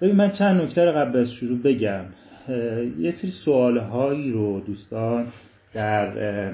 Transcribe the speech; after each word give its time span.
ببین 0.00 0.16
من 0.16 0.30
چند 0.30 0.60
نکته 0.60 0.84
رو 0.84 0.92
قبل 0.92 1.18
از 1.18 1.32
شروع 1.32 1.58
بگم. 1.58 2.04
یه 2.98 3.10
سری 3.10 3.30
سوال 3.44 3.78
هایی 3.78 4.30
رو 4.32 4.60
دوستان 4.60 5.26
در 5.74 6.52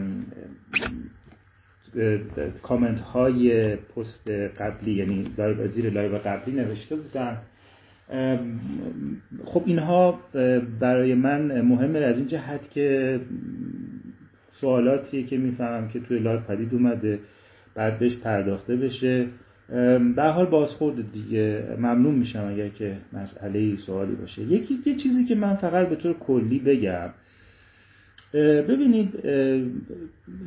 کامنت 2.62 3.00
های 3.00 3.76
پست 3.76 4.30
قبلی 4.30 4.92
یعنی 4.92 5.24
لایو 5.38 5.66
زیر 5.66 5.90
لایو 5.90 6.18
قبلی 6.18 6.54
نوشته 6.54 6.96
بودن. 6.96 7.38
خب 9.44 9.62
اینها 9.66 10.20
برای 10.80 11.14
من 11.14 11.60
مهمه 11.60 11.98
از 11.98 12.18
این 12.18 12.26
جهت 12.26 12.70
که 12.70 13.20
سوالاتیه 14.60 15.22
که 15.22 15.38
می‌فهمم 15.38 15.88
که 15.88 16.00
توی 16.00 16.18
live 16.18 16.40
پدید 16.40 16.74
اومده 16.74 17.18
بعد 17.74 17.98
بهش 17.98 18.16
پرداخته 18.16 18.76
بشه. 18.76 19.26
به 20.16 20.22
حال 20.22 20.46
بازخورد 20.46 21.12
دیگه. 21.12 21.64
ممنون 21.78 22.14
میشم 22.14 22.48
اگر 22.48 22.68
که 22.68 22.96
مسئله 23.12 23.76
سوالی 23.76 24.14
باشه. 24.14 24.42
یکی 24.42 24.74
یه 24.86 24.94
چیزی 24.94 25.24
که 25.24 25.34
من 25.34 25.54
فقط 25.54 25.88
به 25.88 25.96
طور 25.96 26.18
کلی 26.18 26.58
بگم. 26.58 27.10
ببینید 28.68 29.24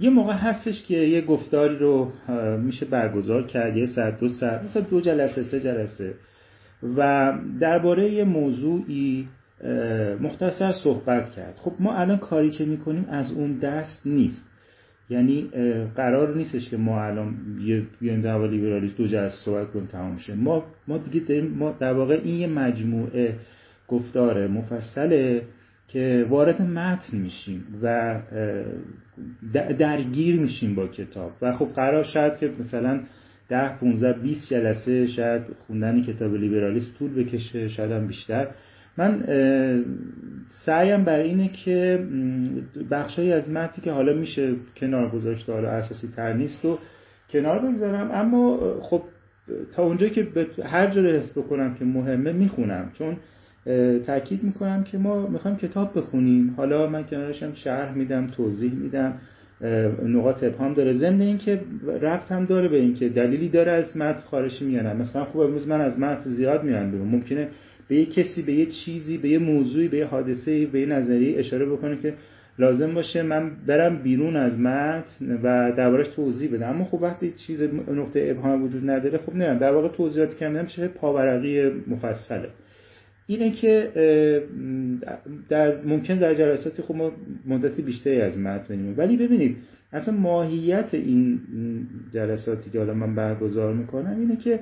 یه 0.01 0.09
موقع 0.09 0.33
هستش 0.33 0.83
که 0.83 0.97
یه 0.97 1.21
گفتاری 1.21 1.75
رو 1.75 2.11
میشه 2.57 2.85
برگزار 2.85 3.45
کرد. 3.45 3.77
یه 3.77 3.85
ساعت 3.85 4.19
دو 4.19 4.29
ساعت 4.29 4.63
مثلا 4.63 4.81
دو 4.81 5.01
جلسه 5.01 5.43
سه 5.43 5.59
جلسه. 5.59 6.13
و 6.97 7.33
درباره 7.59 8.09
یه 8.09 8.23
موضوعی 8.23 9.27
مختصر 10.21 10.71
صحبت 10.83 11.29
کرد. 11.29 11.55
خب 11.61 11.73
ما 11.79 11.95
الان 11.95 12.17
کاری 12.17 12.49
که 12.49 12.65
می‌کنیم 12.65 13.05
از 13.09 13.31
اون 13.31 13.57
دست 13.57 14.07
نیست. 14.07 14.47
یعنی 15.09 15.49
قرار 15.95 16.35
نیستش 16.35 16.69
که 16.69 16.77
ما 16.77 17.03
الان 17.03 17.35
بیایم 17.99 18.21
در 18.21 18.47
لیبرالیسم 18.47 18.95
دو 18.97 19.07
جلسه 19.07 19.35
صحبت 19.45 19.71
کنیم 19.71 19.85
تمام 19.85 20.17
شه. 20.17 20.35
ما 20.35 20.63
ما 20.87 20.97
دیگه 20.97 21.25
داریم 21.25 21.47
ما 21.47 21.71
در 21.79 21.93
واقع 21.93 22.19
این 22.23 22.39
یه 22.39 22.47
مجموعه 22.47 23.35
گفتار 23.87 24.47
مفصله 24.47 25.41
که 25.87 26.25
وارد 26.29 26.61
متن 26.61 27.17
میشیم 27.17 27.63
و 27.81 28.19
درگیر 29.79 30.39
میشیم 30.39 30.75
با 30.75 30.87
کتاب. 30.87 31.31
و 31.41 31.51
خب 31.51 31.65
قرار 31.75 32.03
شاید 32.03 32.37
که 32.37 32.51
مثلا 32.59 33.01
ده 33.49 33.77
15 33.77 34.13
20 34.13 34.49
جلسه 34.49 35.07
شاید 35.07 35.41
خوندن 35.67 36.01
کتاب 36.01 36.35
لیبرالیسم 36.35 36.91
طول 36.99 37.23
بکشه 37.23 37.67
شاید 37.67 37.91
هم 37.91 38.07
بیشتر. 38.07 38.47
من 38.97 39.23
سعیم 40.65 41.03
بر 41.03 41.19
اینه 41.19 41.47
که 41.47 41.99
بخشهایی 42.91 43.31
از 43.31 43.49
متنی 43.49 43.83
که 43.83 43.91
حالا 43.91 44.13
میشه 44.13 44.53
کنار 44.77 45.09
گذاشته 45.09 45.53
حالا 45.53 45.69
اساسی 45.69 46.07
تر 46.15 46.33
نیست 46.33 46.65
و 46.65 46.79
کنار 47.29 47.59
بگذارم. 47.59 48.11
اما 48.11 48.59
خب 48.81 49.01
تا 49.73 49.83
اونجایی 49.83 50.11
که 50.11 50.27
هر 50.63 50.87
جا 50.89 51.01
حس 51.01 51.37
بکنم 51.37 51.73
که 51.75 51.85
مهمه 51.85 52.31
می‌خونم. 52.31 52.91
چون 52.93 53.17
تاکید 53.99 54.43
می‌کنم 54.43 54.83
که 54.83 54.97
ما 54.97 55.27
می‌خوایم 55.27 55.57
کتاب 55.57 55.97
بخونیم. 55.97 56.53
حالا 56.57 56.87
من 56.87 57.03
کنارشم 57.03 57.53
شرح 57.53 57.93
میدم 57.93 58.27
توضیح 58.27 58.73
میدم 58.73 59.13
نقاط 60.05 60.43
ابهام 60.43 60.73
داره. 60.73 60.93
ضمن 60.93 61.21
اینکه 61.21 61.61
ربط 62.01 62.31
هم 62.31 62.45
داره 62.45 62.67
به 62.67 62.77
اینکه 62.77 63.09
دلیلی 63.09 63.49
داره 63.49 63.71
از 63.71 63.97
متن 63.97 64.19
خارشی 64.19 64.65
میانم 64.65 64.97
مثلا 64.97 65.25
خوب 65.25 65.41
امروز 65.41 65.67
من 65.67 65.81
از 65.81 65.99
متن 65.99 66.29
زیاد 66.29 66.63
میارم 66.63 66.91
بیرون. 66.91 67.07
ممکنه 67.07 67.47
به 67.87 67.95
یه 67.95 68.05
کسی 68.05 68.41
به 68.41 68.53
یه 68.53 68.65
چیزی 68.65 69.17
به 69.17 69.29
یه 69.29 69.39
موضوعی 69.39 69.87
به 69.87 69.97
یه 69.97 70.05
حادثه 70.05 70.65
به 70.65 70.79
یه 70.79 70.85
نظریه 70.85 71.39
اشاره 71.39 71.65
بکنه 71.65 71.97
که 71.97 72.13
لازم 72.59 72.93
باشه 72.93 73.23
من 73.23 73.51
برم 73.67 74.03
بیرون 74.03 74.35
از 74.35 74.59
متن 74.59 75.39
و 75.43 75.71
دربارش 75.71 76.07
توضیح 76.07 76.53
بدم. 76.53 76.69
اما 76.69 76.85
خب 76.85 77.01
وقتی 77.01 77.31
چیز 77.31 77.61
نقطه 77.87 78.27
ابهام 78.31 78.63
وجود 78.63 78.89
نداره 78.89 79.17
خب 79.17 79.35
نه 79.35 79.55
در 79.55 79.71
واقع 79.71 79.87
توضیحات 79.87 80.43
میدم 80.43 80.65
چه 80.65 80.87
پاورقی 80.87 81.71
مفصله. 81.87 82.49
اینه 83.27 83.51
که 83.51 83.91
در 85.49 85.81
ممکن 85.81 86.15
در 86.15 86.33
جلساتی 86.33 86.81
خب 86.81 86.95
ما 86.95 87.11
مدتی 87.45 87.81
بیشتری 87.81 88.21
از 88.21 88.37
متن 88.37 88.75
بنیم 88.75 88.93
ولی 88.97 89.17
ببینید 89.17 89.57
اصلا 89.93 90.13
ماهیت 90.13 90.93
این 90.93 91.39
جلساتی 92.13 92.69
که 92.69 92.79
حالا 92.79 92.93
من 92.93 93.15
برگزار 93.15 93.73
می‌کنم 93.73 94.19
اینه 94.19 94.35
که 94.37 94.59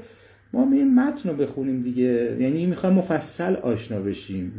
ما 0.53 0.65
میریم 0.65 0.95
متن 0.95 1.29
رو 1.29 1.35
بخونیم 1.35 1.81
دیگه. 1.81 2.37
یعنی 2.39 2.65
می‌خوایم 2.65 2.95
مفصل 2.95 3.55
آشنا 3.55 3.99
بشیم. 3.99 4.51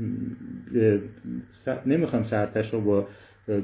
نمی‌خوایم 1.86 2.24
سرتش 2.24 2.72
رو 2.72 2.80
با 2.80 3.06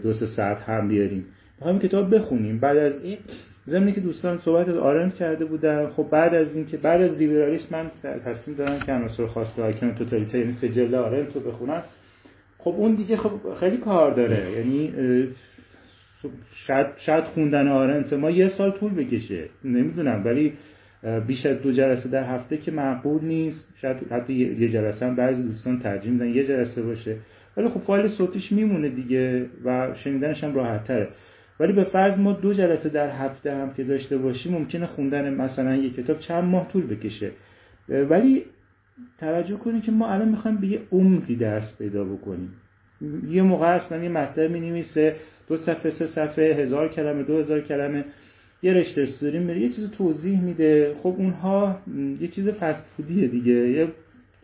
دو 0.02 0.12
سه 0.12 0.26
ساعت 0.26 0.60
هم 0.60 0.88
بیاریم. 0.88 1.24
می‌خوایم 1.58 1.78
کتاب 1.78 2.14
بخونیم. 2.14 2.58
بعد 2.58 2.76
از 2.76 2.92
این 3.02 3.18
زمینی 3.66 3.92
که 3.92 4.00
دوستان 4.00 4.38
صحبت 4.38 4.68
از 4.68 4.76
آرنت 4.76 5.14
کرده 5.14 5.44
بودن 5.44 5.90
خب 5.90 6.06
بعد 6.10 6.34
از 6.34 6.56
این 6.56 6.66
که 6.66 6.76
بعد 6.76 7.00
از 7.00 7.18
لیبرالیسم 7.18 7.66
من 7.72 7.90
تصمیم 8.24 8.56
دارم 8.56 8.80
که 8.80 8.92
عناصر 8.92 9.26
خاص 9.26 9.52
به 9.52 9.62
حاکم 9.62 9.94
توتالیته 9.94 10.38
یعنی 10.38 10.52
سجل 10.52 10.94
آرنت 10.94 11.34
رو 11.34 11.40
بخونم. 11.40 11.82
خب 12.58 12.74
اون 12.76 12.94
دیگه 12.94 13.16
خب 13.16 13.30
خیلی 13.60 13.76
کار 13.76 14.14
داره. 14.14 14.50
یعنی 14.50 14.92
شاید, 16.54 16.86
شاید 16.96 17.24
خوندن 17.24 17.68
آرنت 17.68 18.12
ما 18.12 18.30
یه 18.30 18.48
سال 18.48 18.70
طول 18.70 18.94
بکشه. 18.94 19.44
نمی‌دونم 19.64 20.22
ولی 20.24 20.52
بیش 21.26 21.46
از 21.46 21.62
دو 21.62 21.72
جلسه 21.72 22.08
در 22.08 22.24
هفته 22.24 22.56
که 22.56 22.70
معقول 22.70 23.24
نیست. 23.24 23.68
شاید 23.80 23.96
حتی 24.10 24.32
یه 24.32 24.68
جلسه 24.68 25.06
هم 25.06 25.16
بعضی 25.16 25.42
دوستان 25.42 25.78
ترجیح 25.78 26.12
میدن 26.12 26.28
یه 26.28 26.46
جلسه 26.46 26.82
باشه. 26.82 27.16
ولی 27.56 27.68
خب 27.68 27.80
فایل 27.80 28.08
صوتیش 28.08 28.52
میمونه 28.52 28.88
دیگه 28.88 29.46
و 29.64 29.94
شنیدنش 29.94 30.44
هم 30.44 30.54
راحت 30.54 30.84
تره 30.84 31.08
ولی 31.60 31.72
به 31.72 31.84
فرض 31.84 32.18
ما 32.18 32.32
دو 32.32 32.52
جلسه 32.52 32.88
در 32.88 33.10
هفته 33.10 33.54
هم 33.54 33.70
که 33.70 33.84
داشته 33.84 34.18
باشیم 34.18 34.52
ممکنه 34.52 34.86
خوندن 34.86 35.34
مثلا 35.34 35.76
یه 35.76 35.90
کتاب 35.90 36.18
چند 36.18 36.44
ماه 36.44 36.68
طول 36.68 36.86
بکشه. 36.86 37.30
ولی 37.88 38.44
توجه 39.18 39.56
کنید 39.56 39.82
که 39.82 39.92
ما 39.92 40.08
الان 40.08 40.28
می‌خوایم 40.28 40.56
به 40.56 40.66
یه 40.66 40.80
عمقی 40.92 41.36
درس 41.36 41.78
پیدا 41.78 42.04
بکنیم. 42.04 42.52
یه 43.28 43.42
موقع 43.42 43.66
اصلا 43.66 44.02
یه 44.02 44.08
مطلب 44.08 44.50
می 44.50 44.84
دو 45.48 45.56
صفحه 45.56 45.90
سه 45.90 46.06
صفحه 46.06 46.44
هزار 46.44 46.88
کلمه 46.88 47.22
دو 47.22 47.38
هزار 47.38 47.60
کلمه. 47.60 48.04
یه 48.62 48.72
رشته 48.72 49.02
استوری 49.02 49.38
میره 49.38 49.60
یه 49.60 49.68
چیز 49.68 49.90
توضیح 49.90 50.40
میده. 50.40 50.94
خب 51.02 51.14
اونها 51.18 51.78
یه 52.20 52.28
چیز 52.28 52.48
فست 52.48 52.84
فودیه 52.96 53.28
دیگه. 53.28 53.52
یه 53.52 53.88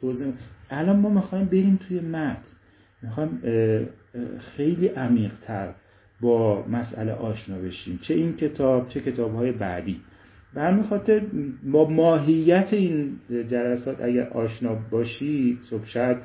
توضیح 0.01 0.27
الان 0.71 0.97
ما 0.97 1.09
می‌خوایم 1.09 1.45
بریم 1.45 1.79
توی 1.89 2.01
متن. 2.01 2.43
می‌خوایم 3.03 3.41
خیلی 4.39 4.87
عمیقتر 4.87 5.69
با 6.21 6.67
مسئله 6.69 7.13
آشنا 7.13 7.59
بشیم. 7.59 7.99
چه 8.03 8.15
این 8.15 8.37
کتاب 8.37 8.89
چه 8.89 9.01
کتاب 9.01 9.35
های 9.35 9.53
بعدی. 9.53 10.01
به 10.55 10.63
همین 10.63 10.83
خاطر 10.83 11.23
با 11.73 11.91
ماهیت 11.91 12.69
این 12.73 13.17
جلسات 13.31 14.01
اگر 14.01 14.29
آشنا 14.29 14.79
باشید 14.91 15.59
خب 15.71 15.85
شاید 15.85 16.17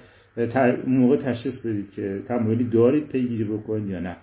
موقع 0.88 1.16
تشخیص 1.18 1.62
بدید 1.66 1.92
که 1.92 2.20
تمایلی 2.28 2.64
دارید 2.64 3.08
پیگیری 3.08 3.44
بکنید 3.44 3.90
یا 3.90 4.00
نه. 4.00 4.16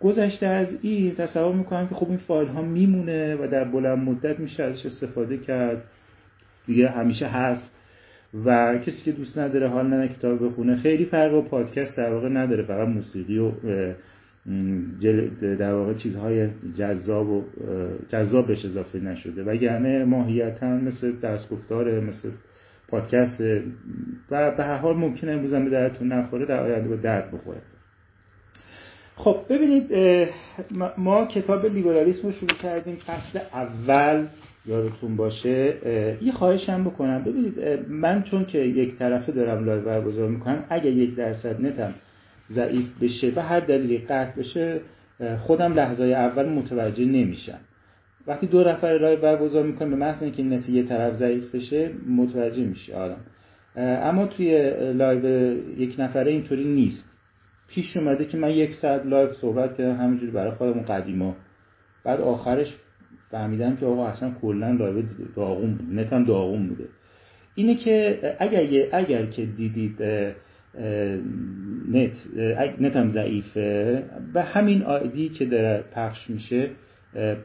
گذشته 0.00 0.46
از 0.46 0.68
این 0.82 1.14
تصور 1.14 1.54
می‌کنم 1.54 1.88
که 1.88 1.94
خب 1.94 2.08
این 2.08 2.18
فایل 2.18 2.48
ها 2.48 2.62
میمونه 2.62 3.34
و 3.34 3.48
در 3.48 3.64
بلند 3.64 3.98
مدت 3.98 4.40
میشه 4.40 4.62
ازش 4.62 4.86
استفاده 4.86 5.38
کرد. 5.38 5.82
دیگه 6.66 6.88
همیشه 6.88 7.26
هست. 7.26 7.74
و 8.44 8.78
کسی 8.78 9.04
که 9.04 9.12
دوست 9.12 9.38
نداره 9.38 9.68
حال 9.68 9.86
نه 9.86 10.08
کتاب 10.08 10.46
بخونه 10.46 10.76
خیلی 10.76 11.04
فرق 11.04 11.34
و 11.34 11.42
پادکست 11.42 11.96
در 11.96 12.12
واقع 12.12 12.28
نداره. 12.28 12.62
فقط 12.62 12.88
موسیقی 12.88 13.38
و 13.38 13.52
در 15.40 15.72
واقع 15.72 15.94
چیزهای 15.94 16.48
جذاب 16.78 17.28
و 17.28 17.44
جذاب 18.08 18.46
بهش 18.46 18.64
اضافه 18.64 19.00
نشده. 19.00 19.44
وگرنه 19.44 20.04
ماهیتا 20.04 20.66
مثل 20.66 21.12
درس 21.12 21.48
گفتاره 21.48 22.00
مثل 22.00 22.30
پادکست 22.88 23.40
و 24.30 24.50
به 24.56 24.64
هر 24.64 24.76
حال 24.76 24.96
ممکنه 24.96 25.32
امروز 25.32 25.54
به 25.54 25.70
درتون 25.70 26.12
نخوره 26.12 26.46
در 26.46 26.60
آینده 26.60 26.88
به 26.88 26.96
درد 26.96 27.30
بخوره. 27.30 27.60
خب 29.16 29.36
ببینید 29.48 29.92
ما 30.98 31.26
کتاب 31.26 31.66
لیبرالیسم 31.66 32.28
رو 32.28 32.32
شروع 32.32 32.58
کردیم 32.62 32.96
فصل 32.96 33.38
اول 33.52 34.26
یادتون 34.66 35.16
باشه. 35.16 35.74
یه 36.22 36.32
خواهش 36.32 36.68
هم 36.68 36.84
بکنم. 36.84 37.24
ببینید 37.24 37.54
من 37.88 38.22
چون 38.22 38.44
که 38.44 38.58
یک 38.58 38.96
طرفه 38.96 39.32
دارم 39.32 39.64
لایو 39.64 39.82
برگزار 39.82 40.28
می‌کنم 40.28 40.64
اگر 40.70 40.90
یک 40.90 41.16
درصد 41.16 41.66
نتم 41.66 41.94
ضعیف 42.52 43.02
بشه 43.02 43.32
و 43.36 43.42
هر 43.42 43.60
دلیلی 43.60 43.98
قطع 43.98 44.40
بشه 44.40 44.80
خودم 45.38 45.74
لحظه 45.74 46.04
اول 46.04 46.48
متوجه 46.48 47.04
نمیشم. 47.04 47.58
وقتی 48.26 48.46
دو 48.46 48.64
نفر 48.64 48.98
لایو 48.98 49.20
برگزار 49.20 49.62
می‌کنم 49.62 49.90
به 49.90 49.96
محض 49.96 50.22
اینکه 50.22 50.42
نت 50.42 50.68
یه 50.68 50.82
طرف 50.82 51.14
ضعیف 51.14 51.54
بشه 51.54 51.90
متوجه 52.08 52.64
میشه 52.64 52.94
آدم. 52.94 53.20
اما 53.76 54.26
توی 54.26 54.70
لایو 54.92 55.54
یک 55.80 55.94
نفره 55.98 56.32
اینطوری 56.32 56.64
نیست. 56.64 57.13
پیش 57.68 57.96
اومده 57.96 58.24
که 58.24 58.36
من 58.36 58.50
یک 58.50 58.74
ساعت 58.74 59.06
لایو 59.06 59.32
صحبت 59.32 59.76
کردم 59.76 59.96
همینجوری 59.96 60.32
برای 60.32 60.50
خودمون 60.50 60.84
قدیما. 60.84 61.36
بعد 62.04 62.20
آخرش 62.20 62.76
فهمیدم 63.30 63.76
که 63.76 63.86
آقا 63.86 64.06
اصلا 64.06 64.30
کلا 64.42 64.70
لایو 64.70 65.02
داغون 65.36 65.74
بود 65.74 65.98
نتم 65.98 66.24
داغون 66.24 66.68
بوده. 66.68 66.84
اینه 67.54 67.74
که 67.74 68.20
اگر 68.38 68.88
اگر 68.92 69.26
که 69.26 69.46
دیدید 69.46 70.02
نت 71.92 72.16
نتم 72.80 73.10
ضعیفه 73.10 74.02
به 74.34 74.42
همین 74.42 74.82
آیدی 74.82 75.28
که 75.28 75.44
داره 75.44 75.84
پخش 75.94 76.30
میشه 76.30 76.70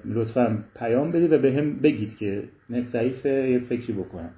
لطفا 0.06 0.63
پیام 0.75 1.12
بدید 1.12 1.33
و 1.33 1.38
به 1.38 1.54
هم 1.54 1.80
بگید 1.80 2.18
که 2.18 2.44
نت 2.69 2.86
ضعیفه 2.86 3.30
یه 3.30 3.60
فکری 3.60 3.94
بکنم. 3.94 4.30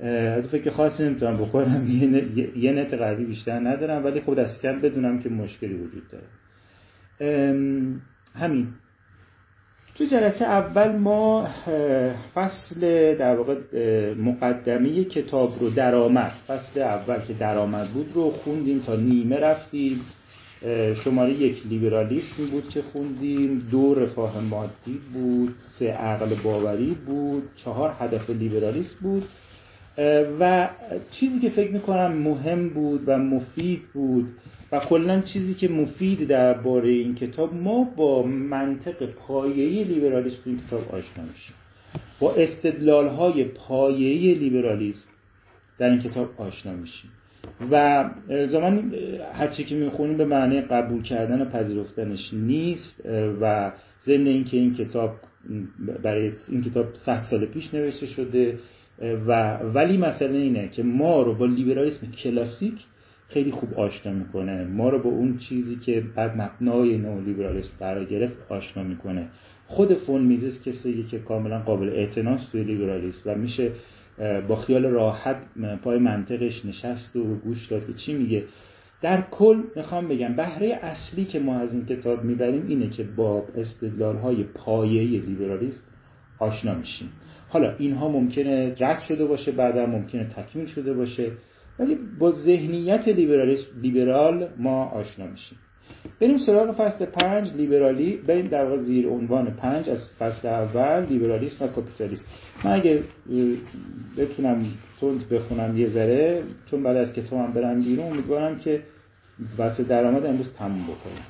از 0.00 0.48
فکر 0.48 0.70
خاصی 0.70 1.02
نمی‌تونم 1.02 1.36
بخورم 1.36 1.88
یه 2.56 2.72
نت 2.72 2.94
قوی 2.94 3.24
بیشتر 3.24 3.60
ندارم 3.60 4.04
ولی 4.04 4.20
خب 4.20 4.34
دست 4.34 4.62
کم 4.62 4.80
بدونم 4.80 5.22
که 5.22 5.28
مشکلی 5.28 5.74
وجود 5.74 6.02
داره. 6.08 6.26
همین. 8.34 8.68
تو 9.94 10.04
جلسه 10.04 10.44
اول 10.44 10.96
ما 10.96 11.48
فصل 12.34 12.80
در 13.14 13.36
واقع 13.36 13.54
مقدمه 14.14 15.04
کتاب 15.04 15.60
رو 15.60 15.70
درآمد 15.70 16.32
فصل 16.46 16.80
اول 16.80 17.18
که 17.18 17.34
درآمد 17.34 17.88
بود 17.88 18.06
رو 18.14 18.30
خوندیم 18.30 18.82
تا 18.86 18.96
نیمه 18.96 19.40
رفتیم. 19.40 20.00
شماره 21.04 21.32
یک 21.32 21.66
لیبرالیسم 21.66 22.46
بود 22.50 22.68
که 22.68 22.82
خوندیم 22.82 23.68
دو 23.70 23.94
رفاه 23.94 24.40
مادی 24.40 25.00
بود 25.12 25.54
سه 25.78 25.92
عقل 25.92 26.34
باوری 26.44 26.96
بود 27.06 27.42
چهار 27.56 27.96
هدف 27.98 28.30
لیبرالیسم 28.30 28.96
بود. 29.02 29.24
و 30.40 30.68
چیزی 31.10 31.40
که 31.40 31.50
فکر 31.50 31.70
می‌کنم 31.70 32.12
مهم 32.12 32.68
بود 32.68 33.02
و 33.06 33.18
مفید 33.18 33.82
بود 33.94 34.28
و 34.72 34.78
کلا 34.80 35.20
چیزی 35.20 35.54
که 35.54 35.68
مفید 35.68 36.28
درباره 36.28 36.88
این 36.88 37.14
کتاب 37.14 37.54
ما 37.54 37.84
با 37.96 38.22
منطق 38.22 39.06
پایه‌ای 39.06 39.84
لیبرالیسم 39.84 40.40
این 40.46 40.60
کتاب 40.66 40.80
آشنا 40.80 41.24
میشیم. 41.24 41.54
با 42.20 42.34
استدلال 42.34 43.08
های 43.08 43.44
پایه‌ای 43.44 44.34
لیبرالیسم 44.34 45.08
در 45.78 45.90
این 45.90 45.98
کتاب 45.98 46.28
آشنا 46.38 46.72
میشیم. 46.72 47.10
و 47.70 48.04
زمان 48.46 48.94
هرچی 49.32 49.64
که 49.64 49.74
می‌خونیم 49.74 50.16
به 50.16 50.24
معنی 50.24 50.60
قبول 50.60 51.02
کردن 51.02 51.42
و 51.42 51.44
پذیرفتنش 51.44 52.30
نیست 52.32 53.02
و 53.40 53.72
ضمن 54.04 54.26
اینکه 54.26 54.56
این 54.56 54.74
کتاب 54.74 55.10
برای 56.02 56.32
این 56.48 56.62
کتاب 56.62 56.94
100 56.94 57.22
سال 57.30 57.46
پیش 57.46 57.74
نوشته 57.74 58.06
شده 58.06 58.58
و 58.98 59.56
ولی 59.56 59.96
مسئله 59.96 60.38
اینه 60.38 60.68
که 60.68 60.82
ما 60.82 61.22
رو 61.22 61.34
با 61.34 61.46
لیبرالیسم 61.46 62.06
کلاسیک 62.06 62.74
خیلی 63.28 63.50
خوب 63.50 63.74
آشنا 63.74 64.12
می‌کنه. 64.12 64.64
ما 64.64 64.88
رو 64.88 65.02
با 65.02 65.10
اون 65.10 65.38
چیزی 65.38 65.76
که 65.76 66.04
بعد 66.14 66.40
مبنای 66.40 66.98
نو 66.98 67.20
لیبرالیسم 67.20 67.72
قرار 67.80 68.04
گرفت 68.04 68.36
آشنا 68.48 68.82
می‌کنه. 68.82 69.28
خود 69.66 69.94
فون 69.94 70.22
میزیس 70.22 70.62
کسی 70.62 71.02
که 71.10 71.18
کاملا 71.18 71.58
قابل 71.58 71.88
اعتناس 71.88 72.48
توی 72.52 72.64
لیبرالیسم 72.64 73.30
و 73.30 73.34
میشه 73.34 73.70
با 74.48 74.56
خیال 74.56 74.84
راحت 74.84 75.36
پای 75.82 75.98
منطقش 75.98 76.64
نشست 76.64 77.16
و 77.16 77.34
گوش 77.34 77.68
داد 77.68 77.86
که 77.86 77.92
چی 77.92 78.14
میگه. 78.14 78.44
در 79.02 79.22
کل 79.30 79.62
می‌خوام 79.76 80.08
بگم 80.08 80.36
بهره 80.36 80.78
اصلی 80.82 81.24
که 81.24 81.40
ما 81.40 81.58
از 81.58 81.72
این 81.72 81.86
کتاب 81.86 82.24
می‌بریم 82.24 82.66
اینه 82.68 82.90
که 82.90 83.02
با 83.16 83.46
استدلال 83.56 84.16
های 84.16 84.44
پایه 84.44 85.20
لیبرالیسم 85.20 85.82
آشنا 86.38 86.74
میشیم. 86.74 87.08
حالا 87.54 87.74
اینها 87.78 88.08
ممکنه 88.08 88.74
رد 88.80 89.00
شده 89.00 89.24
باشه 89.24 89.52
بعدا 89.52 89.86
ممکنه 89.86 90.24
تکمیل 90.24 90.66
شده 90.66 90.94
باشه. 90.94 91.30
ولی 91.78 91.98
با 92.18 92.32
ذهنیت 92.32 93.08
لیبرال 93.82 94.48
ما 94.58 94.84
آشنا 94.84 95.26
میشیم. 95.26 95.58
بریم 96.20 96.38
سراغ 96.38 96.72
فصل 96.72 97.04
پنج 97.04 97.52
لیبرالی. 97.52 98.16
بریم 98.16 98.48
در 98.48 98.78
زیر 98.78 99.08
عنوان 99.08 99.50
پنج 99.50 99.90
از 99.90 100.08
فصل 100.18 100.48
اول 100.48 101.06
لیبرالیسم 101.06 101.64
و 101.64 101.68
کاپیتالیسم. 101.68 102.24
من 102.64 102.72
اگه 102.72 103.02
بتونم 104.18 104.66
تند 105.00 105.28
بخونم 105.28 105.78
یه 105.78 105.88
ذره 105.88 106.42
چون 106.70 106.82
بعد 106.82 106.96
از 106.96 107.12
کتابم 107.12 107.52
برم 107.52 107.82
بیرون 107.82 108.06
امیدوارم 108.06 108.58
که 108.58 108.82
واسه 109.58 109.84
درآمد 109.84 110.26
امروز 110.26 110.54
تموم 110.54 110.84
بکنم. 110.84 111.26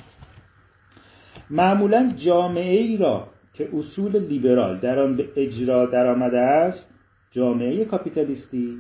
معمولا 1.50 2.12
جامعه 2.17 2.81
ای 2.81 2.97
را 2.97 3.33
که 3.55 3.69
اصول 3.77 4.17
لیبرال 4.17 4.79
در 4.79 4.99
آن 4.99 5.17
به 5.17 5.29
اجرا 5.37 5.87
درآمده 5.87 6.39
است 6.39 6.91
جامعه 7.31 7.85
کاپیتالیستی 7.85 8.79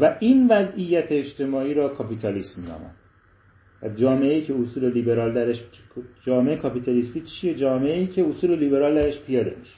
و 0.00 0.16
این 0.20 0.48
وضعیت 0.48 1.06
اجتماعی 1.10 1.74
را 1.74 1.88
کاپیتالیسم 1.88 2.60
می‌نامند 2.60 2.94
و 3.82 3.88
جامعه 3.88 4.40
که 4.40 4.54
اصول 4.54 4.92
لیبرال 4.92 5.34
درش 5.34 5.62
جامعه 6.22 6.56
کاپیتالیستی 6.56 7.20
چیه؟ 7.20 7.54
جامعه 7.54 8.06
که 8.06 8.26
اصول 8.28 8.58
لیبرال 8.58 8.94
درش 8.94 9.20
پیاده 9.20 9.56
میشه. 9.60 9.74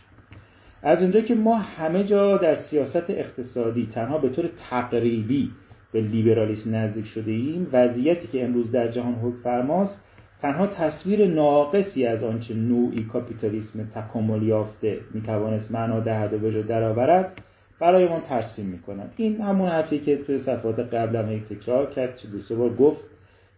از 0.83 1.03
اونجا 1.03 1.21
که 1.21 1.35
ما 1.35 1.57
همه 1.57 2.05
جا 2.05 2.37
در 2.37 2.55
سیاست 2.55 3.11
اقتصادی 3.11 3.89
تنها 3.93 4.19
به 4.19 4.29
طور 4.29 4.49
تقریبی 4.71 5.51
به 5.93 6.01
لیبرالیسم 6.01 6.75
نزدیک 6.75 7.07
شده 7.07 7.31
ایم 7.31 7.67
وضعیتی 7.73 8.29
که 8.29 8.45
امروز 8.45 8.73
در 8.73 8.89
جهان 8.89 9.15
حکم 9.15 9.43
فرماست 9.43 10.01
تنها 10.43 10.67
تصویر 10.67 11.27
ناقصی 11.27 12.07
از 12.07 12.25
آنچه 12.25 12.55
نوعی 12.55 13.05
کاپیتالیسم 13.05 13.85
تکامل 13.95 14.43
یافته 14.43 14.99
می‌توانست 15.15 15.71
معنا 15.71 16.01
دهد 16.01 16.33
و 16.33 16.37
وجود 16.37 16.67
درآورد 16.67 17.33
برای 17.81 18.09
ما 18.09 18.21
ترسیم 18.21 18.67
می‌کنن 18.67 19.11
این 19.17 19.41
همون 19.41 19.69
حرفی 19.69 19.99
که 19.99 20.17
توی 20.17 20.39
صفحات 20.39 20.79
قبل 20.79 21.17
هم 21.17 21.39
تکرار 21.39 21.91
کرد 21.91 22.17
چه 22.17 22.29
دو 22.29 22.57
بار 22.57 22.77
گفت 22.77 23.05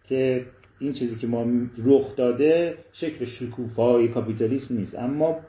که 0.09 0.45
این 0.79 0.93
چیزی 0.93 1.15
که 1.15 1.27
ما 1.27 1.45
رخ 1.85 2.15
داده 2.15 2.77
شکل 2.93 3.25
شکوفای 3.25 4.07
کاپیتالیسم 4.07 4.77
نیست. 4.77 4.95
اما 4.99 5.39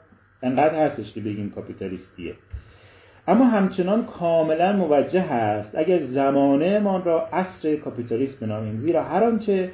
انقدر 0.43 0.85
هستش 0.85 1.13
که 1.13 1.21
بگیم 1.21 1.49
کاپیتالیستیه. 1.49 2.33
اما 3.27 3.45
همچنان 3.45 4.05
کاملا 4.05 4.73
موجه 4.73 5.21
هست 5.21 5.75
اگر 5.75 5.99
زمانه 5.99 6.79
ما 6.79 6.97
را 6.97 7.27
عصر 7.27 7.75
کاپیتالیسم 7.75 8.45
بنامیم 8.45 8.77
زیرا 8.77 9.03
هر 9.03 9.23
آنچه 9.23 9.71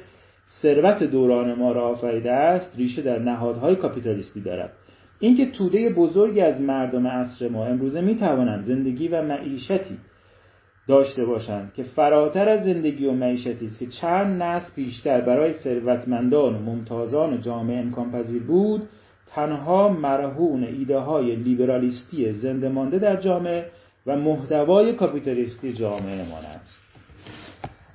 ثروت 0.62 1.02
دوران 1.02 1.54
ما 1.54 1.72
را 1.72 1.88
آفریده 1.88 2.32
است 2.32 2.76
ریشه 2.76 3.02
در 3.02 3.18
نهادهای 3.18 3.76
کاپیتالیستی 3.76 4.40
دارد. 4.40 4.72
اینکه 5.20 5.46
توده 5.46 5.90
بزرگی 5.90 6.40
از 6.40 6.60
مردم 6.60 7.06
عصر 7.06 7.48
ما 7.48 7.66
امروزه 7.66 8.00
می 8.00 8.16
توانند 8.16 8.64
زندگی 8.64 9.08
و 9.08 9.22
معیشتی 9.22 9.98
داشته 10.88 11.24
باشند 11.24 11.72
که 11.74 11.82
فراتر 11.82 12.48
از 12.48 12.64
زندگی 12.64 13.06
و 13.06 13.12
معیشتی 13.12 13.66
است 13.66 13.78
که 13.78 13.86
چند 13.86 14.42
نسل 14.42 14.74
پیشتر 14.74 15.20
برای 15.20 15.52
ثروتمندان 15.52 16.54
و 16.54 16.58
ممتازان 16.58 17.40
جامعه 17.40 17.78
امکان 17.78 18.10
پذیر 18.10 18.42
بود 18.42 18.88
تنها 19.26 19.88
مرهون 19.88 20.64
ایده 20.64 20.98
های 20.98 21.36
لیبرالیستی 21.36 22.32
زنده 22.32 22.68
مانده 22.68 22.98
در 22.98 23.16
جامعه 23.16 23.66
و 24.06 24.16
محتوای 24.16 24.92
کاپیتالیستی 24.92 25.72
جامعه 25.72 26.28
ما 26.28 26.38
است. 26.38 26.79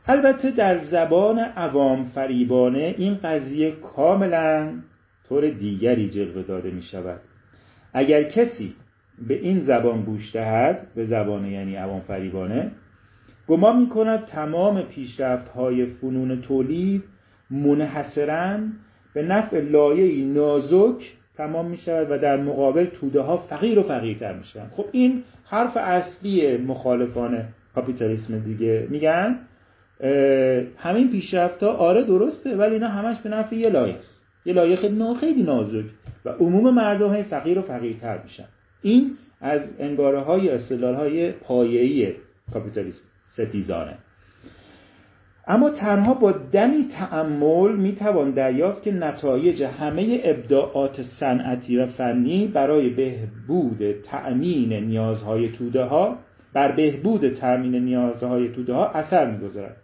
البته 0.07 0.51
در 0.51 0.77
زبان 0.77 1.39
عوام 1.39 2.03
فریبانه 2.03 2.95
این 2.97 3.15
قضیه 3.23 3.71
کاملا 3.71 4.73
طور 5.29 5.49
دیگری 5.49 6.09
جلوه 6.09 6.43
داده 6.43 6.71
می 6.71 6.81
شود. 6.81 7.21
اگر 7.93 8.23
کسی 8.23 8.75
به 9.27 9.33
این 9.33 9.59
زبان 9.59 10.01
گوش 10.01 10.35
دهد 10.35 10.87
به 10.95 11.05
زبان 11.05 11.45
یعنی 11.45 11.75
عوام 11.75 11.99
فریبانه 11.99 12.71
گمان 13.47 13.79
می 13.79 13.89
کند 13.89 14.25
تمام 14.25 14.81
پیشرفت 14.81 15.49
های 15.49 15.85
فنون 15.85 16.41
تولید 16.41 17.03
منحصرا 17.49 18.57
به 19.13 19.23
نفع 19.23 19.59
لایه 19.59 20.25
نازک 20.25 21.13
تمام 21.37 21.65
می 21.65 21.77
شود 21.77 22.11
و 22.11 22.17
در 22.17 22.37
مقابل 22.37 22.85
توده 22.85 23.21
ها 23.21 23.37
فقیر 23.37 23.79
و 23.79 23.83
فقیرتر 23.83 24.33
می 24.33 24.43
شود 24.43 24.71
خب 24.71 24.85
این 24.91 25.23
حرف 25.45 25.77
اصلی 25.77 26.57
مخالفان 26.57 27.45
کاپیتالیسم 27.75 28.39
دیگه 28.39 28.87
میگن. 28.89 29.39
همین 30.77 31.11
پیشرفت 31.11 31.63
ها 31.63 31.69
آره 31.69 32.03
درسته 32.03 32.55
ولی 32.55 32.73
اینا 32.73 32.87
همش 32.87 33.19
به 33.19 33.29
نفع 33.29 33.55
یه 33.55 33.69
لایه 33.69 33.95
است. 33.95 34.25
یه 34.45 34.53
لایه 34.53 34.75
خیلی 34.75 35.15
خیلی 35.19 35.43
نازک 35.43 35.85
و 36.25 36.29
عموم 36.29 36.73
مردم 36.73 37.07
های 37.07 37.23
فقیر 37.23 37.59
و 37.59 37.61
فقیرتر 37.61 38.23
میشن. 38.23 38.45
این 38.81 39.17
از 39.41 39.61
انگاره 39.79 40.19
های 40.19 40.49
استدلال 40.49 40.95
های 40.95 41.31
پایه‌ای 41.31 42.13
کاپیتالیسم 42.53 43.03
ستیزانه. 43.33 43.97
اما 45.47 45.69
تنها 45.69 46.13
با 46.13 46.31
دمی 46.31 46.87
تعمل 46.91 47.75
می‌توان 47.75 48.31
دریافت 48.31 48.83
که 48.83 48.91
نتایج 48.91 49.63
همه 49.63 50.21
ابداعات 50.23 51.01
صنعتی 51.19 51.77
و 51.77 51.85
فنی 51.85 52.47
برای 52.47 52.89
بهبود 52.89 53.91
تأمین 53.91 54.73
نیازهای 54.73 55.51
توده 55.51 55.83
ها 55.83 56.17
بر 56.53 56.71
بهبود 56.71 57.33
تأمین 57.33 57.75
نیازهای 57.75 58.49
توده 58.49 58.73
ها 58.73 58.89
اثر 58.89 59.31
می‌گذارد. 59.31 59.77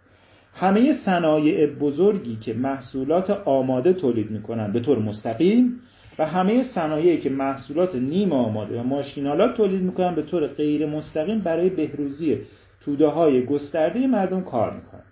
همه 0.54 0.92
صنایع 1.04 1.66
بزرگی 1.66 2.36
که 2.36 2.54
محصولات 2.54 3.30
آماده 3.30 3.92
تولید 3.92 4.30
می‌کنند 4.30 4.72
به 4.72 4.80
طور 4.80 4.98
مستقیم 4.98 5.80
و 6.18 6.26
همه 6.26 6.62
صنایعی 6.62 7.18
که 7.18 7.30
محصولات 7.30 7.94
نیم 7.94 8.32
آماده 8.32 8.80
و 8.80 8.82
ماشینالات 8.82 9.56
تولید 9.56 9.82
می‌کنند 9.82 10.14
به 10.14 10.22
طور 10.22 10.46
غیر 10.46 10.86
مستقیم 10.86 11.38
برای 11.38 11.70
بهروزی 11.70 12.38
توده 12.84 13.06
های 13.06 13.46
گسترده 13.46 14.06
مردم 14.06 14.40
کار 14.40 14.74
می‌کنند 14.74 15.04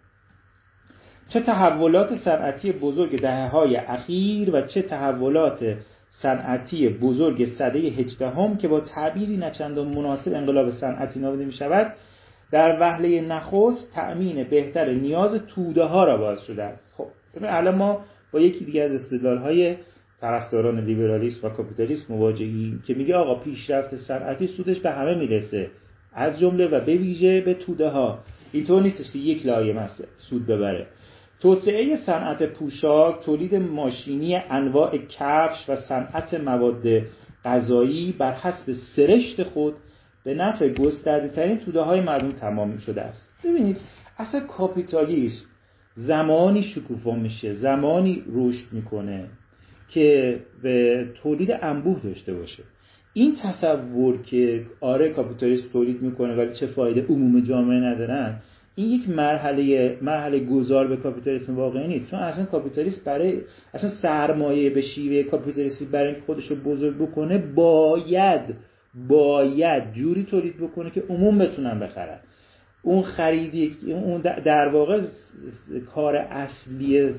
چه 1.28 1.40
تحولات 1.40 2.14
صنعتی 2.14 2.72
بزرگ 2.72 3.20
دهه 3.20 3.48
های 3.48 3.76
اخیر 3.76 4.50
و 4.54 4.62
چه 4.62 4.82
تحولات 4.82 5.76
صنعتی 6.10 6.88
بزرگ 6.88 7.46
سده 7.46 7.78
هجدهم 7.78 8.56
که 8.56 8.68
با 8.68 8.80
تعبیری 8.80 9.36
نچندان 9.36 9.88
مناسب 9.88 10.34
انقلاب 10.34 10.70
صنعتی 10.70 11.20
نامیده 11.20 11.44
می 11.44 11.52
شود 11.52 11.92
در 12.52 12.80
وهله 12.80 13.20
نخست 13.20 13.92
تأمین 13.94 14.44
بهتر 14.44 14.92
نیاز 14.92 15.40
توده 15.46 15.84
ها 15.84 16.04
را 16.04 16.16
باعث 16.16 16.42
شده 16.42 16.62
است. 16.64 16.92
خب 16.96 17.06
الان 17.42 17.74
ما 17.74 18.04
با 18.32 18.40
یکی 18.40 18.64
دیگه 18.64 18.82
از 18.82 18.92
استدلال 18.92 19.38
های 19.38 19.76
طرفداران 20.20 20.84
لیبرالیسم 20.84 21.46
و 21.46 21.50
کاپیتالیسم 21.50 22.14
مواجهیم 22.14 22.82
که 22.86 22.94
میگه 22.94 23.14
آقا 23.14 23.34
پیشرفت 23.34 23.96
صنعتی 23.96 24.46
سودش 24.46 24.80
به 24.80 24.90
همه 24.90 25.14
می‌رسه. 25.14 25.70
از 26.14 26.38
جمله 26.38 26.66
و 26.66 26.84
به 26.84 26.96
ویژه 26.96 27.40
به 27.40 27.54
توده 27.54 27.88
ها 27.88 28.18
اینطور 28.52 28.82
نیستش 28.82 29.10
که 29.12 29.18
یک 29.18 29.46
لایه 29.46 29.88
سود 30.18 30.46
ببره. 30.46 30.86
توسعه 31.40 31.96
صنعت 31.96 32.42
پوشاک 32.42 33.24
تولید 33.24 33.54
ماشینی 33.54 34.36
انواع 34.36 34.96
کفش 34.96 35.68
و 35.68 35.76
صنعت 35.76 36.34
مواد 36.34 37.02
غذایی 37.44 38.14
بر 38.18 38.32
حسب 38.32 38.72
سرشت 38.72 39.42
خود 39.42 39.74
به 40.24 40.34
نفع 40.34 40.68
گسترده 40.68 41.28
ترین 41.28 41.58
توده 41.58 41.80
های 41.80 42.00
مردم 42.00 42.32
تمام 42.32 42.78
شده 42.78 43.02
است. 43.02 43.28
ببینید 43.44 43.76
اصلا 44.18 44.40
کاپیتالیسم 44.40 45.44
زمانی 45.96 46.62
شکوفا 46.62 47.14
میشه 47.14 47.54
زمانی 47.54 48.22
رشد 48.34 48.72
می‌کنه 48.72 49.24
که 49.88 50.38
به 50.62 51.06
تولید 51.22 51.50
انبوه 51.62 52.00
داشته 52.04 52.34
باشه. 52.34 52.62
این 53.12 53.36
تصور 53.42 54.22
که 54.22 54.66
آره 54.80 55.08
کاپیتالیسم 55.08 55.68
تولید 55.72 56.02
می‌کنه 56.02 56.34
ولی 56.34 56.54
چه 56.54 56.66
فایده 56.66 57.06
عموم 57.08 57.40
جامعه 57.40 57.80
ندارن 57.80 58.36
این 58.74 58.88
یک 58.88 59.08
مرحله 59.08 59.98
مرحله 60.02 60.44
گذار 60.44 60.86
به 60.86 60.96
کاپیتالیسم 60.96 61.56
واقعی 61.56 61.88
نیست. 61.88 62.10
چون 62.10 62.20
اصلا 62.20 62.44
کاپیتالیسم 62.44 63.00
برای 63.04 63.40
اصلا 63.74 63.90
سرمایه 63.90 64.70
به 64.70 64.80
شیوه 64.80 65.22
کاپیتالیستی 65.22 65.84
برای 65.84 66.06
اینکه 66.06 66.22
خودش 66.26 66.46
رو 66.46 66.56
بزرگ 66.56 66.96
بکنه 66.96 67.38
باید 67.38 68.54
باید 68.94 69.92
جوری 69.92 70.24
تولید 70.24 70.56
بکنه 70.56 70.90
که 70.90 71.02
عموم 71.08 71.38
بتونن 71.38 71.80
بخرن. 71.80 72.18
اون 72.82 73.02
خریدی 73.02 73.76
اون 73.86 74.20
در 74.20 74.68
واقع 74.68 75.02
کار 75.94 76.16
اصلی 76.16 77.14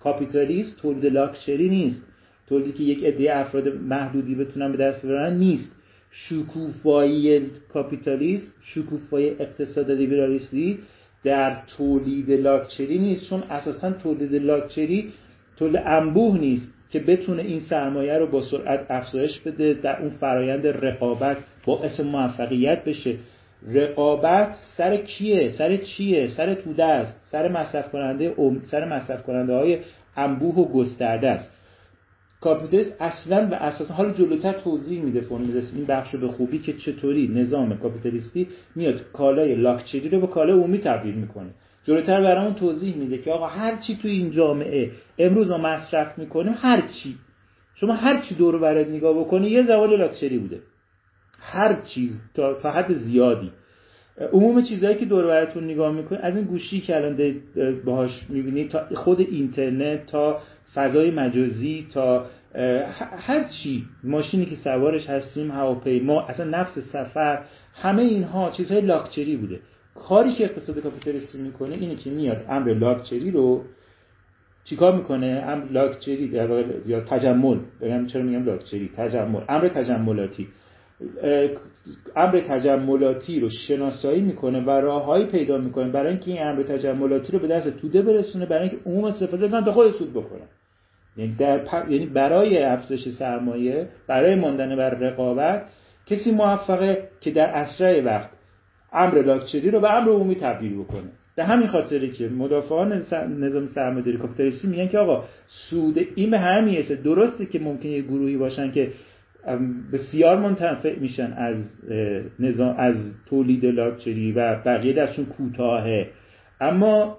کاپیتالیست 0.00 0.78
تولید 0.82 1.06
لاکچری 1.06 1.68
نیست. 1.68 2.02
تولیدی 2.48 2.72
که 2.72 2.82
یک 2.84 3.04
عده 3.04 3.36
افراد 3.36 3.68
محدودی 3.68 4.34
بتونن 4.34 4.72
به 4.72 4.78
دست 4.78 5.06
بیارن 5.06 5.36
نیست. 5.36 5.72
شکوفایی 6.10 7.50
کاپیتالیست 7.72 8.52
شکوفایی 8.60 9.30
اقتصاد 9.30 9.90
لیبرالیستی 9.90 10.78
در 11.24 11.62
تولید 11.76 12.30
لاکچری 12.30 12.98
نیست. 12.98 13.30
چون 13.30 13.42
اساسا 13.42 13.92
تولید 13.92 14.34
لاکچری 14.34 15.12
تولید 15.56 15.82
انبوه 15.86 16.38
نیست. 16.38 16.71
که 16.92 17.00
بتونه 17.00 17.42
این 17.42 17.60
سرمایه 17.60 18.18
رو 18.18 18.26
با 18.26 18.40
سرعت 18.40 18.86
افزایش 18.90 19.40
بده 19.40 19.74
در 19.74 20.02
اون 20.02 20.10
فرایند 20.10 20.66
رقابت 20.66 21.36
باعث 21.66 22.00
موفقیت 22.00 22.84
بشه. 22.84 23.16
رقابت 23.68 24.56
سر 24.76 24.96
کیه؟ 24.96 25.48
سر 25.48 25.76
چیه؟ 25.76 26.28
سر 26.28 26.54
توده 26.54 26.84
است. 26.84 27.20
سر 27.30 27.48
مصرف 27.48 27.90
کننده 27.90 28.34
سر 28.70 28.88
مصرف 28.88 29.22
کننده 29.22 29.54
های 29.54 29.78
انبوه 30.16 30.54
و 30.54 30.72
گسترده 30.72 31.28
است. 31.28 31.52
کاپیتالیسم 32.40 32.94
اصلا 33.00 33.48
و 33.52 33.54
اساسا 33.54 33.94
حالا 33.94 34.12
جلوتر 34.12 34.52
توضیح 34.52 35.02
میده 35.02 35.20
فونیزس 35.20 35.74
این 35.74 35.86
بخش 35.86 36.16
به 36.16 36.28
خوبی 36.28 36.58
که 36.58 36.72
چطوری 36.72 37.28
نظام 37.28 37.78
کاپیتالیستی 37.78 38.48
میاد 38.76 39.00
کالای 39.12 39.54
لاکچری 39.54 40.08
رو 40.08 40.20
به 40.20 40.26
کالای 40.26 40.56
عمومی 40.56 40.78
تبدیل 40.78 41.14
می‌کنه. 41.14 41.50
جلوتر 41.84 42.20
برامون 42.20 42.54
توضیح 42.54 42.96
میده 42.96 43.18
که 43.18 43.30
آقا 43.30 43.46
هر 43.46 43.76
چی 43.76 43.96
تو 44.02 44.08
این 44.08 44.30
جامعه 44.30 44.90
امروز 45.18 45.50
ما 45.50 45.58
مصرف 45.58 46.18
می‌کنیم 46.18 46.54
هر 46.56 46.80
چی. 46.80 47.16
شما 47.74 47.94
هر 47.94 48.20
چی 48.20 48.34
دور 48.34 48.58
برات 48.58 48.88
نگاه 48.88 49.20
بکنی 49.20 49.50
یه 49.50 49.66
زوال 49.66 49.98
لاکچری 49.98 50.38
بوده. 50.38 50.60
هر 51.40 51.82
چیز 51.82 52.20
تا, 52.34 52.70
حد 52.70 52.92
زیادی. 52.92 53.50
عموم 54.32 54.62
چیزهایی 54.62 54.96
که 54.96 55.04
دور 55.04 55.26
براتون 55.26 55.64
نگاه 55.64 55.92
می‌کنید 55.92 56.20
از 56.22 56.36
این 56.36 56.44
گوشی 56.44 56.80
که 56.80 56.96
الان 56.96 57.34
باهاش 57.84 58.24
می‌بینید 58.28 58.70
تا 58.70 58.86
خود 58.94 59.20
اینترنت 59.20 60.06
تا 60.06 60.40
فضای 60.74 61.10
مجازی 61.10 61.86
تا 61.94 62.26
هر 63.18 63.44
چی. 63.48 63.84
ماشینی 64.04 64.46
که 64.46 64.56
سوارش 64.56 65.06
هستیم 65.06 65.50
هواپیما 65.50 66.26
اصلا 66.26 66.46
نفس 66.46 66.78
سفر 66.78 67.44
همه 67.74 68.02
اینها 68.02 68.50
چیزهای 68.50 68.80
لاکچری 68.80 69.36
بوده. 69.36 69.60
کاری 69.94 70.32
که 70.32 70.44
اقتصاد 70.44 70.78
کاپیتالیستی 70.78 71.38
می‌کنه 71.38 71.74
اینه 71.74 71.96
که 71.96 72.10
میاد 72.10 72.44
امر 72.48 72.74
لاکچری 72.74 73.30
رو 73.30 73.64
چیکار 74.64 74.96
می‌کنه؟ 74.96 75.44
امر 75.46 75.64
لاکچری 75.70 76.30
یا 76.86 77.00
تجمل. 77.00 77.58
بگم 77.80 78.06
چرا 78.06 78.22
میگم 78.22 78.44
لاکچری؟ 78.44 78.90
تجمل. 78.96 79.40
امر 79.48 79.68
تجملاتی. 79.68 80.48
امر 82.16 82.40
تجملاتی 82.40 83.40
رو 83.40 83.48
شناسایی 83.48 84.20
می‌کنه 84.20 84.60
و 84.60 84.70
راههایی 84.70 85.26
پیدا 85.26 85.58
می‌کنه 85.58 85.90
برای 85.90 86.08
اینکه 86.08 86.30
این 86.30 86.42
امر 86.42 86.62
تجملاتی 86.62 87.32
رو 87.32 87.38
به 87.38 87.48
دست 87.48 87.70
توده 87.70 88.02
برسونه 88.02 88.46
برای 88.46 88.68
اینکه 88.68 88.84
عموم 88.86 89.04
استفاده 89.04 89.48
کنن 89.48 89.64
تا 89.64 89.72
خود 89.72 89.92
سود 89.92 90.10
بکنه 90.10 90.42
یعنی, 91.16 91.34
در 91.38 91.84
یعنی 91.90 92.06
برای 92.06 92.62
افزایش 92.62 93.08
سرمایه 93.08 93.88
برای 94.06 94.34
ماندن 94.34 94.76
بر 94.76 94.90
رقابت 94.90 95.64
کسی 96.06 96.30
موفقه 96.30 97.08
که 97.20 97.30
در 97.30 97.46
اسرع 97.46 98.00
وقت 98.04 98.30
امر 98.92 99.22
لاکچری 99.22 99.70
رو 99.70 99.80
به 99.80 99.96
امر 99.96 100.08
عمومی 100.08 100.34
تبدیل 100.34 100.78
بکنه. 100.78 101.10
به 101.36 101.44
همین 101.44 101.68
خاطری 101.68 102.10
که 102.10 102.28
مدافعان 102.28 103.04
نظام 103.40 103.66
سرمایه‌داری 103.66 104.16
کاپیتالیستی 104.16 104.68
میگن 104.68 104.88
که 104.88 104.98
آقا 104.98 105.24
سود 105.48 106.06
این 106.14 106.34
همین 106.34 106.82
درسته 107.04 107.46
که 107.46 107.58
ممکنه 107.58 108.00
گروهی 108.00 108.36
باشن 108.36 108.70
که 108.70 108.92
بسیار 109.92 110.38
منتفع 110.38 110.98
میشن 110.98 111.32
از 111.32 111.56
نظام 112.40 112.74
از 112.78 112.96
تولید 113.26 113.66
لاکچری 113.66 114.32
و 114.32 114.54
بقیه 114.64 114.92
درشون 114.92 115.24
کوتاهه. 115.24 116.10
اما 116.60 117.18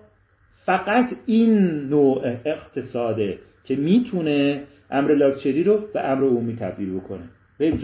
فقط 0.66 1.10
این 1.26 1.60
نوع 1.90 2.38
اقتصاده 2.46 3.38
که 3.64 3.76
می‌تونه 3.76 4.64
امر 4.92 5.16
لاکچری 5.16 5.64
رو 5.64 5.84
به 5.94 6.10
امر 6.10 6.24
عمومی 6.24 6.56
تبدیل 6.56 7.00
بکنه. 7.00 7.24
بریم 7.60 7.78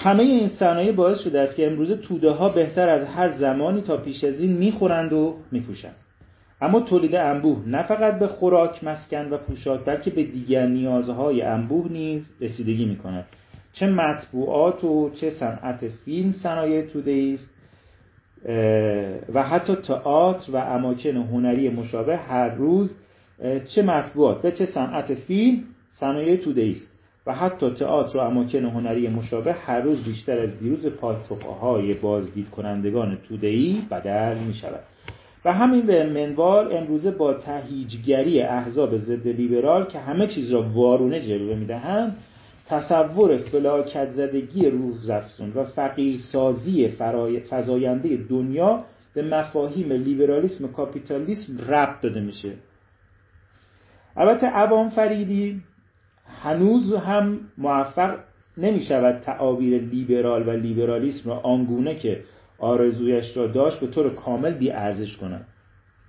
همه 0.00 0.22
این 0.22 0.48
صنایع 0.48 0.92
باعث 0.92 1.18
شده 1.18 1.40
است 1.40 1.56
که 1.56 1.66
امروز 1.66 1.92
توده 1.92 2.30
ها 2.30 2.48
بهتر 2.48 2.88
از 2.88 3.06
هر 3.06 3.36
زمانی 3.36 3.80
تا 3.80 3.96
پیش 3.96 4.24
از 4.24 4.40
این 4.40 4.52
می‌خورند 4.52 5.12
و 5.12 5.36
میپوشند. 5.52 5.94
اما 6.60 6.80
تولید 6.80 7.14
انبوه 7.14 7.62
نه 7.66 7.82
فقط 7.82 8.18
به 8.18 8.26
خوراک 8.26 8.84
مسکن 8.84 9.30
و 9.30 9.36
پوشاک 9.36 9.84
بلکه 9.84 10.10
به 10.10 10.22
دیگر 10.22 10.66
نیازهای 10.66 11.42
انبوه 11.42 11.92
نیز 11.92 12.30
رسیدگی 12.40 12.84
می 12.84 12.96
کند 12.96 13.24
چه 13.72 13.86
مطبوعات 13.86 14.84
و 14.84 15.10
چه 15.10 15.30
صنعت 15.30 15.88
فیلم 15.88 16.32
صنایع 16.32 16.86
توده 16.86 17.32
است 17.34 17.50
و 19.34 19.42
حتی 19.42 19.74
تئاتر 19.74 20.52
و 20.52 20.56
اماکن 20.56 21.16
هنری 21.16 21.68
مشابه 21.68 22.16
هر 22.16 22.54
روز 22.54 22.96
چه 23.74 23.82
مطبوعات 23.82 24.44
و 24.44 24.50
چه 24.50 24.66
صنعت 24.66 25.14
فیلم 25.14 25.62
صنایع 25.90 26.36
توده 26.36 26.72
است. 26.76 26.87
و 27.28 27.32
حتی 27.32 27.70
تئاتر 27.70 28.18
و 28.18 28.20
اماکن 28.20 28.64
هنری 28.64 29.08
مشابه 29.08 29.52
هر 29.52 29.80
روز 29.80 30.04
بیشتر 30.04 30.40
از 30.40 30.58
دیروز 30.58 30.86
پاتوقهای 30.86 31.94
بازدید 31.94 32.50
کنندگان 32.50 33.18
توده‌ای 33.28 33.82
بدل 33.90 34.38
می 34.38 34.54
شود 34.54 34.80
و 35.44 35.52
همین 35.52 35.86
به 35.86 36.06
منوال 36.06 36.76
امروزه 36.76 37.10
با 37.10 37.34
تهیجگری 37.34 38.42
احزاب 38.42 38.96
ضد 38.96 39.28
لیبرال 39.28 39.86
که 39.86 39.98
همه 39.98 40.26
چیز 40.26 40.52
را 40.52 40.62
وارونه 40.62 41.20
جلوه 41.20 41.56
می‌دهند 41.56 42.16
تصور 42.66 43.36
فلاکت 43.36 44.12
زدگی 44.12 44.70
روزافزون 44.70 45.52
و 45.52 45.64
فقیرسازی 45.64 46.88
فزاینده 47.50 48.16
دنیا 48.16 48.84
به 49.14 49.22
مفاهیم 49.22 49.92
لیبرالیسم 49.92 50.64
و 50.64 50.68
کاپیتالیسم 50.68 51.58
ربط 51.68 52.00
داده 52.00 52.20
میشه. 52.20 52.52
البته 54.16 54.46
عوام 54.46 54.88
فریدی 54.88 55.62
هنوز 56.42 56.94
هم 56.94 57.40
موفق 57.58 58.18
نمی 58.58 58.82
شود 58.82 59.20
تعابیر 59.20 59.82
لیبرال 59.82 60.48
و 60.48 60.50
لیبرالیسم 60.50 61.30
را 61.30 61.40
آنگونه 61.40 61.94
که 61.94 62.20
آرزویش 62.58 63.36
را 63.36 63.46
داشت 63.46 63.80
به 63.80 63.86
طور 63.86 64.14
کامل 64.14 64.50
بی 64.50 64.70
ارزش 64.70 65.16
کنند 65.16 65.46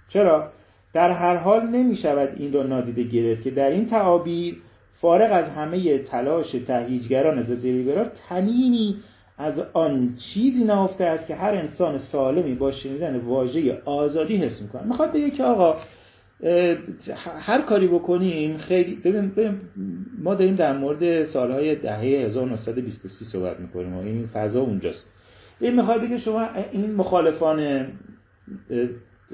چرا؟ 0.09 0.49
در 0.93 1.11
هر 1.11 1.35
حال 1.35 1.67
نمی 1.67 1.95
شود 1.95 2.29
این 2.37 2.53
را 2.53 2.63
نادیده 2.63 3.03
گرفت 3.03 3.43
که 3.43 3.51
در 3.51 3.69
این 3.69 3.85
تعابیر 3.85 4.57
فارغ 5.01 5.31
از 5.31 5.49
همه 5.49 5.97
تلاش 5.97 6.51
تهیجگران 6.51 7.43
ضد 7.43 7.65
لیبرال 7.65 8.09
تنینی 8.29 8.95
از 9.37 9.59
آن 9.73 10.15
چیزی 10.33 10.63
نهفته 10.63 11.03
است 11.03 11.27
که 11.27 11.35
هر 11.35 11.53
انسان 11.53 11.97
سالمی 11.97 12.55
با 12.55 12.71
شنیدن 12.71 13.17
واژه 13.17 13.81
آزادی 13.85 14.35
حس 14.37 14.61
می‌کنه 14.61 14.83
می‌خواد 14.83 15.13
بگه 15.13 15.29
که 15.29 15.43
آقا 15.43 15.75
هر 17.23 17.61
کاری 17.61 17.87
بکنیم 17.87 18.57
خیلی 18.57 18.95
ببین, 18.95 19.31
ما 20.23 20.35
داریم 20.35 20.55
در 20.55 20.77
مورد 20.77 21.25
سالهای 21.25 21.75
دهه 21.75 21.99
1923 21.99 23.25
صحبت 23.25 23.59
می‌کنیم 23.59 23.95
و 23.95 23.99
این 23.99 24.27
فضا 24.33 24.61
اونجاست. 24.61 25.07
این 25.59 25.75
می‌خواد 25.75 26.01
بگه 26.01 26.17
شما 26.17 26.47
این 26.71 26.91
مخالفان 26.95 27.87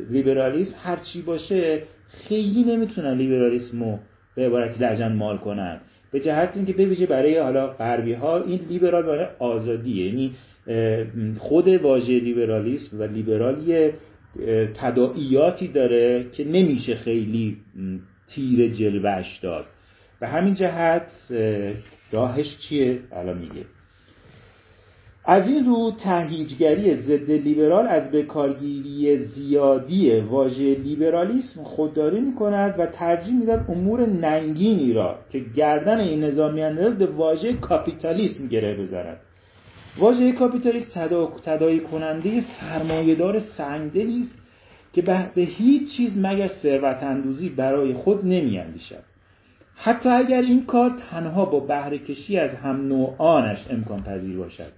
لیبرالیسم 0.10 0.76
هر 0.82 0.96
چی 0.96 1.22
باشه 1.22 1.84
خیلی 2.08 2.64
نمی‌تونن 2.64 3.18
لیبرالیسم 3.18 3.84
رو 3.84 4.00
به 4.36 4.46
عبارتی 4.46 4.84
لجن 4.84 5.14
مال 5.14 5.38
کنن. 5.38 5.80
به 6.12 6.20
جهت 6.20 6.52
اینکه 6.56 6.74
ببیشه 6.74 7.06
برای 7.06 7.38
حالا 7.38 7.68
غربی 7.68 8.14
ها 8.14 8.44
این 8.44 8.60
لیبرال 8.70 9.04
برای 9.04 9.28
آزادیه. 9.40 10.06
یعنی 10.06 10.32
خود 11.38 11.68
واژه 11.68 12.20
لیبرالیسم 12.20 13.00
و 13.00 13.04
لیبرال 13.04 13.92
تداعیاتی 14.74 15.68
داره 15.68 16.26
که 16.32 16.46
نمیشه 16.46 16.96
خیلی 16.96 17.58
تیر 18.28 18.74
جلوش 18.74 19.40
داد. 19.44 19.66
به 20.20 20.28
همین 20.28 20.54
جهت 20.54 21.12
راهش 22.12 22.58
چیه؟ 22.58 23.00
الان 23.12 23.38
میگه. 23.38 23.66
از 25.28 25.48
این 25.48 25.66
رو 25.66 25.92
تهیجگری 26.04 26.96
ضد 26.96 27.32
لیبرال 27.32 27.88
از 27.88 28.12
بکارگیری 28.12 29.18
زیادی 29.18 30.20
واژه 30.20 30.76
لیبرالیسم 30.76 31.64
خودداری 31.64 32.20
می 32.20 32.36
کند 32.36 32.76
و 32.80 32.86
ترجیح 32.86 33.40
می‌داد 33.40 33.66
امور 33.70 34.06
ننگینی 34.06 34.94
را 34.94 35.20
که 35.30 35.40
گردن 35.56 36.00
این 36.00 36.24
نظامیان 36.24 36.98
به 36.98 37.06
واژه 37.06 37.54
کاپیتالیسم 37.54 38.48
گره 38.48 38.78
بزند. 38.78 39.18
واژه 39.98 40.32
کاپیتالیسم 40.32 41.28
تدایی 41.46 41.80
کننده 41.80 42.42
سرمایهدار 42.42 43.40
سنگدلی 43.40 44.22
است 44.22 44.34
که 44.94 45.02
به 45.36 45.42
هیچ 45.42 45.98
چیز 45.98 46.18
مگر 46.18 46.48
ثروت 46.48 47.04
اندوزی 47.04 47.50
برای 47.50 47.94
خود 47.94 48.26
نمیاندیشد. 48.26 49.04
حتی 49.76 50.10
اگر 50.10 50.42
این 50.42 50.66
کار 50.66 50.90
تنها 51.12 51.46
با 51.46 51.60
بهره 51.60 51.98
کشی 51.98 52.40
از 52.40 52.56
هم 52.56 52.88
نوعانش 52.88 53.66
امکان 53.70 54.04
پذیر 54.04 54.38
باشد. 54.38 54.72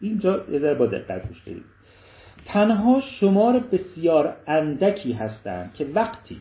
اینجا 0.00 0.44
یه 0.50 0.74
با 0.74 0.86
دقت 0.86 1.28
گوش 1.28 1.42
بدید. 1.42 1.64
تنها 2.44 3.00
شمار 3.00 3.58
بسیار 3.58 4.36
اندکی 4.46 5.12
هستند 5.12 5.74
که 5.74 5.84
وقتی 5.84 6.40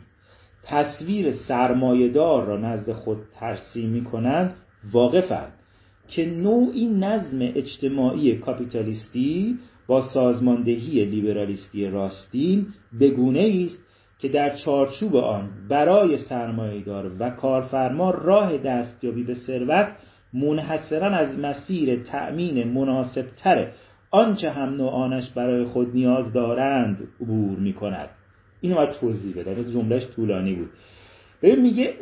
تصویر 0.63 1.31
سرمایهدار 1.31 2.45
را 2.45 2.57
نزد 2.57 2.91
خود 2.91 3.17
ترسیم 3.39 3.89
می 3.89 4.03
کنند 4.03 4.55
واقفند. 4.91 5.53
که 6.11 6.25
نوعی 6.25 6.85
نظم 6.85 7.39
اجتماعی 7.41 8.35
کاپیتالیستی 8.35 9.57
با 9.87 10.01
سازماندهی 10.01 11.05
لیبرالیستی 11.05 11.87
راستین 11.87 12.67
بگونه 12.99 13.65
است 13.65 13.83
که 14.19 14.29
در 14.29 14.55
چارچوب 14.55 15.15
آن 15.15 15.49
برای 15.69 16.17
سرمایهدار 16.17 17.11
و 17.19 17.29
کارفرما 17.29 18.11
راه 18.11 18.57
دستیابی 18.57 19.23
به 19.23 19.33
ثروت 19.33 19.87
منحصرا 20.33 21.07
از 21.07 21.39
مسیر 21.39 22.03
تأمین 22.03 22.67
مناسبتر 22.67 23.67
آنچه 24.11 24.49
هم 24.49 24.69
نوعانش 24.69 25.29
برای 25.29 25.65
خود 25.65 25.93
نیاز 25.93 26.33
دارند 26.33 27.07
عبور 27.21 27.59
می 27.59 27.73
کند 27.73 28.09
اینو 28.61 28.75
باید 28.75 28.91
توضیح 28.91 29.35
بده 29.35 29.63
جملهش 29.63 30.07
طولانی 30.15 30.55
بود. 30.55 30.69
ببین 31.41 31.61
میگه 31.61 31.93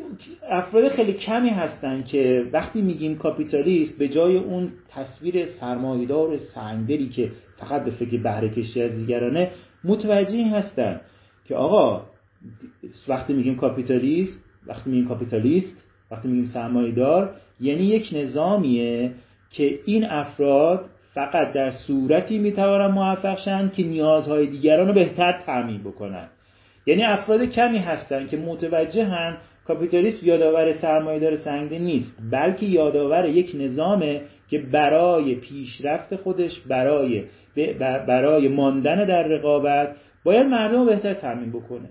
افراد 0.50 0.88
خیلی 0.88 1.14
کمی 1.14 1.50
هستن 1.50 2.04
که 2.04 2.46
وقتی 2.54 2.82
میگیم 2.82 3.18
کاپیتالیست 3.18 3.98
به 3.98 4.08
جای 4.08 4.38
اون 4.38 4.72
تصویر 4.90 5.46
سرمایه‌دار 5.46 6.38
سنگدلی 6.38 7.10
که 7.10 7.32
فقط 7.58 7.84
به 7.86 7.92
فکر 7.92 8.18
بهره 8.18 8.50
کشی 8.50 8.82
از 8.82 8.92
دیگرانه 8.92 9.52
متوجه 9.84 10.46
هستن 10.46 11.02
که 11.46 11.56
آقا 11.56 12.06
وقتی 13.08 13.34
میگیم 13.34 13.56
کاپیتالیست 13.56 14.44
وقتی 14.68 14.90
میگیم 14.90 15.08
کاپیتالیست 15.08 15.84
وقتی 16.12 16.28
میگیم 16.28 16.52
سرمایه‌دار 16.54 17.36
یعنی 17.60 17.84
یک 17.84 18.10
نظامیه 18.12 19.12
که 19.50 19.80
این 19.86 20.06
افراد 20.06 20.86
فقط 21.14 21.54
در 21.54 21.72
صورتی 21.72 22.38
می‌توانن 22.38 22.94
موفق 22.94 23.40
شن 23.40 23.72
که 23.76 23.84
نیازهای 23.84 24.48
دیگران 24.48 24.88
رو 24.88 24.94
بهتر 24.94 25.32
تعمین 25.32 25.84
بکنن. 25.84 26.28
یعنی 26.86 27.04
افراد 27.04 27.44
کمی 27.44 27.78
هستن 27.78 28.28
که 28.28 28.38
متوجهن 28.38 29.38
کاپیتالیسم 29.68 30.26
یادآور 30.26 30.74
سرمایه‌دار 30.74 31.36
سنگده 31.36 31.80
نیست 31.80 32.18
بلکه 32.32 32.66
یادآور 32.66 33.26
یک 33.26 33.52
نظامه 33.60 34.22
که 34.50 34.60
برای 34.60 35.36
پیشرفت 35.36 36.16
خودش 36.16 36.60
برای 36.60 37.24
برای 38.08 38.48
ماندن 38.48 39.06
در 39.06 39.24
رقابت 39.24 39.96
باید 40.24 40.48
مردم 40.48 40.80
رو 40.80 40.86
بهتر 40.86 41.14
تامین 41.14 41.52
بکنه. 41.52 41.90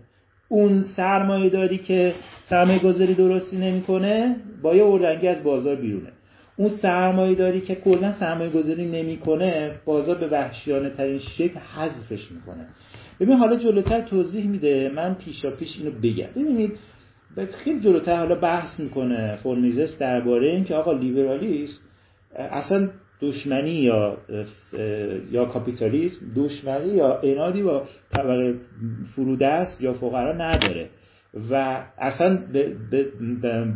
اون 0.49 0.85
سرمایه 0.97 1.50
داری 1.50 1.78
که 1.78 2.14
سرمایه 2.45 2.78
گذاری 2.78 3.14
درستی 3.14 3.57
نمی‌کنه 3.57 4.37
با 4.62 4.76
یه 4.76 4.85
اردنگی 4.85 5.28
از 5.28 5.42
بازار 5.42 5.76
بیرونه. 5.76 6.09
اون 6.57 6.68
سرمایه 6.68 7.35
داری 7.35 7.61
که 7.61 7.75
کلا 7.75 8.12
سرمایه 8.12 8.50
گذاری 8.50 8.87
نمی‌کنه 8.87 9.71
بازار 9.85 10.16
به 10.16 10.28
وحشیانه 10.28 10.90
ترین 10.90 11.18
شکل 11.18 11.59
حذفش 11.59 12.30
می‌کنه. 12.30 12.66
ببین 13.20 13.37
حالا 13.37 13.56
جلوتر 13.56 14.00
توضیح 14.00 14.46
میده. 14.46 14.92
من 14.94 15.14
پیشا 15.14 15.50
پیش 15.50 15.78
اینو 15.78 15.90
بگم. 15.90 16.28
ببینید 16.37 16.78
خیلی 17.64 17.81
جلوتر 17.81 18.16
حالا 18.16 18.35
بحث 18.35 18.81
می‌کنه 18.81 19.37
فرمیزس 19.37 19.98
درباره 19.98 20.48
اینکه 20.48 20.74
آقا 20.74 20.92
لیبرالیسم 20.92 21.81
اصلا 22.35 22.88
دشمنی 23.20 23.70
یا 23.70 24.16
یا 25.31 25.44
کاپیتالیسم 25.44 26.26
دشمنی 26.37 26.88
یا 26.88 27.20
انادی 27.20 27.62
با 27.62 27.83
طبقه 28.16 28.54
فرودست 29.14 29.81
یا 29.81 29.92
فقرا 29.92 30.33
نداره. 30.33 30.88
و 31.50 31.85
اصلا 31.98 32.38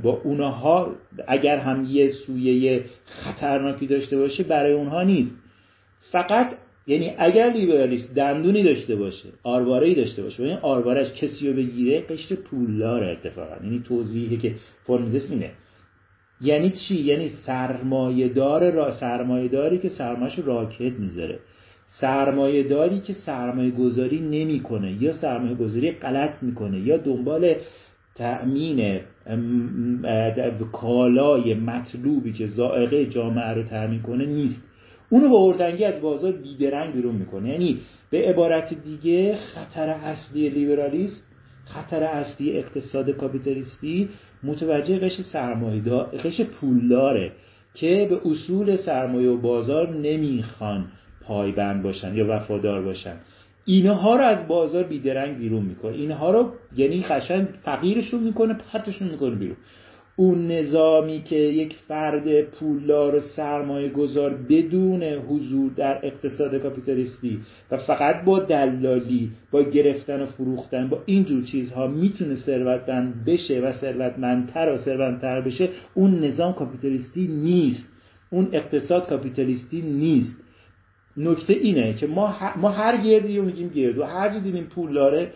با 0.02 0.20
اونها 0.24 0.94
اگر 1.28 1.56
هم 1.56 1.86
یه 1.88 2.08
سویه 2.08 2.84
خطرناکی 3.04 3.86
داشته 3.86 4.16
باشه 4.16 4.44
برای 4.44 4.72
اونها 4.72 5.02
نیست. 5.02 5.38
فقط 6.12 6.50
یعنی 6.86 7.14
اگر 7.18 7.52
لیبرالیست 7.52 8.14
دندونی 8.14 8.62
داشته 8.62 8.96
باشه 8.96 9.28
آرواره‌ای 9.42 9.94
داشته 9.94 10.22
باشه 10.22 10.42
و 10.42 10.46
این 10.46 10.58
آروارش 10.62 11.12
کسی 11.12 11.48
رو 11.48 11.56
بگیره 11.56 12.00
قشر 12.00 12.34
پولدار 12.34 13.04
اتفاقا. 13.04 13.64
یعنی 13.64 13.82
توضیحی 13.88 14.36
که 14.36 14.54
فرمیزس 14.84 15.30
اینه. 15.30 15.50
یعنی 16.40 16.70
چی؟ 16.70 16.94
یعنی 16.94 17.28
سرمایه‌دار 17.28 18.70
را 18.70 18.90
سرمایه‌داری 18.90 19.78
که 19.78 19.88
سرمایه‌اش 19.88 20.38
راکت 20.38 20.92
می‌ذاره. 20.92 21.38
سرمایه‌داری 21.86 23.00
که 23.00 23.12
سرمایه 23.12 23.70
گذاری 23.70 24.20
نمی‌کنه 24.20 25.02
یا 25.02 25.12
سرمایه 25.12 25.54
گذاری 25.54 25.90
غلط 25.90 26.42
می‌کنه 26.42 26.80
یا 26.80 26.96
دنبال 26.96 27.54
تأمین 28.14 29.00
کالای 30.72 31.54
مطلوبی 31.54 32.32
که 32.32 32.46
زائقه 32.46 33.06
جامعه 33.06 33.48
رو 33.54 33.62
تأمین 33.62 34.02
کنه 34.02 34.26
نیست. 34.26 34.62
اونو 35.12 35.28
با 35.28 35.38
اردنگی 35.38 35.84
از 35.84 36.02
بازار 36.02 36.32
بیدرنگ 36.32 36.94
بیرون 36.94 37.14
می‌کنه. 37.14 37.48
یعنی 37.48 37.78
به 38.10 38.28
عبارت 38.28 38.74
دیگه 38.84 39.36
خطر 39.36 39.88
اصلی 39.88 40.48
لیبرالیسم 40.48 41.22
خطر 41.64 42.02
اصلی 42.02 42.58
اقتصاد 42.58 43.10
کاپیتالیستی 43.10 44.08
متوجه 44.42 44.98
قش 44.98 45.20
سرمایه‌دار 45.20 46.04
قش 46.04 46.40
پولداره 46.40 47.32
که 47.74 48.06
به 48.10 48.30
اصول 48.30 48.76
سرمایه 48.76 49.28
و 49.28 49.36
بازار 49.36 49.96
نمی‌خوان 49.96 50.86
پایبند 51.24 51.82
باشن 51.82 52.14
یا 52.14 52.26
وفادار 52.28 52.82
باشن. 52.82 53.16
اینها 53.64 54.16
رو 54.16 54.22
از 54.22 54.48
بازار 54.48 54.82
بیدرنگ 54.84 55.38
بیرون 55.38 55.62
می‌کنه. 55.62 55.92
اینها 55.92 56.30
رو 56.30 56.52
یعنی 56.76 57.02
قشنگ 57.02 57.46
فقیرشون 57.62 58.22
می‌کنه 58.22 58.54
پرتشون 58.54 59.08
می‌کنه 59.08 59.34
بیرون. 59.34 59.56
اون 60.16 60.50
نظامی 60.50 61.22
که 61.22 61.36
یک 61.36 61.76
فرد 61.88 62.42
پولدار 62.42 63.14
و 63.14 63.20
سرمایه 63.20 63.88
گذار 63.88 64.34
بدون 64.48 65.02
حضور 65.02 65.70
در 65.76 66.06
اقتصاد 66.06 66.54
کاپیتالیستی 66.54 67.40
و 67.70 67.76
فقط 67.76 68.24
با 68.24 68.38
دلالی 68.38 69.30
با 69.50 69.62
گرفتن 69.62 70.22
و 70.22 70.26
فروختن 70.26 70.88
با 70.88 71.02
اینجور 71.06 71.44
چیزها 71.44 71.86
می‌تونه 71.86 72.36
ثروتمند 72.36 73.24
بشه 73.24 73.60
و 73.60 73.72
ثروتمندتر 73.72 74.72
و 74.72 74.76
ثروتمندتر 74.76 75.40
بشه 75.40 75.68
اون 75.94 76.24
نظام 76.24 76.52
کاپیتالیستی 76.52 77.28
نیست. 77.28 77.88
اون 78.30 78.48
اقتصاد 78.52 79.08
کاپیتالیستی 79.08 79.82
نیست. 79.82 80.36
نکته 81.16 81.52
اینه 81.52 81.94
که 81.94 82.06
ما, 82.06 82.34
ما 82.56 82.70
هر 82.70 82.96
گردی 82.96 83.38
رو 83.38 83.44
میگیم 83.44 83.68
گرد 83.68 83.98
و 83.98 84.04
هر 84.04 84.28
جا 84.28 84.38
دیدیم 84.38 84.64
پول 84.64 84.94
داره 84.94 85.32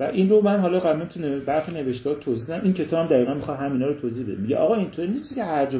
و 0.00 0.02
این 0.02 0.28
رو 0.30 0.40
من 0.42 0.60
حالا 0.60 0.80
قبلا 0.80 1.04
تو 1.06 1.20
برخی 1.46 1.72
نوشته 1.72 2.14
توضیح 2.14 2.46
دادم 2.46 2.64
این 2.64 2.72
کتاب 2.72 3.08
دقیقا 3.08 3.34
می‌خواد 3.34 3.58
همینا 3.58 3.86
رو 3.86 3.94
توضیح 3.94 4.26
بده. 4.26 4.36
میگه 4.36 4.56
آقا 4.56 4.74
اینطوری 4.74 5.08
نیست 5.08 5.34
که 5.34 5.44
هر 5.44 5.66
جا 5.66 5.78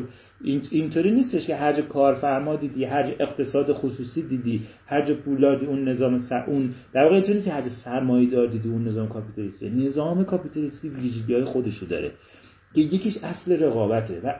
اینطوری 0.71 1.11
نیستش 1.11 1.47
که 1.47 1.57
هر 1.57 1.73
جا 1.73 1.83
کارفرما 1.83 2.57
دیدی 2.57 2.85
هر 2.85 3.03
جا 3.03 3.15
اقتصاد 3.21 3.73
خصوصی 3.73 4.23
دیدی 4.29 4.67
هر 4.87 5.07
جا 5.07 5.15
پولدار 5.15 5.65
اون 5.65 5.89
نظام 5.89 6.19
سر 6.19 6.45
اون 6.47 6.75
در 6.93 7.03
واقع 7.03 7.15
اینطوری 7.15 7.35
نیست 7.35 7.47
که 7.47 7.53
هر 7.53 7.63
جا 7.63 7.69
سرمایه‌دار 7.85 8.47
دیدی 8.47 8.69
اون 8.69 8.85
نظام 8.85 9.09
کاپیتالیستی. 9.09 9.71
نظام 9.71 10.25
کاپیتالیستی 10.25 10.89
ویژگی‌های 10.89 11.45
خودشو 11.45 11.87
داره 11.87 12.11
که 12.75 12.81
یکیش 12.81 13.19
اصل 13.23 13.63
رقابته 13.63 14.21
و 14.25 14.35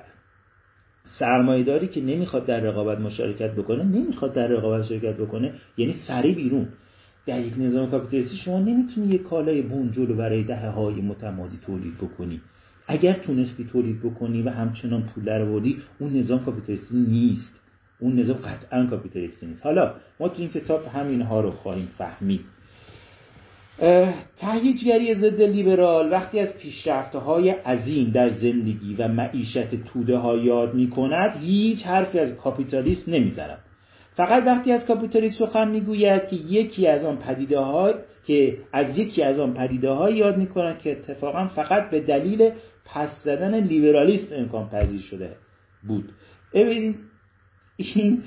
سرمایه‌داری 1.19 1.89
که 1.89 2.01
نمی‌خواد 2.01 2.47
در 2.47 2.61
رقابت 2.61 2.99
مشارکت 2.99 3.51
بکنه 3.51 3.85
نمی‌خواد 3.85 4.35
در 4.35 4.47
رقابت 4.47 4.85
شرکت 4.85 5.17
بکنه 5.17 5.53
یعنی 5.77 5.95
سری 6.09 6.33
بیرون. 6.33 6.69
در 7.31 7.41
یک 7.41 7.55
نظام 7.59 7.91
کاپیتالیستی 7.91 8.37
شما 8.37 8.59
نمی‌تونی 8.59 9.07
یک 9.07 9.23
کالای 9.23 9.63
بونجول 9.63 10.13
برای 10.13 10.45
دهه 10.45 10.69
های 10.69 10.95
متمادی 10.95 11.59
تولید 11.67 11.97
بکنی. 11.99 12.41
اگر 12.87 13.13
تونستی 13.13 13.65
تولید 13.73 14.03
بکنی 14.03 14.43
و 14.43 14.51
همچنان 14.51 15.03
پول 15.03 15.25
در 15.25 15.43
آوردی 15.43 15.77
اون 15.99 16.17
نظام 16.17 16.45
کاپیتالیستی 16.45 16.97
نیست. 16.97 17.61
اون 18.01 18.19
نظام 18.19 18.37
قطعا 18.37 18.87
کاپیتالیستی 18.87 19.47
نیست. 19.47 19.67
حالا 19.67 19.95
ما 20.21 20.29
تو 20.29 20.35
این 20.43 20.51
کتاب 20.51 20.87
همینها 20.87 21.41
رو 21.41 21.51
خواهیم 21.51 21.89
فهمید. 21.99 22.41
تهیجگری 24.37 25.15
ضد 25.15 25.43
لیبرال 25.43 26.13
وقتی 26.13 26.39
از 26.39 26.57
پیشرفته 26.57 27.19
های 27.19 27.51
عظیم 27.51 28.11
در 28.11 28.29
زندگی 28.29 28.95
و 28.99 29.09
معیشت 29.09 29.75
توده 29.85 30.17
ها 30.17 30.37
یاد 30.37 30.75
می 30.75 30.91
کند 30.91 31.37
هیچ 31.41 31.87
حرفی 31.87 32.19
از 32.19 32.37
کاپیتالیست 32.37 33.09
نمی‌زند. 33.09 33.59
فقط 34.21 34.43
وقتی 34.47 34.73
از 34.73 34.87
کاپیتالیسم 34.87 35.47
سخن 35.47 35.71
می‌گوید 35.71 36.29
که 36.29 36.37
یکی 36.37 36.87
از 36.87 37.05
آن 37.05 37.17
پدیده 37.17 37.59
های 37.59 37.95
که 38.27 38.59
از 38.73 38.99
یکی 38.99 39.23
از 39.23 39.41
آن 39.41 39.55
پدیده 39.55 39.91
های 39.91 40.17
یاد 40.17 40.37
می 40.37 40.47
کند 40.47 40.79
که 40.79 40.93
اتفاقا 40.93 41.47
فقط 41.47 41.91
به 41.91 42.01
دلیل 42.01 42.51
پس 42.85 43.09
زدن 43.25 43.55
لیبرالیسم 43.61 44.35
امکان 44.37 44.69
پذیر 44.69 45.01
شده 45.01 45.31
بود. 45.89 46.13
ببینید 46.55 46.97
این 47.77 48.23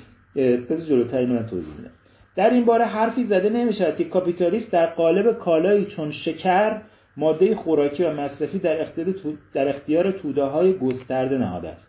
پس 0.68 0.86
جلوتر 0.88 1.26
من 1.26 1.46
توضیح 1.46 1.76
میدم 1.76 1.90
در 2.36 2.50
این 2.50 2.64
باره 2.64 2.84
حرفی 2.84 3.24
زده 3.24 3.48
نمی‌شود 3.48 3.96
که 3.96 4.04
کاپیتالیست 4.04 4.72
در 4.72 4.86
قالب 4.86 5.38
کالایی 5.38 5.84
چون 5.84 6.10
شکر 6.10 6.80
ماده 7.16 7.54
خوراکی 7.54 8.04
و 8.04 8.12
مصرفی 8.12 8.58
در 8.58 8.82
اختیار, 8.82 9.14
در 9.52 9.68
اختیار 9.68 10.10
توده 10.10 10.44
های 10.44 10.72
گسترده 10.72 11.38
نهاده 11.38 11.68
است. 11.68 11.88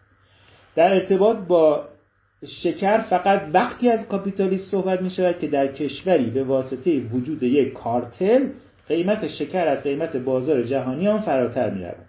در 0.76 0.94
ارتباط 0.94 1.38
با 1.38 1.95
شکر 2.46 2.98
فقط 2.98 3.42
وقتی 3.54 3.90
از 3.90 4.08
کاپیتالیست 4.08 4.72
صحبت 4.72 5.02
می 5.02 5.10
شود 5.10 5.40
که 5.40 5.48
در 5.48 5.68
کشوری 5.68 6.30
به 6.30 6.44
واسطه 6.44 7.00
وجود 7.00 7.44
یک 7.44 7.74
کارتل 7.74 8.48
قیمت 8.88 9.28
شکر 9.28 9.68
از 9.68 9.84
قیمت 9.84 10.18
بازار 10.18 10.64
جهانی 10.64 11.08
آن 11.08 11.22
فراتر 11.22 11.70
می 11.70 11.84
رود. 11.84 12.06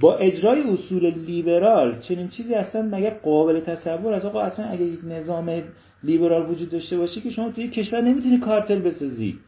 با 0.00 0.16
اجرای 0.16 0.62
اصول 0.62 1.14
لیبرال 1.26 2.00
چنین 2.00 2.28
چیزی 2.28 2.54
اصلا 2.54 2.82
مگه 2.82 3.10
قابل 3.10 3.60
تصور 3.60 4.12
از 4.12 4.24
آقا 4.24 4.40
اصلا 4.40 4.64
اگه 4.64 4.84
یک 4.84 5.00
نظام 5.04 5.62
لیبرال 6.04 6.50
وجود 6.50 6.70
داشته 6.70 6.98
باشه 6.98 7.20
که 7.20 7.30
شما 7.30 7.50
توی 7.50 7.68
کشور 7.68 8.00
نمی‌تونی 8.00 8.38
کارتل 8.38 8.78
بسازی 8.78 9.38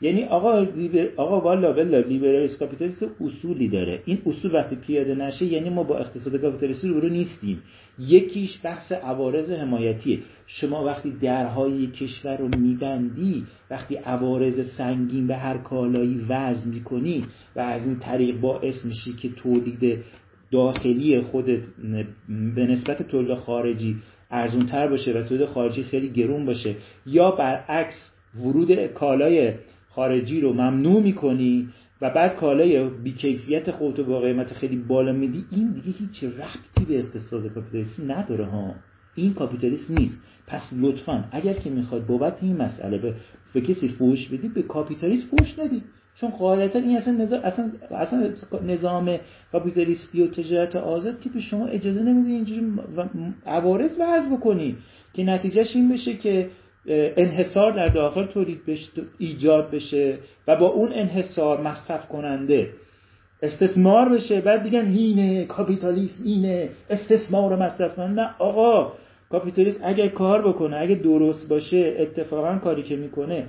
یعنی 0.00 0.24
آقا 0.24 0.58
لیبر... 0.58 1.08
آقا 1.16 1.40
والا 1.40 1.72
بلا 1.72 1.98
لیبرالیسم 1.98 2.58
کاپیتالیسم 2.58 3.06
اصولی 3.20 3.68
داره. 3.68 4.02
این 4.04 4.18
اصول 4.26 4.54
وقتی 4.54 4.76
پیاده 4.76 5.14
نشه 5.14 5.44
یعنی 5.44 5.70
ما 5.70 5.82
با 5.82 5.98
اقتصاد 5.98 6.36
کاپیتالیستی 6.36 6.88
رو 6.88 7.08
نیستیم. 7.08 7.62
یکیش 7.98 8.60
بحث 8.62 8.92
عوارض 8.92 9.50
حمایتیه 9.50 10.18
شما 10.46 10.84
وقتی 10.84 11.10
درهای 11.10 11.86
کشور 11.86 12.36
رو 12.36 12.48
میبندی 12.58 13.44
وقتی 13.70 13.96
عوارض 13.96 14.70
سنگین 14.76 15.26
به 15.26 15.36
هر 15.36 15.58
کالایی 15.58 16.24
وزن 16.28 16.70
می‌کنی 16.70 17.24
و 17.56 17.60
از 17.60 17.84
این 17.84 17.98
طریق 17.98 18.40
باعث 18.40 18.84
میشی 18.84 19.12
که 19.12 19.28
تولید 19.28 20.04
داخلی 20.50 21.20
خودت 21.20 21.60
به 22.54 22.66
نسبت 22.66 23.02
تولید 23.02 23.34
خارجی 23.34 23.96
ارزونتر 24.30 24.88
باشه 24.88 25.12
و 25.12 25.22
تولید 25.22 25.46
خارجی 25.46 25.82
خیلی 25.82 26.08
گرون 26.08 26.46
باشه. 26.46 26.74
یا 27.06 27.30
برعکس 27.30 28.10
ورود 28.44 28.86
کالای 28.86 29.52
خارجی 29.96 30.40
رو 30.40 30.52
ممنوع 30.52 31.02
می‌کنی 31.02 31.68
و 32.00 32.10
بعد 32.10 32.36
کالای 32.36 32.88
بیکیفیت 32.88 33.70
خودتو 33.70 34.04
با 34.04 34.20
قیمت 34.20 34.52
خیلی 34.52 34.76
بالا 34.76 35.12
میدی 35.12 35.44
این 35.50 35.72
دیگه 35.72 35.98
هیچ 35.98 36.24
ربطی 36.24 36.84
به 36.88 36.98
اقتصاد 36.98 37.46
کاپیتالیستی 37.46 38.02
نداره 38.02 38.44
ها. 38.44 38.74
این 39.14 39.34
کاپیتالیسم 39.34 39.94
نیست. 39.98 40.18
پس 40.46 40.62
لطفا 40.72 41.24
اگر 41.32 41.52
که 41.52 41.70
می‌خواد 41.70 42.06
بابت 42.06 42.42
این 42.42 42.56
مسئله 42.56 42.98
به, 42.98 43.14
به 43.54 43.60
کسی 43.60 43.88
فوش 43.88 44.28
بدی 44.28 44.48
به 44.48 44.62
کاپیتالیسم 44.62 45.26
فوش 45.26 45.58
ندی. 45.58 45.82
چون 46.20 46.30
قاعدتا 46.30 46.78
این 46.78 46.96
اصلا 46.96 47.12
نظام 47.14 47.40
اصلا, 47.44 47.70
اصلا 47.90 48.60
نظام 48.66 49.16
کاپیتالیستی 49.52 50.22
و 50.22 50.26
تجارت 50.26 50.76
آزاد 50.76 51.20
که 51.20 51.28
به 51.30 51.40
شما 51.40 51.66
اجازه 51.66 52.02
نمیده 52.02 52.28
اینجوری 52.28 52.72
عوارض 53.46 53.92
وضع 54.00 54.36
بکنی. 54.36 54.76
که 55.14 55.24
نتیجهش 55.24 55.76
این 55.76 55.88
بشه 55.88 56.14
که 56.14 56.48
انحصار 56.88 57.72
در 57.72 57.88
داخل 57.88 58.26
تولید 58.26 58.60
ایجاد 59.18 59.70
بشه 59.70 60.18
و 60.48 60.56
با 60.56 60.66
اون 60.66 60.92
انحصار 60.92 61.60
مصرف 61.60 62.08
کننده 62.08 62.70
استثمار 63.42 64.08
بشه. 64.08 64.40
بعد 64.40 64.62
دیگن 64.62 64.86
هینه 64.86 65.44
کاپیتالیسم 65.44 66.24
اینه 66.24 66.68
استثمار 66.90 67.56
مصرف 67.56 67.96
کننده. 67.96 68.22
نه 68.22 68.30
آقا 68.38 68.92
کاپیتالیسم 69.30 69.80
اگر 69.82 70.08
کار 70.08 70.48
بکنه 70.48 70.76
اگه 70.76 70.94
درست 70.94 71.48
باشه 71.48 71.96
اتفاقا 71.98 72.58
کاری 72.58 72.82
که 72.82 72.96
می‌کنه 72.96 73.44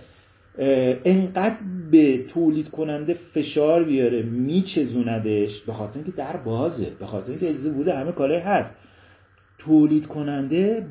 انقدر 1.06 1.58
به 1.91 2.23
تولید 2.23 2.69
کننده 2.69 3.13
فشار 3.34 3.84
بیاره 3.84 4.21
میچزوندش. 4.21 5.62
به 5.62 5.73
خاطر 5.73 5.95
اینکه 5.95 6.12
در 6.12 6.38
بازه 6.38 6.88
به 7.00 7.06
خاطر 7.06 7.30
اینکه 7.30 7.50
اجازه 7.50 7.69
بوده 7.69 7.93
همه 7.95 8.12
کالای 8.12 8.39
هست. 8.39 8.76
تولید 9.58 10.08
کننده 10.08 10.86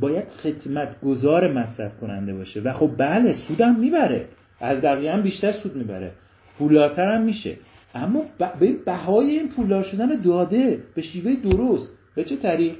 باید 0.00 0.28
خدمت 0.28 1.00
گذار 1.00 1.52
مصرف 1.52 2.00
کننده 2.00 2.34
باشه. 2.34 2.60
و 2.60 2.72
خب 2.72 2.90
بله 2.98 3.34
سودم 3.48 3.76
می‌بره. 3.80 4.28
از 4.60 4.82
بقیه 4.82 5.12
هم 5.12 5.22
بیشتر 5.22 5.52
سود 5.52 5.76
می‌بره. 5.76 6.12
پولارتر 6.58 7.10
هم 7.10 7.22
میشه. 7.22 7.56
اما 7.94 8.24
به 8.60 8.72
بهای 8.86 9.30
این 9.30 9.48
پولدار 9.48 9.82
شدن 9.82 10.20
داده 10.20 10.82
به 10.94 11.02
شیوه 11.02 11.34
درست 11.34 11.92
به 12.14 12.24
چه 12.24 12.36
طریق؟ 12.36 12.74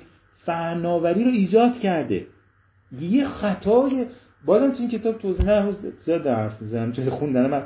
فناوری 0.45 1.25
رو 1.25 1.31
ایجاد 1.31 1.79
کرده. 1.79 2.27
یه 3.01 3.25
خطای 3.25 4.07
بازم 4.47 4.71
تو 4.71 4.77
این 4.79 4.89
کتاب 4.89 5.19
توضیح 5.19 5.47
نه 5.47 5.73
زیاد 6.05 6.27
حرف 6.27 6.63
می‌زنم 6.63 6.93
چه 6.93 7.11
خوندن 7.11 7.47
من. 7.47 7.63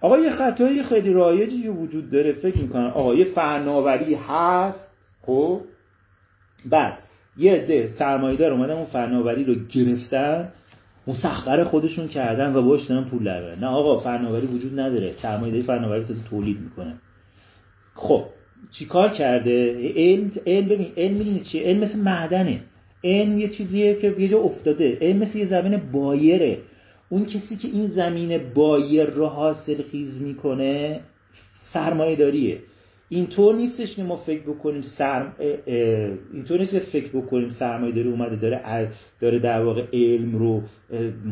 آقا 0.00 0.18
یه 0.18 0.30
خطایی 0.30 0.82
خیلی 0.82 1.12
رایجی 1.12 1.68
وجود 1.68 2.10
داره 2.10 2.32
فکر 2.32 2.58
می‌کنن 2.58 2.86
آقا 2.86 3.14
یه 3.14 3.24
فناوری 3.24 4.14
هست 4.14 4.90
خب؟ 5.22 5.60
بعد 6.70 6.98
یه 7.38 7.52
عده 7.52 7.88
سرمایه‌دار 7.98 8.52
اومدن 8.52 8.74
اون 8.74 8.84
فناوری 8.84 9.44
رو 9.44 9.54
گرفتن 9.54 10.48
مسخر 11.06 11.64
خودشون 11.64 12.08
کردن 12.08 12.54
و 12.54 12.62
باش 12.62 12.86
دارن 12.86 13.04
پول 13.04 13.24
در 13.24 13.54
نه 13.54 13.66
آقا 13.66 14.00
فناوری 14.00 14.46
وجود 14.46 14.80
نداره. 14.80 15.12
سرمایه‌داری 15.12 15.62
فناوری 15.62 16.00
رو 16.00 16.14
تولید 16.30 16.60
می‌کنه. 16.60 16.94
خب 17.94 18.24
چیکار 18.70 19.08
کرده؟ 19.08 19.76
علم 19.96 20.30
علم 20.46 20.68
ببین 20.68 20.88
علم 20.96 21.16
می‌دونی 21.16 21.40
چیه؟ 21.40 21.62
علم 21.62 21.80
مثل 21.80 21.98
معدنه. 21.98 22.60
علم 23.04 23.38
یه 23.38 23.48
چیزیه 23.48 23.94
که 23.94 24.14
یه 24.18 24.28
جا 24.28 24.38
افتاده. 24.38 24.98
علم 25.00 25.18
مثل 25.18 25.38
یه 25.38 25.46
زمین 25.46 25.76
بایره. 25.92 26.58
اون 27.08 27.24
کسی 27.24 27.56
که 27.56 27.68
این 27.68 27.86
زمین 27.86 28.40
بایر 28.54 29.04
رو 29.04 29.26
حاصل 29.26 29.82
خیز 29.82 30.22
می‌کنه 30.22 31.00
سرمایه 31.72 32.16
داریه 32.16 32.58
اینطور 33.08 33.54
نیستش 33.54 33.96
که 33.96 34.02
ما 34.02 34.16
فکر 34.16 34.42
بکنیم 34.42 34.82
سرم 34.82 35.32
اینطور 36.32 36.58
نیست 36.58 36.78
فکر 36.78 37.08
بکنیم 37.08 37.50
سرمایه 37.50 37.94
داری 37.94 38.08
اومده 38.08 38.36
داره 38.36 38.90
داره 39.20 39.38
در 39.38 39.60
واقع 39.60 39.84
علم 39.92 40.38
رو 40.38 40.62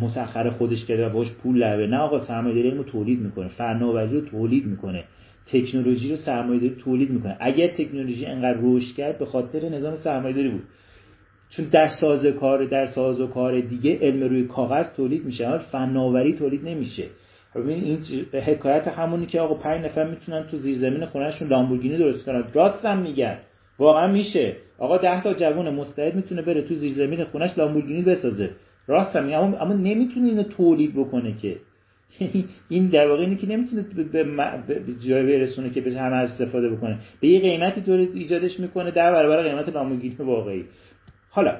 مسخر 0.02 0.50
خودش 0.50 0.84
کرده 0.84 1.06
و 1.06 1.12
باش 1.12 1.32
پول 1.32 1.56
لبه 1.56 1.86
نه 1.86 1.96
آقا 1.96 2.18
سرمایه 2.18 2.54
داری 2.54 2.68
علم 2.68 2.78
رو 2.78 2.84
تولید 2.84 3.20
می‌کنه 3.20 3.48
فناوری 3.48 4.20
رو 4.20 4.20
تولید 4.20 4.66
می‌کنه 4.66 5.04
تکنولوژی 5.46 6.10
رو 6.10 6.16
سرمایه 6.16 6.60
داری 6.60 6.74
تولید 6.74 7.10
می‌کنه. 7.10 7.36
اگر 7.40 7.68
تکنولوژی 7.68 8.26
انقدر 8.26 8.58
رشد 8.62 8.96
کرد 8.96 9.18
به 9.18 9.26
خاطر 9.26 9.68
نظام 9.68 9.94
سرمایه 9.94 10.34
داری 10.34 10.48
بود. 10.48 10.62
چون 11.50 11.66
در 11.72 11.88
ساز 12.00 12.26
کار 12.26 12.64
در 12.64 12.86
ساز 12.86 13.20
و 13.20 13.26
کار 13.26 13.60
دیگه 13.60 13.98
علم 14.02 14.28
روی 14.28 14.44
کاغذ 14.44 14.86
تولید 14.96 15.24
میشه 15.24 15.58
فناوری 15.58 16.32
تولید 16.32 16.68
نمیشه. 16.68 17.04
ببین 17.56 17.84
این 17.84 18.24
حکایت 18.32 18.88
همونی 18.88 19.26
که 19.26 19.40
آقا 19.40 19.54
پنج 19.54 19.84
نفر 19.84 20.04
می‌تونن 20.10 20.46
تو 20.50 20.58
زیرزمین 20.58 21.06
خونهشون 21.06 21.48
لامبورگینی 21.48 21.98
درست 21.98 22.24
کنن. 22.24 22.44
راستم 22.54 22.98
میگن. 22.98 23.38
واقعا 23.78 24.12
میشه. 24.12 24.56
آقا 24.78 24.96
ده 24.96 25.22
تا 25.22 25.34
جوون 25.34 25.74
مستعد 25.74 26.14
می‌تونه 26.14 26.42
بره 26.42 26.62
تو 26.62 26.74
زیرزمین 26.74 27.24
خونش 27.24 27.58
لامبورگینی 27.58 28.02
بسازه. 28.02 28.50
راستم 28.86 29.24
میگم. 29.24 29.54
اما 29.54 29.74
نمی‌تونه 29.74 30.28
اینو 30.28 30.42
تولید 30.42 30.94
بکنه 30.94 31.34
که. 31.42 31.56
این 32.68 32.86
در 32.86 33.08
واقع 33.08 33.20
اینه 33.20 33.36
که 33.36 33.46
نمی‌تونه 33.46 33.84
به, 34.12 34.24
جای 35.06 35.22
برسونه 35.26 35.70
که 35.70 35.80
به 35.80 35.98
همه 35.98 36.16
استفاده 36.16 36.70
بکنه. 36.70 36.98
به 37.20 37.28
یه 37.28 37.40
قیمتی 37.40 37.80
تولید 37.80 38.16
ایجادش 38.16 38.60
می‌کنه. 38.60 38.90
در 38.90 39.12
برابر 39.12 39.42
قیمت 39.42 39.68
لامبورگینی 39.68 40.16
واقعی. 40.18 40.64
حالا 41.30 41.56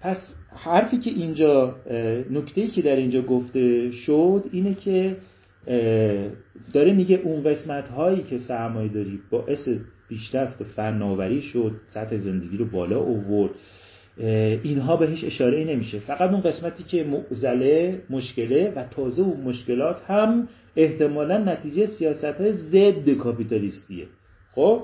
پس 0.00 0.34
حرفی 0.56 0.98
که 0.98 1.10
اینجا 1.10 1.76
نکته 2.30 2.66
که 2.66 2.82
در 2.82 2.96
اینجا 2.96 3.22
گفته 3.22 3.90
شد 3.90 4.44
اینه 4.52 4.74
که 4.74 5.16
داره 6.72 6.92
میگه 6.92 7.20
اون 7.24 7.42
قسمت 7.42 7.88
هایی 7.88 8.22
که 8.22 8.38
سرمایه 8.38 8.88
داری 8.88 9.20
باعث 9.30 9.68
پیشرفت 10.08 10.62
فناوری 10.62 11.42
شد 11.42 11.72
سطح 11.94 12.16
زندگی 12.16 12.56
رو 12.56 12.64
بالا 12.64 12.98
اوورد 12.98 13.50
اینها 14.62 14.96
بهش 14.96 15.24
اشاره 15.24 15.58
ای 15.58 15.64
نمیشه. 15.64 15.98
فقط 15.98 16.30
اون 16.30 16.40
قسمتی 16.40 16.84
که 16.84 17.04
معزله 17.04 18.02
مشکله 18.10 18.72
و 18.76 18.84
تازه 18.84 19.22
اون 19.22 19.40
مشکلات 19.40 20.00
هم 20.06 20.48
احتمالا 20.76 21.38
نتیجه 21.38 21.86
سیاست 21.86 22.24
های 22.24 22.52
ضد 22.52 23.10
کاپیتالیستیه. 23.10 24.06
خب؟ 24.54 24.82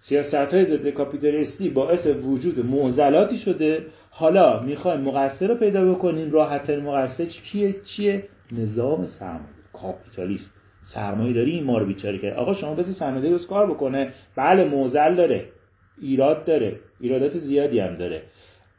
سیاست 0.00 0.34
های 0.34 0.64
ضد 0.64 0.88
کاپیتالیستی 0.88 1.70
باعث 1.70 2.06
وجود 2.06 2.66
معضلاتی 2.66 3.38
شده. 3.38 3.86
حالا 4.10 4.62
می‌خوایم 4.62 5.00
مقصر 5.00 5.46
رو 5.46 5.54
پیدا 5.54 5.92
بکنیم. 5.92 6.32
راحت 6.32 6.70
مقصر 6.70 7.24
کیه؟ 7.24 7.74
چیه؟ 7.84 8.24
نظام 8.52 9.06
سرمایه. 9.06 9.51
کاپیتالیست 9.82 10.50
سرمایه 10.94 11.32
داری 11.32 11.50
این 11.50 11.64
ما 11.64 11.78
رو 11.78 11.86
بیچاره 11.86 12.18
کرد 12.18 12.36
آقا 12.36 12.54
شما 12.54 12.74
بسی 12.74 12.92
سرمایه 12.92 13.30
روز 13.30 13.46
کار 13.46 13.70
بکنه. 13.70 14.12
بله 14.36 14.64
موزل 14.64 15.14
داره. 15.14 15.44
ایراد 16.00 16.44
داره. 16.44 16.80
ایرادات 17.00 17.38
زیادی 17.38 17.78
هم 17.78 17.94
داره. 17.94 18.22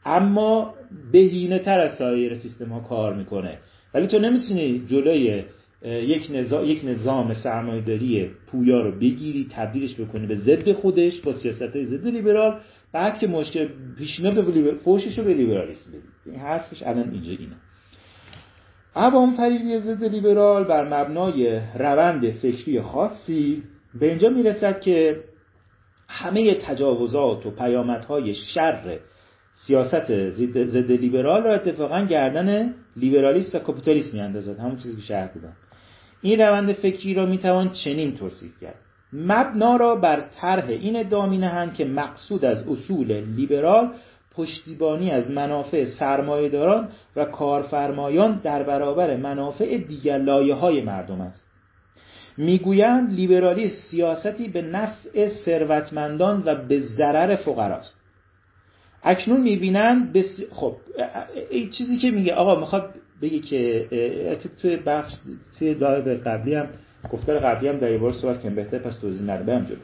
اما 0.04 0.74
بهینه 1.12 1.58
تر 1.58 1.80
از 1.80 1.98
سایر 1.98 2.34
سیستم 2.34 2.68
ها 2.68 2.80
کار 2.80 3.14
می‌کنه. 3.14 3.58
ولی 3.94 4.06
تو 4.06 4.18
نمی‌تونی 4.18 4.82
جلوی 4.86 5.42
یک 5.84 6.30
نظام, 6.34 6.64
یک 6.64 6.84
نظام 6.84 7.34
سرمایه‌داری 7.34 8.30
پویا 8.46 8.80
رو 8.80 8.92
بگیری 8.92 9.46
تبدیلش 9.50 10.00
بکنی 10.00 10.26
به 10.26 10.36
ضد 10.36 10.72
خودش 10.72 11.20
با 11.20 11.32
سیاست 11.32 11.76
های 11.76 11.84
ضد 11.84 12.06
لیبرال. 12.06 12.60
بعد 12.92 13.18
که 13.18 13.26
مشکل 13.26 13.68
پیش 13.98 14.20
به 14.20 14.42
لیبر... 14.42 14.74
فوشش 14.74 15.18
رو 15.18 15.24
به 15.24 15.34
لیبرالیسم 15.34 15.90
بدی. 15.90 16.30
این 16.30 16.40
حرفش 16.40 16.82
الان 16.82 17.10
اینجا 17.10 17.30
اینه. 17.30 17.56
عوام 18.96 19.36
فریبی 19.36 19.78
ضد 19.78 20.04
لیبرال 20.04 20.64
بر 20.64 20.84
مبنای 20.84 21.60
روند 21.78 22.30
فکری 22.30 22.80
خاصی 22.80 23.62
به 24.00 24.08
اینجا 24.08 24.28
می‌رسد 24.28 24.80
که 24.80 25.20
همه 26.08 26.54
تجاوزات 26.54 27.46
و 27.46 27.50
پیامدهای 27.50 28.34
شر 28.34 28.98
سیاست 29.52 30.30
ضد 30.64 30.92
لیبرال 30.92 31.42
را 31.42 31.54
اتفاقا 31.54 32.00
گردن 32.00 32.74
لیبرالیست 32.96 33.54
و 33.54 33.58
کاپیتالیست 33.58 34.14
میاندازد. 34.14 34.58
همون 34.58 34.76
چیزی 34.76 34.96
که 34.96 35.02
شرح 35.02 35.32
بودم 35.34 35.52
این 36.22 36.40
روند 36.40 36.72
فکری 36.72 37.14
را 37.14 37.26
می‌توان 37.26 37.70
چنین 37.70 38.14
توصیف 38.14 38.60
کرد. 38.60 38.74
مبنا 39.12 39.76
را 39.76 39.96
بر 39.96 40.20
طرح 40.20 40.68
این 40.68 40.96
ادعا 40.96 41.26
نهند 41.26 41.74
که 41.74 41.84
مقصود 41.84 42.44
از 42.44 42.68
اصول 42.68 43.12
لیبرال 43.12 43.90
پشتیبانی 44.36 45.10
از 45.10 45.30
منافع 45.30 45.84
سرمایهداران 45.84 46.88
و 47.16 47.24
کارفرمایان 47.24 48.40
در 48.44 48.62
برابر 48.62 49.16
منافع 49.16 49.78
دیگر 49.78 50.18
لایه 50.18 50.54
های 50.54 50.80
مردم 50.80 51.20
است. 51.20 51.46
می‌گویند 52.36 53.12
لیبرالی 53.12 53.68
سیاستی 53.68 54.48
به 54.48 54.62
نفع 54.62 55.28
ثروتمندان 55.28 56.42
و 56.46 56.54
به 56.54 56.80
ضرر 56.80 57.36
فقراست. 57.36 57.94
اکنون 59.02 59.40
می‌بینند 59.40 60.12
بس... 60.12 60.40
خب 60.50 60.76
این 61.50 61.70
چیزی 61.70 61.98
که 61.98 62.10
میگه 62.10 62.34
آقا 62.34 62.60
می‌خواد 62.60 62.94
بگه 63.22 63.38
که 63.38 63.86
توی 64.62 64.76
بخش 64.76 65.12
توی 65.58 65.74
قبلی 65.74 66.54
هم 66.54 66.68
گفتار 67.12 67.38
قبلی 67.38 67.68
هم 67.68 67.78
در 67.78 67.92
یه 67.92 67.98
بار 67.98 68.12
صحبت 68.12 68.42
کنیم 68.42 68.54
بهتر 68.54 68.78
پس 68.78 68.98
توضیح 68.98 69.22
نده 69.22 69.44
برم 69.44 69.64
جلو. 69.64 69.76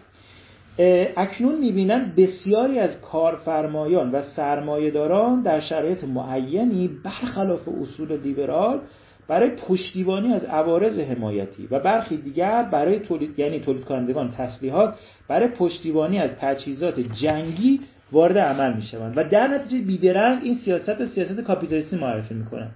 اکنون 1.17 1.59
می‌بینن 1.59 2.13
بسیاری 2.17 2.79
از 2.79 3.01
کارفرمایان 3.01 4.11
و 4.11 4.23
سرمایهداران 4.23 5.43
در 5.43 5.61
شرایط 5.61 6.05
معینی 6.05 6.91
برخلاف 7.05 7.69
اصول 7.83 8.21
لیبرال 8.21 8.81
برای 9.29 9.51
پشتیبانی 9.51 10.33
از 10.33 10.45
عوارض 10.45 10.99
حمایتی 10.99 11.69
و 11.71 11.81
برخی 11.81 12.17
دیگر 12.17 12.63
برای 12.63 12.99
تولید 12.99 13.39
یعنی 13.39 13.61
تولید 13.61 13.85
کنندگان 13.85 14.31
تسلیحات 14.31 14.95
برای 15.29 15.49
پشتیبانی 15.49 16.19
از 16.19 16.31
تجهیزات 16.31 17.01
جنگی 17.01 17.81
وارد 18.13 18.39
عمل 18.39 18.77
می‌شوند. 18.77 19.19
و 19.19 19.25
در 19.25 19.47
نتیجه 19.49 19.79
بیدرنگ 19.79 20.43
این 20.43 20.55
سیاست 20.55 21.07
سیاست 21.07 21.41
کاپیتالیستی 21.41 21.97
معرفی 21.97 22.35
می‌کنن 22.35 22.71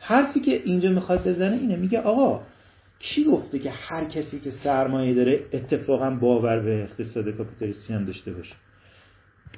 حرفی 0.00 0.40
که 0.40 0.62
اینجا 0.64 0.90
می‌خواد 0.90 1.28
بزنه 1.28 1.56
اینه 1.56 1.76
میگه 1.76 2.00
آقا 2.00 2.40
کی 2.98 3.24
گفته 3.24 3.58
که 3.58 3.70
هر 3.70 4.04
کسی 4.04 4.40
که 4.40 4.50
سرمایه 4.50 5.14
داره 5.14 5.40
اتفاقا 5.52 6.10
باور 6.10 6.60
به 6.60 6.82
اقتصاد 6.82 7.28
کاپیتالیستی 7.28 7.94
هم 7.94 8.04
داشته 8.04 8.32
باشه؟ 8.32 8.54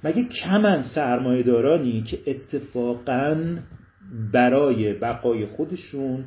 مگه 0.05 0.25
کمن 0.25 0.83
سرمایه 0.83 1.43
دارانی 1.43 2.03
که 2.03 2.19
اتفاقا 2.27 3.57
برای 4.33 4.93
بقای 4.93 5.47
خودشون 5.47 6.25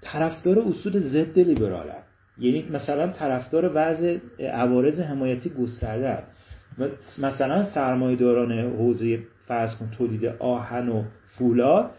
طرفدار 0.00 0.58
اصول 0.58 1.00
ضد 1.00 1.38
لیبرالن 1.38 2.02
یعنی 2.38 2.68
مثلا 2.70 3.08
طرفدار 3.08 3.70
وضع 3.74 4.18
عوارض 4.40 5.00
حمایتی 5.00 5.50
گسترده 5.50 6.22
مثلا 7.18 7.64
سرمایه 7.64 8.16
داران 8.16 8.52
حوزه 8.52 9.18
فرض 9.48 9.76
کن 9.76 9.90
تولید 9.98 10.24
آهن 10.38 10.88
و 10.88 11.04
فولاد 11.38 11.90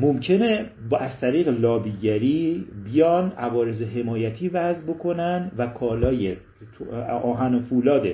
ممکنه 0.00 0.66
با 0.90 0.98
از 0.98 1.20
طریق 1.20 1.48
لابیگری 1.48 2.64
بیان 2.84 3.32
عوارض 3.38 3.82
حمایتی 3.82 4.48
وضع 4.48 4.86
بکنن 4.86 5.50
و 5.58 5.66
کالای 5.66 6.36
آهن 7.22 7.54
و 7.54 7.60
فولاد 7.60 8.06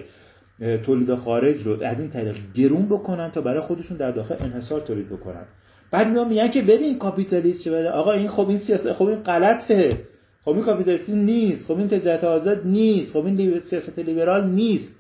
تولید 0.87 1.15
خارج 1.15 1.63
رو 1.63 1.83
از 1.83 2.01
این 2.01 2.11
طریق 2.11 2.37
گرون 2.55 2.87
بکنن 2.87 3.31
تا 3.31 3.41
برای 3.41 3.61
خودشون 3.61 3.97
در 3.97 4.11
داخل 4.11 4.35
انحصار 4.41 4.81
تولید 4.81 5.09
بکنن. 5.09 5.45
بعد 5.91 6.09
میان 6.09 6.29
میگن 6.29 6.49
که 6.49 6.63
ببین 6.63 6.99
کاپیتالیست 6.99 7.65
چه 7.65 7.89
آقا 7.89 8.13
این 8.13 8.29
خب 8.29 8.49
این 8.49 8.59
سیاست 8.59 8.93
خب 8.93 9.07
این 9.07 9.19
غلطه. 9.19 9.99
خب 10.45 10.51
این 10.51 10.63
کاپیتالیسم 10.63 11.19
نیست. 11.19 11.67
خب 11.67 11.79
این 11.79 11.89
تجارت 11.89 12.25
آزاد 12.25 12.67
نیست. 12.67 13.13
خب 13.13 13.27
این 13.27 13.61
سیاست 13.61 13.99
لیبرال 13.99 14.51
نیست. 14.51 14.97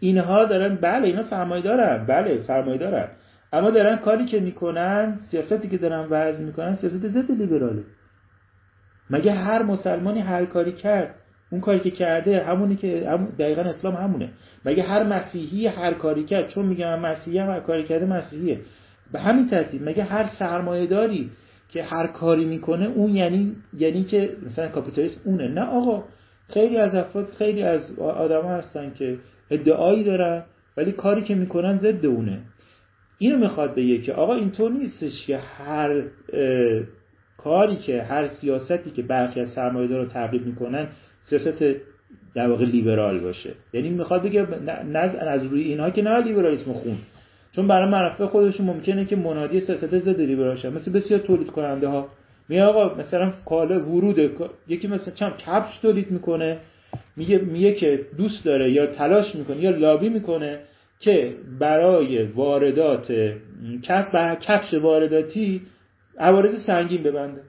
اینها 0.00 0.44
دارن 0.44 0.74
بله 0.76 1.06
اینا 1.06 1.22
سرمایه 1.22 1.62
دارن 1.62 2.06
بله 2.06 2.40
سرمایه 2.40 2.78
دارن 2.78 3.08
اما 3.52 3.70
دارن 3.70 3.96
کاری 3.96 4.24
که 4.24 4.40
می‌کنن 4.40 5.18
سیاستی 5.30 5.68
که 5.68 5.78
دارن 5.78 6.06
وضع 6.10 6.44
می‌کنن 6.44 6.74
سیاست 6.74 7.08
ضد 7.08 7.30
لیبراله. 7.30 7.82
مگه 9.10 9.32
هر 9.32 9.62
مسلمانی 9.62 10.20
هر 10.20 10.44
کاری 10.44 10.72
کرد 10.72 11.14
اون 11.50 11.60
کاری 11.60 11.80
که 11.80 11.90
کرده 11.90 12.44
همونی 12.44 12.76
که 12.76 13.18
دقیقا 13.38 13.62
اسلام 13.62 13.94
همونه. 13.94 14.28
مگه 14.64 14.82
هر 14.82 15.02
مسیحی 15.02 15.66
هر 15.66 15.94
کاری 15.94 16.24
کرد 16.24 16.48
چون 16.48 16.66
میگم 16.66 17.00
مسیحی 17.00 17.38
هم 17.38 17.50
هر 17.50 17.60
کاری 17.60 17.84
کرده 17.84 18.06
مسیحیه. 18.06 18.60
به 19.12 19.20
همین 19.20 19.46
ترتیب 19.46 19.88
مگه 19.88 20.04
هر 20.04 20.26
سرمایه 20.38 20.86
داری 20.86 21.30
که 21.68 21.82
هر 21.82 22.06
کاری 22.06 22.44
می‌کنه 22.44 22.86
اون 22.86 23.16
یعنی 23.16 23.56
یعنی 23.78 24.04
که 24.04 24.36
مثلا 24.46 24.68
کاپیتالیسم 24.68 25.20
اونه؟ 25.24 25.48
نه 25.48 25.60
آقا. 25.64 26.04
خیلی 26.48 26.76
از 26.76 26.94
افراد 26.94 27.26
خیلی 27.38 27.62
از 27.62 27.98
آدما 27.98 28.48
هستن 28.48 28.92
که 28.94 29.18
ادعایی 29.50 30.04
دارن 30.04 30.42
ولی 30.76 30.92
کاری 30.92 31.22
که 31.22 31.34
می‌کنن 31.34 31.78
ضد 31.78 32.06
اونه. 32.06 32.40
اینو 33.22 33.38
می‌خواد 33.38 33.74
بگه 33.74 33.98
که 33.98 34.12
آقا 34.12 34.34
اینطور 34.34 34.72
نیستش 34.72 35.26
که 35.26 35.38
هر 35.38 36.02
کاری 37.38 37.76
که 37.76 38.02
هر 38.02 38.28
سیاستی 38.28 38.90
که 38.90 39.02
برخی 39.02 39.40
از 39.40 39.48
سرمایه‌دارا 39.48 40.06
تقریب 40.06 40.46
می‌کنن 40.46 40.88
سیاست 41.22 41.64
در 42.34 42.48
واقع 42.48 42.64
لیبرال 42.64 43.18
باشه. 43.18 43.50
یعنی 43.72 43.88
می‌خواد 43.88 44.22
بگه 44.22 44.46
نز 44.92 45.14
از 45.14 45.44
روی 45.44 45.62
اینها 45.62 45.90
که 45.90 46.02
نه 46.02 46.18
لیبرالیسم 46.18 46.72
خون. 46.72 46.98
چون 47.52 47.66
برای 47.66 47.90
منافع 47.90 48.26
خودشون 48.26 48.66
ممکنه 48.66 49.04
که 49.04 49.16
منادی 49.16 49.60
سیاست 49.60 49.98
ضد 49.98 50.20
لیبرال 50.20 50.56
شه 50.56 50.70
مثل 50.70 50.92
بسیار 50.92 51.20
تولید 51.20 51.50
کننده 51.50 51.88
ها 51.88 52.08
میگه 52.48 52.64
آقا 52.64 52.94
مثلا 52.94 53.32
کالا 53.46 53.80
ورود 53.80 54.18
یکی 54.68 54.88
مثلا 54.88 55.14
چم 55.14 55.32
کفش 55.46 55.78
تولید 55.78 56.10
می‌کنه 56.10 56.58
میگه 57.16 57.38
میگه 57.38 57.72
که 57.72 58.00
دوست 58.18 58.44
داره 58.44 58.70
یا 58.70 58.86
تلاش 58.86 59.34
می‌کنه 59.34 59.60
یا 59.60 59.70
لابی 59.70 60.08
می‌کنه. 60.08 60.58
که 61.00 61.34
برای 61.58 62.22
واردات 62.22 63.34
کفش 64.40 64.74
وارداتی 64.74 65.62
عوارض 66.18 66.62
سنگین 66.62 67.02
ببنده. 67.02 67.40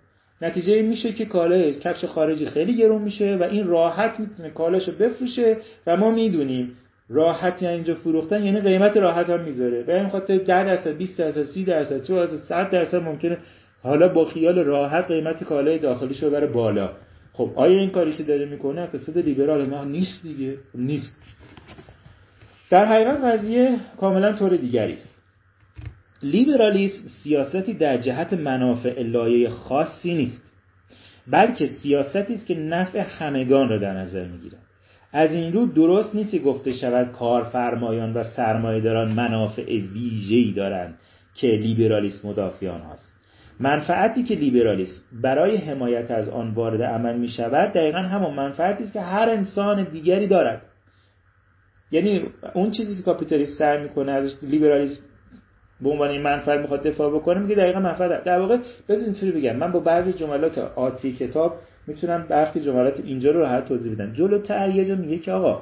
نتیجه 0.42 0.74
این 0.74 0.88
میشه 0.88 1.14
که 1.14 1.26
کالای 1.26 1.74
کفش 1.74 2.06
خارجی 2.06 2.46
خیلی 2.46 2.78
گرون 2.78 3.02
میشه 3.02 3.38
و 3.38 3.44
این 3.44 3.68
راحت 3.68 4.20
می‌تونه 4.20 4.50
کالاشو 4.50 4.92
بفروشه 4.92 5.58
و 5.88 5.98
ما 5.98 6.12
می‌دونیم 6.12 6.72
راحت 7.10 7.62
یعنی 7.62 7.76
اینجا 7.76 7.96
فروختن 7.96 8.44
یعنی 8.44 8.62
قیمت 8.62 8.98
راحت 8.98 9.30
هم 9.30 9.42
می‌ذاره. 9.42 9.84
به 9.84 10.00
این 10.00 10.10
خاطر 10.10 10.38
10 10.38 10.46
درصد 10.66 10.98
20 10.98 11.18
درصد 11.18 11.44
30 11.44 11.64
درصد 11.64 12.04
40 12.04 12.26
درصد 12.26 12.38
100 12.38 12.70
درصد 12.70 13.04
ممکنه 13.04 13.38
حالا 13.84 14.08
با 14.08 14.26
خیال 14.26 14.60
راحت 14.60 15.06
قیمت 15.08 15.44
کالای 15.44 15.80
داخلیشو 15.80 16.30
ببره 16.30 16.48
بالا. 16.48 16.90
خب 17.34 17.52
آیا 17.56 17.80
این 17.80 17.90
کاری 17.90 18.14
که 18.14 18.24
داره 18.24 18.46
می‌کنه؟ 18.46 18.82
اقتصاد 18.82 19.18
لیبرال 19.18 19.66
نه 19.66 19.86
نیست 19.86 20.24
دیگه. 20.24 20.58
نیست. 20.76 21.18
در 22.72 22.86
حقیقت 22.86 23.24
قضیه 23.24 23.76
کاملا 23.98 24.34
طور 24.34 24.58
دیگری 24.58 24.94
است. 24.94 25.16
لیبرالیسم 26.24 27.08
سیاستی 27.24 27.74
در 27.74 27.98
جهت 27.98 28.34
منافع 28.34 29.04
لایه 29.04 29.50
خاصی 29.50 30.16
نیست 30.16 30.42
بلکه 31.28 31.66
سیاستی 31.66 32.34
است 32.34 32.48
که 32.48 32.56
نفع 32.56 33.00
همگان 33.00 33.70
را 33.70 33.78
در 33.78 33.94
نظر 33.94 34.26
می‌گیرد. 34.26 34.58
از 35.14 35.32
این 35.32 35.54
رو 35.54 35.66
درست 35.66 36.16
نیست 36.16 36.38
گفته 36.38 36.74
شود 36.74 37.12
کارفرمایان 37.12 38.14
و 38.14 38.24
سرمایهداران 38.24 39.12
منافع 39.12 39.66
ویژه‌ای 39.94 40.52
دارند 40.52 40.98
که 41.36 41.48
لیبرالیسم 41.48 42.28
مدافع 42.28 42.70
آنهاست 42.70 43.14
منفعتی 43.60 44.24
که 44.24 44.36
لیبرالیسم 44.36 45.02
برای 45.22 45.58
حمایت 45.58 46.12
از 46.12 46.30
آن 46.30 46.52
وارد 46.52 46.82
عمل 46.82 47.18
می 47.18 47.28
شود 47.28 47.74
دقیقا 47.74 47.98
همون 47.98 48.34
منفعتی 48.34 48.84
است 48.84 48.94
که 48.94 49.02
هر 49.02 49.30
انسان 49.30 49.84
دیگری 49.84 50.28
دارد. 50.28 50.62
یعنی 51.92 52.24
اون 52.54 52.72
چیزی 52.72 52.96
که 52.96 53.02
کاپیتالیسم 53.02 53.54
سعی 53.60 53.84
می‌کنه 53.84 54.12
ازش 54.12 54.32
لیبرالیسم 54.42 55.02
به 55.82 55.90
عنوان 55.90 56.18
منفعت 56.18 56.60
می‌خواد 56.60 56.84
دفاع 56.84 57.16
بکنه 57.16 57.40
میگه 57.40 57.56
دقیقا 57.56 57.80
منفعت 57.80 58.24
در 58.24 58.40
واقع 58.40 58.58
بذار 58.90 59.06
اینطوری 59.06 59.32
بگم. 59.32 59.56
من 59.56 59.72
با 59.72 59.80
بعضی 59.80 60.14
جملات 60.14 60.58
آتی 60.58 61.14
کتاب 61.14 61.56
می‌تونم 61.88 62.26
برخی 62.30 62.60
جملات 62.60 63.00
اینجا 63.00 63.32
رو 63.32 63.40
راحت 63.40 63.66
توضیح 63.66 63.94
بدم. 63.94 64.14
جلوتر 64.14 64.70
یه 64.70 64.86
جا 64.86 64.96
میگه 64.96 65.20
که 65.20 65.32
آقا 65.32 65.62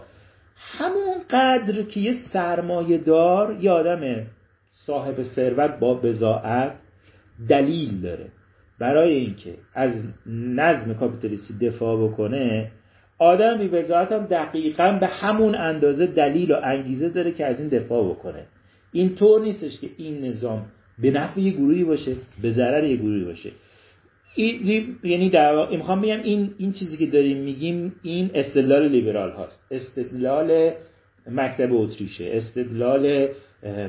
همون 0.56 1.16
قدر 1.30 1.84
که 1.84 2.00
یه 2.00 2.16
سرمایه 2.34 2.98
دار 2.98 3.58
یه 3.62 3.72
آدم 3.72 4.26
صاحب 4.86 5.24
ثروت 5.24 5.80
با 5.80 5.94
بزاعت 5.94 6.72
دلیل 7.50 8.02
داره. 8.02 8.26
برای 8.80 9.14
اینکه 9.14 9.54
از 9.74 10.04
نظم 10.26 10.94
کاپیتالیستی 10.94 11.54
دفاع 11.68 12.08
بکنه 12.08 12.72
آدم 13.20 13.58
بی 13.58 13.68
بزاعت 13.68 14.12
هم 14.12 14.26
دقیقا 14.26 14.98
به 15.00 15.08
همون 15.08 15.56
اندازه 15.56 16.08
دلیل 16.08 16.52
و 16.52 16.56
انگیزه 16.64 17.10
داره 17.10 17.32
که 17.32 17.46
از 17.46 17.60
این 17.60 17.68
دفاع 17.68 18.10
بکنه. 18.10 18.46
این 18.92 19.16
طور 19.16 19.42
نیستش 19.42 19.80
که 19.80 19.90
این 19.98 20.26
نظام 20.26 20.66
به 21.02 21.12
نفع 21.12 21.42
یه 21.42 21.52
گروهی 21.52 21.84
باشه 21.84 22.16
به 22.42 22.52
ضرر 22.52 22.84
یه 22.84 22.96
گروهی 22.98 23.24
باشه. 23.24 23.52
یعنی 25.04 25.30
در 25.30 25.56
واقع 25.56 25.78
می‌خوام 25.78 26.02
بگم 26.02 26.20
این 26.24 26.52
این 26.58 26.72
چیزی 26.72 26.98
که 26.98 27.06
داریم 27.06 27.38
میگیم 27.38 27.96
این 28.04 28.30
استدلال 28.34 28.88
لیبرال 28.88 29.32
هاست. 29.32 29.62
استدلال 29.72 30.72
مکتب 31.32 31.74
اتریشه 31.74 32.30
استدلال 32.34 33.28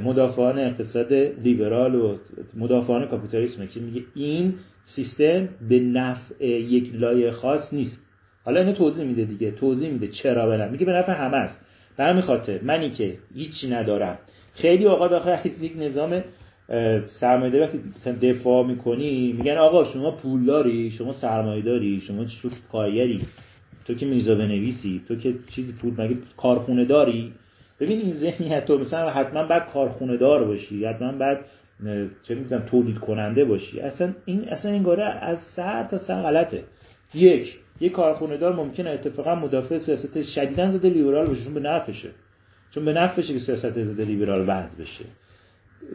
مدافعان 0.04 0.58
اقتصاد 0.58 1.12
لیبرال 1.12 1.94
و 1.94 2.16
مدافعان 2.56 3.08
کاپیتالیسم. 3.08 3.66
که 3.66 3.80
میگه؟ 3.80 4.02
این 4.14 4.54
سیستم 4.84 5.48
به 5.68 5.80
نفع 5.80 6.46
یک 6.46 6.94
لایه 6.94 7.30
خاص 7.30 7.72
نیست. 7.72 8.00
حالا 8.44 8.61
اینو 8.61 8.72
توضیح 8.72 9.05
میده 9.05 9.24
دیگه. 9.24 9.50
توضیح 9.50 9.90
میده 9.90 10.07
چرا 10.07 10.48
بنا 10.48 10.68
میگه 10.68 10.87
به 10.87 10.92
نفع 10.92 11.12
همه 11.12 11.37
است. 11.37 11.61
به 11.96 12.05
همین 12.05 12.22
خاطر 12.22 12.61
منی 12.62 12.90
که 12.90 13.18
هیچی 13.35 13.70
ندارم. 13.70 14.18
خیلی 14.55 14.85
اوقات 14.85 15.12
آخه 15.12 15.31
از 15.55 15.62
یک 15.62 15.72
نظام 15.79 16.22
سرمایه 17.20 17.62
وقتی 17.62 17.81
دفاع 18.22 18.66
می‌کنی 18.66 19.33
میگن 19.33 19.57
آقا 19.57 19.85
شما 19.85 20.11
پول 20.11 20.44
داری 20.44 20.90
شما 20.90 21.12
سرمایه 21.12 21.62
داری 21.62 22.00
شما 22.00 22.29
شو 22.29 22.48
کارگری 22.72 23.20
تو 23.85 23.94
که 23.94 24.07
میزا 24.07 24.35
بنویسی 24.35 25.00
تو 25.09 25.16
که 25.16 25.35
چیزی 25.55 25.72
پول 25.72 25.94
مگه 25.98 26.16
کارخونه 26.37 26.85
داری؟ 26.85 27.33
ببین 27.81 28.00
این 28.00 28.12
ذهنیت 28.12 28.64
تو 28.66 28.79
مثلا 28.79 29.11
حتما 29.11 29.44
بعد 29.44 29.70
کارخونه 29.72 30.16
دار 30.16 30.44
باشی 30.44 30.85
حتما 30.85 31.12
بعد 31.12 31.44
چه 32.22 32.35
می‌دونم 32.35 32.62
تولید 32.62 32.98
کننده 32.98 33.44
باشی. 33.44 33.81
اصلا 33.81 34.14
این 34.24 34.48
اصلا 34.48 34.70
این 34.70 34.83
گاره 34.83 35.05
از 35.05 35.38
سر 35.57 35.85
تا 35.85 35.98
سر 35.98 36.22
غلطه. 36.22 36.64
یک 37.14 37.59
یک 37.80 37.92
کارخونه 37.92 38.36
دار 38.36 38.54
ممکنه 38.54 38.90
اتفاقا 38.90 39.34
مدافع 39.34 39.78
سیاست 39.78 40.22
شدیدن 40.22 40.72
زده 40.72 40.90
لیبرال 40.90 41.26
باشه 41.26 41.44
چون 41.44 41.54
به 41.54 41.60
نفعشه. 41.60 42.08
چون 42.70 42.84
به 42.84 42.92
نفعشه 42.92 43.32
که 43.32 43.38
سیاست 43.38 43.84
زده 43.84 44.04
لیبرال 44.04 44.44
وضع 44.48 44.82
بشه. 44.82 45.04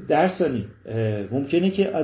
در 0.07 0.27
ثانی 0.27 0.65
ممکنه 1.31 1.69
که 1.69 1.95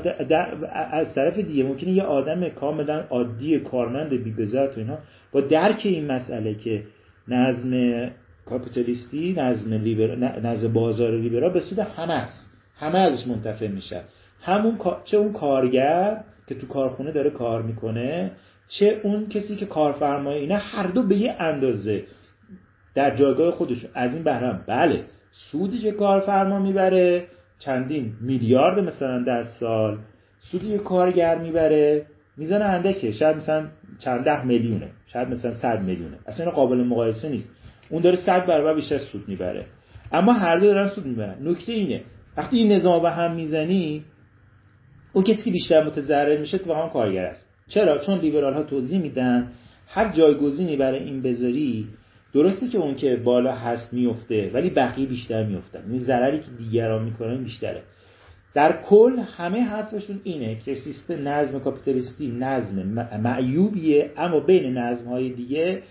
از 0.73 1.13
طرف 1.13 1.37
دیگه 1.37 1.63
ممکنه 1.63 1.91
یه 1.91 2.03
آدم 2.03 2.49
کاملا 2.49 3.03
عادی 3.09 3.59
کارمند 3.59 4.09
بی 4.09 4.31
و 4.55 4.69
اینا 4.77 4.97
با 5.31 5.41
درک 5.41 5.81
این 5.83 6.11
مسئله 6.11 6.53
که 6.53 6.83
نظم 7.27 8.09
کاپیتالیستی 8.45 9.33
نظم 9.37 9.73
لیبر... 9.73 10.15
نظم 10.15 10.73
بازار 10.73 11.11
لیبرال 11.11 11.53
به 11.53 11.59
سود 11.59 11.79
همه 11.79 12.13
است. 12.13 12.51
همه 12.75 12.97
ازش 12.97 13.27
منتفع 13.27 13.67
میشه 13.67 14.01
همون 14.41 14.77
چه 15.03 15.17
اون 15.17 15.33
کارگر 15.33 16.23
که 16.47 16.55
تو 16.55 16.67
کارخونه 16.67 17.11
داره 17.11 17.29
کار 17.29 17.61
می‌کنه 17.61 18.31
چه 18.79 18.99
اون 19.03 19.29
کسی 19.29 19.55
که 19.55 19.65
کارفرمای 19.65 20.37
اینا 20.37 20.55
هر 20.57 20.87
دو 20.87 21.03
به 21.03 21.15
یه 21.17 21.35
اندازه 21.39 22.03
در 22.95 23.15
جایگاه 23.15 23.51
خودشون. 23.51 23.89
از 23.93 24.13
این 24.13 24.23
بهرم 24.23 24.63
بله 24.67 25.05
سودی 25.31 25.79
که 25.79 25.91
کارفرما 25.91 26.59
می‌بره 26.59 27.27
چندین 27.59 28.13
میلیارد 28.21 28.79
مثلا 28.79 29.23
در 29.23 29.43
سال 29.43 29.97
سودی 30.51 30.71
که 30.71 30.77
کارگر 30.77 31.37
می‌بره 31.37 32.05
میزان 32.37 32.61
اندکه 32.61 33.11
شاید 33.11 33.37
مثلا 33.37 33.67
چند 33.99 34.25
ده 34.25 34.45
میلیونه 34.45 34.89
شاید 35.07 35.27
مثلا 35.27 35.53
صد 35.53 35.81
میلیونه. 35.81 36.17
اصلا 36.27 36.51
قابل 36.51 36.77
مقایسه 36.77 37.29
نیست. 37.29 37.49
اون 37.89 38.01
داره 38.01 38.15
صد 38.15 38.45
برابر 38.45 38.73
بیشتر 38.73 38.97
سود 38.97 39.27
می‌بره. 39.27 39.65
اما 40.11 40.33
هر 40.33 40.57
دو 40.57 40.65
دارن 40.65 40.87
سود 40.87 41.05
می‌برن. 41.05 41.35
نکته 41.41 41.73
اینه 41.73 42.01
وقتی 42.37 42.57
این 42.57 42.71
نظام 42.71 43.01
به 43.01 43.11
هم 43.11 43.35
می‌زنی 43.35 44.03
اون 45.13 45.23
کسی 45.23 45.43
که 45.43 45.51
بیشتر 45.51 45.83
متضرر 45.83 46.37
میشه 46.37 46.57
تو 46.57 46.73
هم 46.73 46.89
کارگر 46.89 47.25
است. 47.25 47.50
چرا؟ 47.73 47.97
چون 47.97 48.19
لیبرال 48.19 48.53
ها 48.53 48.63
توضیح 48.63 49.01
میدن 49.01 49.51
هر 49.87 50.11
جایگزینی 50.11 50.75
برای 50.75 51.03
این 51.03 51.21
بذاری 51.21 51.87
درسته 52.33 52.67
که 52.67 52.77
اون 52.77 52.95
که 52.95 53.15
بالا 53.15 53.55
هست 53.55 53.93
میفته 53.93 54.51
ولی 54.53 54.69
بقیه 54.69 55.05
بیشتر 55.05 55.43
میفتن. 55.43 55.91
این 55.91 55.99
ضرری 55.99 56.39
که 56.39 56.47
دیگران 56.57 57.03
می‌کنن 57.03 57.43
بیشتره. 57.43 57.83
در 58.53 58.81
کل 58.81 59.19
همه 59.19 59.61
حرفشون 59.61 60.21
اینه 60.23 60.59
که 60.59 60.75
سیستم 60.75 61.27
نظم 61.27 61.59
کاپیتالیستی 61.59 62.31
نظم 62.31 63.07
معیوبیه 63.23 64.11
اما 64.17 64.39
بین 64.39 64.77
نظم 64.77 65.09
های 65.09 65.29
دیگه 65.29 65.83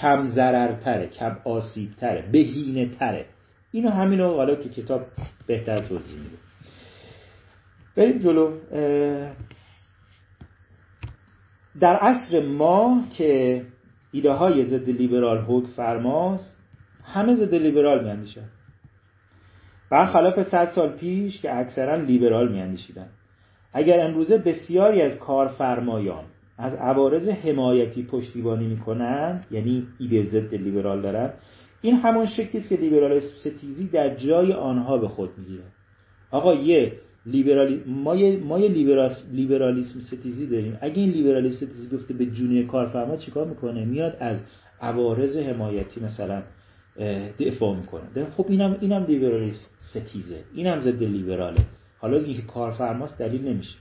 کم 0.00 0.28
ضررتره 0.28 1.06
کم 1.06 1.36
آسیبتره 1.44 2.24
بهینه 2.32 2.86
تره 2.86 3.24
اینو 3.72 3.90
همینو 3.90 4.34
حالا 4.34 4.54
تو 4.54 4.68
کتاب 4.68 5.06
بهتر 5.46 5.80
توضیح 5.80 6.16
میده. 6.16 6.36
بریم 7.96 8.18
جلو. 8.18 8.50
در 11.80 11.96
عصر 11.96 12.42
ما 12.46 13.04
که 13.16 13.62
ایده 14.12 14.32
های 14.32 14.64
ضد 14.64 14.90
لیبرال 14.90 15.38
حکم 15.38 15.66
فرماست 15.66 16.56
همه 17.04 17.36
ضد 17.36 17.54
لیبرال 17.54 18.04
میاندیشن. 18.04 18.44
برخلاف 19.90 20.42
صد 20.42 20.70
سال 20.70 20.88
پیش 20.88 21.40
که 21.40 21.58
اکثرا 21.58 21.96
لیبرال 21.96 22.52
میاندیشیدن. 22.52 23.08
اگر 23.72 24.06
امروزه 24.06 24.38
بسیاری 24.38 25.02
از 25.02 25.18
کارفرمایان 25.18 26.24
از 26.58 26.74
عوارض 26.74 27.28
حمایتی 27.28 28.02
پشتیبانی 28.02 28.66
می‌کنن 28.66 29.44
یعنی 29.50 29.86
ایده 29.98 30.22
ضد 30.22 30.54
لیبرال 30.54 31.02
دارن 31.02 31.30
این 31.82 31.94
همون 31.94 32.26
شکلی 32.26 32.60
است 32.60 32.68
که 32.68 32.76
لیبرال 32.76 33.20
ستیزی 33.20 33.88
در 33.88 34.14
جای 34.14 34.52
آنها 34.52 34.98
به 34.98 35.08
خود 35.08 35.30
می‌گیره 35.38 35.64
آقا 36.30 36.54
یه 36.54 36.92
لیبرالی 37.26 37.82
ما 37.86 38.16
یه 38.16 38.36
ما 38.36 38.58
یه 38.58 38.68
لیبرالیسم 39.32 40.00
ستیزی 40.00 40.46
داریم. 40.46 40.78
اگه 40.80 41.02
این 41.02 41.10
لیبرالیسم 41.10 41.66
ستیزی 41.66 41.96
گفته 41.96 42.14
به 42.14 42.26
جونی 42.26 42.64
کارفرما 42.64 43.16
چیکار 43.16 43.46
می‌کنه؟ 43.46 43.84
میاد 43.84 44.16
از 44.20 44.38
عوارض 44.80 45.36
حمایتی 45.36 46.00
مثلا 46.00 46.42
دفاع 47.40 47.76
می‌کنه. 47.76 48.02
خب 48.36 48.46
اینم 48.48 48.76
اینم 48.80 49.04
لیبرالیسم 49.04 49.66
ستیزه. 49.78 50.38
اینم 50.54 50.80
ضد 50.80 51.02
لیبراله. 51.02 51.60
حالا 51.98 52.18
اینکه 52.18 52.42
کارفرماست 52.42 53.18
دلیل 53.18 53.48
نمیشه. 53.48 53.74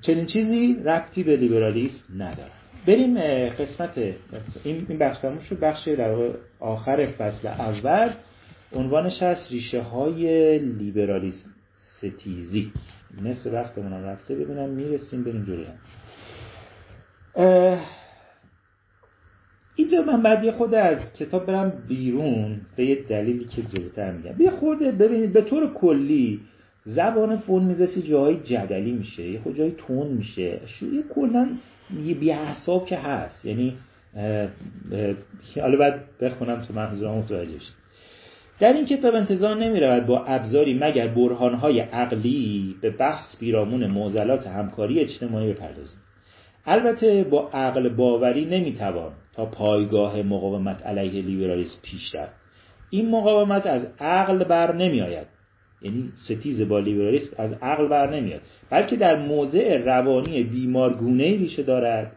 چنین 0.00 0.26
چیزی 0.26 0.76
ربطی 0.84 1.22
به 1.22 1.36
لیبرالیسم 1.36 2.04
نداره. 2.14 2.50
بریم 2.86 3.18
قسمت 3.48 4.14
این 4.64 4.98
بخش 5.00 5.18
تموم 5.18 5.38
شد. 5.38 5.60
بخش 5.60 5.88
در 5.88 6.32
آخر 6.60 7.06
فصل 7.06 7.48
اول. 7.48 8.10
عنوانش 8.72 9.22
هست 9.22 9.52
ریشه 9.52 9.82
های 9.82 10.58
لیبرالیسم. 10.58 11.50
ستیزی. 11.78 12.72
نصف 13.22 13.52
وقتمون 13.52 13.92
هم 13.92 14.04
رفته 14.04 14.34
ببینم 14.34 14.68
می‌رسیم 14.68 15.24
بریم 15.24 15.44
جلوی 15.44 15.66
اینجا 19.76 20.02
من 20.02 20.22
بعد 20.22 20.44
یه 20.44 20.52
خود 20.52 20.74
از 20.74 21.12
کتاب 21.12 21.46
برم 21.46 21.72
بیرون 21.88 22.60
به 22.76 22.84
یه 22.84 23.02
دلیلی 23.02 23.44
که 23.44 23.62
جلوتر 23.62 24.12
میگم. 24.12 24.42
یه 24.42 24.50
خورده 24.50 24.92
ببینید 24.92 25.32
به 25.32 25.42
طور 25.42 25.74
کلی 25.74 26.40
زبان 26.84 27.38
فون 27.38 27.76
جایی 28.06 28.40
جدلی 28.44 28.92
میشه 28.92 29.28
یه 29.28 29.40
خود 29.40 29.56
جایی 29.56 29.74
تون 29.78 30.06
میشه. 30.06 30.60
یه 30.82 31.02
کلا 31.14 31.48
یه 32.04 32.14
بیحساب 32.14 32.86
که 32.86 32.96
هست. 32.96 33.44
یعنی 33.44 33.76
حالا 35.60 35.78
بعد 35.78 36.00
بخونم 36.20 36.62
تو 36.68 36.74
منظورم 36.74 37.14
متوجه 37.14 37.58
شد 37.58 37.87
در 38.60 38.72
این 38.72 38.86
کتاب 38.86 39.14
انتظار 39.14 39.56
نمی 39.56 39.80
رود 39.80 40.06
با 40.06 40.24
ابزاری 40.24 40.74
مگر 40.74 41.08
برهانهای 41.08 41.80
عقلی 41.80 42.74
به 42.80 42.90
بحث 42.90 43.38
بیرامون 43.40 43.86
معضلات 43.86 44.46
همکاری 44.46 45.00
اجتماعی 45.00 45.52
بپردازیم. 45.52 45.98
البته 46.66 47.24
با 47.24 47.48
عقل 47.48 47.88
باوری 47.88 48.44
نمی‌توان 48.44 49.12
تا 49.34 49.46
پایگاه 49.46 50.22
مقاومت 50.22 50.86
علیه 50.86 51.22
لیبرالیسم 51.22 51.78
پیش 51.82 52.14
رفت. 52.14 52.34
این 52.90 53.10
مقاومت 53.10 53.66
از 53.66 53.86
عقل 54.00 54.44
بر 54.44 54.74
نمی 54.74 55.00
آید 55.00 55.26
یعنی 55.82 56.12
ستیز 56.16 56.68
با 56.68 56.78
لیبرالیسم 56.78 57.30
از 57.36 57.52
عقل 57.52 57.88
بر 57.88 58.14
نمیاد 58.14 58.40
بلکه 58.70 58.96
در 58.96 59.16
موضع 59.16 59.84
روانی 59.84 60.42
بیمارگونه 60.42 61.24
ریشه 61.24 61.62
دارد. 61.62 62.12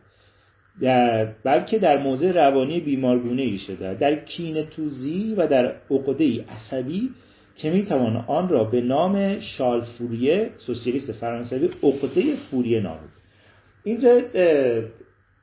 در 0.82 1.26
بلکه 1.44 1.80
در 1.80 1.98
موضع 1.98 2.32
روانی 2.32 2.80
بیمارگونه 2.80 3.44
ریشه 3.44 3.76
دارد 3.76 4.00
در 4.00 4.16
کین 4.16 4.66
توزی 4.66 5.36
و 5.38 5.48
در 5.48 5.76
عقده 5.92 6.46
عصبی 6.50 7.10
که 7.56 7.72
می‌توان 7.72 8.16
آن 8.16 8.50
را 8.50 8.64
به 8.64 8.82
نام 8.82 9.40
شال 9.40 9.82
فوریه 9.82 10.50
سوسیالیست 10.58 11.12
فرانسوی 11.12 11.70
عقده 11.84 12.36
فوریه 12.52 12.80
نامید 12.80 13.10
اینجا 13.84 14.22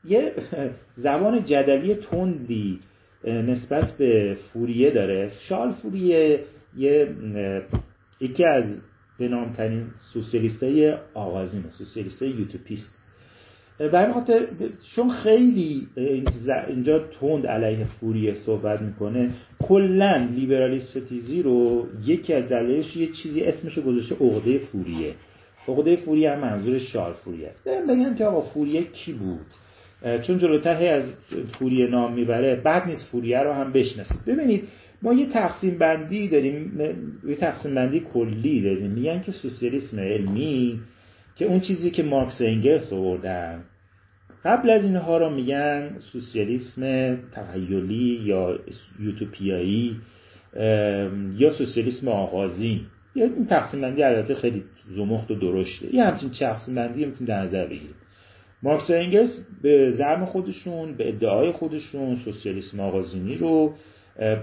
یه 0.04 0.32
زبان 0.96 1.44
جدلی 1.44 1.94
تندی 1.94 2.78
نسبت 3.24 3.96
به 3.96 4.36
فوریه 4.52 4.90
داره. 4.90 5.32
شال 5.40 5.72
فوریه 5.72 6.40
یه 6.76 7.08
یکی 8.20 8.44
از 8.44 8.80
به 9.18 9.28
نامترین 9.28 9.86
سوسیالیست 10.12 10.62
های 10.62 10.94
آغازین 11.14 11.64
سوسیالیست 11.68 12.22
یوتوپیست. 12.22 12.97
به 13.78 14.12
خاطر 14.12 14.46
چون 14.94 15.08
خیلی 15.08 15.86
اینجا 16.68 16.98
تند 16.98 17.46
علیه 17.46 17.84
فوریه 17.84 18.34
صحبت 18.34 18.82
می‌کنه 18.82 19.30
کلا 19.62 20.28
لیبرالیستیزی 20.36 21.42
رو 21.42 21.86
یکی 22.06 22.34
از 22.34 22.48
دلایلش 22.48 22.96
یه 22.96 23.06
چیزی 23.06 23.40
اسمش 23.42 23.78
گذاشته 23.78 24.14
عقده 24.14 24.58
فوریه. 24.58 25.14
عقده 25.68 25.96
فوریه 25.96 26.30
هم 26.30 26.38
منظور 26.38 26.78
شار 26.78 27.12
فوریه 27.12 27.48
است. 27.48 27.68
بگم 27.88 28.14
که 28.14 28.24
آقا 28.24 28.40
فوریه 28.40 28.82
کی 28.82 29.12
بود؟ 29.12 29.46
چون 30.22 30.38
جلوتر 30.38 30.86
از 30.86 31.04
فوریه 31.58 31.86
نام 31.86 32.12
می‌بره 32.12 32.56
بعد 32.56 32.86
نیست 32.86 33.04
فوریه 33.04 33.38
رو 33.38 33.52
هم 33.52 33.72
بشناسید. 33.72 34.24
ببینید 34.26 34.68
ما 35.02 35.12
یه 35.12 35.26
تقسیم 35.26 35.78
بندی 35.78 36.28
داریم 36.28 36.80
یه 37.28 37.34
تقسیم 37.34 37.74
بندی 37.74 38.00
کلی 38.14 38.62
داریم. 38.62 38.90
میگن 38.90 39.20
که 39.20 39.32
سوسیالیسم 39.32 40.00
علمی 40.00 40.80
که 41.36 41.44
اون 41.44 41.60
چیزی 41.60 41.90
که 41.90 42.02
مارکس 42.02 42.40
انگلس 42.40 42.92
آوردن 42.92 43.64
قبل 44.44 44.70
از 44.70 44.84
اینها 44.84 45.18
رو 45.18 45.30
میگن 45.30 45.96
سوسیالیسم 46.12 47.16
تخیلی 47.32 48.20
یا 48.24 48.58
یوتوپیایی 49.00 49.96
یا 51.36 51.50
سوسیالیسم 51.58 52.08
آغازین. 52.08 52.80
یا 53.14 53.24
این 53.24 53.46
تقسیم 53.46 53.80
بندی 53.80 54.02
البته 54.02 54.34
خیلی 54.34 54.64
زمخت 54.96 55.30
و 55.30 55.34
درشته. 55.34 55.94
یه 55.94 56.04
همچین 56.04 56.30
تقسیم 56.30 56.74
بندی 56.74 57.04
می‌تونیم 57.04 57.26
در 57.26 57.42
نظر 57.42 57.66
بگیریم 57.66 57.94
مارکس 58.62 58.90
و 58.90 58.92
انگلس 58.92 59.46
به 59.62 59.90
زعم 59.90 60.24
خودشون 60.24 60.94
به 60.94 61.08
ادعای 61.08 61.52
خودشون 61.52 62.16
سوسیالیسم 62.16 62.80
آغازینی 62.80 63.36
رو 63.36 63.74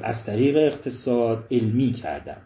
از 0.03 0.23
طریق 0.25 0.57
اقتصاد 0.57 1.43
علمی 1.51 1.91
کردن. 1.91 2.37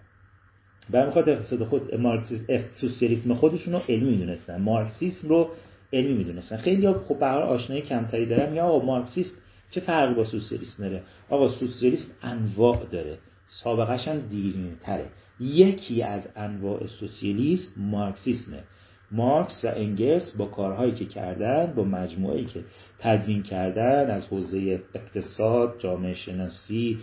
و 0.94 1.06
می‌خواد 1.06 1.30
اقتصاد 1.30 1.64
خود 1.64 1.96
مارکسیسم 1.96 2.60
سوسیالیسم 2.82 3.34
خودشون 3.34 3.74
رو 3.74 3.82
علمی 3.90 4.10
می‌دونستن. 4.10 4.62
مارکسیسم 4.62 5.30
رو 5.30 5.50
علمی 5.94 6.14
می‌دونستن. 6.14 6.58
خیلی 6.58 6.94
خب 6.94 7.20
به 7.20 7.26
آشنایی 7.26 7.82
کمتری 7.82 8.26
دارن. 8.26 8.56
یا 8.56 8.64
آقا 8.64 8.86
مارکسیسم 8.86 9.36
چه 9.72 9.80
فرقی 9.80 10.14
با 10.14 10.24
سوسیالیسم 10.24 10.84
داره؟ 10.84 11.04
آقا 11.30 11.50
سوسیالیسم 11.50 12.08
انواع 12.22 12.86
داره. 12.92 13.18
سابقش 13.48 14.08
هم 14.08 14.20
دیرینه 14.20 14.76
تره 14.82 15.06
یکی 15.40 16.04
از 16.04 16.30
انواع 16.36 16.88
سوسیالیسم 16.88 17.72
مارکسیسمه. 17.78 18.64
مارکس 19.12 19.66
و 19.66 19.68
انگلس 19.68 20.32
با 20.38 20.46
کارهایی 20.46 20.92
که 20.92 21.06
کردن 21.06 21.74
با 21.76 21.84
مجموعه‌ای 21.84 22.46
که 22.46 22.64
تدوین 23.00 23.44
کردن 23.44 24.12
از 24.12 24.26
حوزه 24.26 24.82
اقتصاد 24.94 25.76
جامعه 25.80 26.14
شناسی 26.14 27.00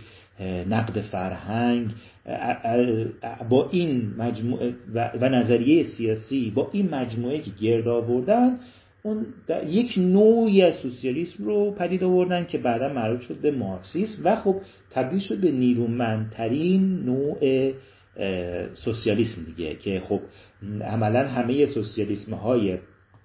نقد 0.69 1.01
فرهنگ 1.01 1.91
با 3.49 3.69
این 3.69 4.13
مجموعه 4.17 4.73
و 4.93 5.29
نظریه 5.29 5.83
سیاسی 5.83 6.51
با 6.55 6.69
این 6.71 6.89
مجموعه 6.89 7.39
که 7.39 7.51
گرد 7.61 7.87
آوردن 7.87 8.59
اون 9.03 9.25
یک 9.67 9.93
نوعی 9.97 10.61
از 10.61 10.75
سوسیالیسم 10.75 11.43
رو 11.43 11.71
پدید 11.71 12.03
آوردن 12.03 12.45
که 12.45 12.57
بعدا 12.57 12.93
معروف 12.93 13.21
شد 13.21 13.41
به 13.41 13.51
مارکسیسم 13.51 14.21
و 14.23 14.35
خب 14.35 14.55
تبدیل 14.91 15.19
شد 15.19 15.41
به 15.41 15.51
نیرومندترین 15.51 16.99
نوع 17.05 17.71
سوسیالیسم 18.73 19.41
دیگه 19.43 19.75
که 19.75 20.01
خب 20.09 20.19
عملا 20.81 21.27
همه 21.27 21.65
سوسیالیسم 21.65 22.33
های 22.33 22.77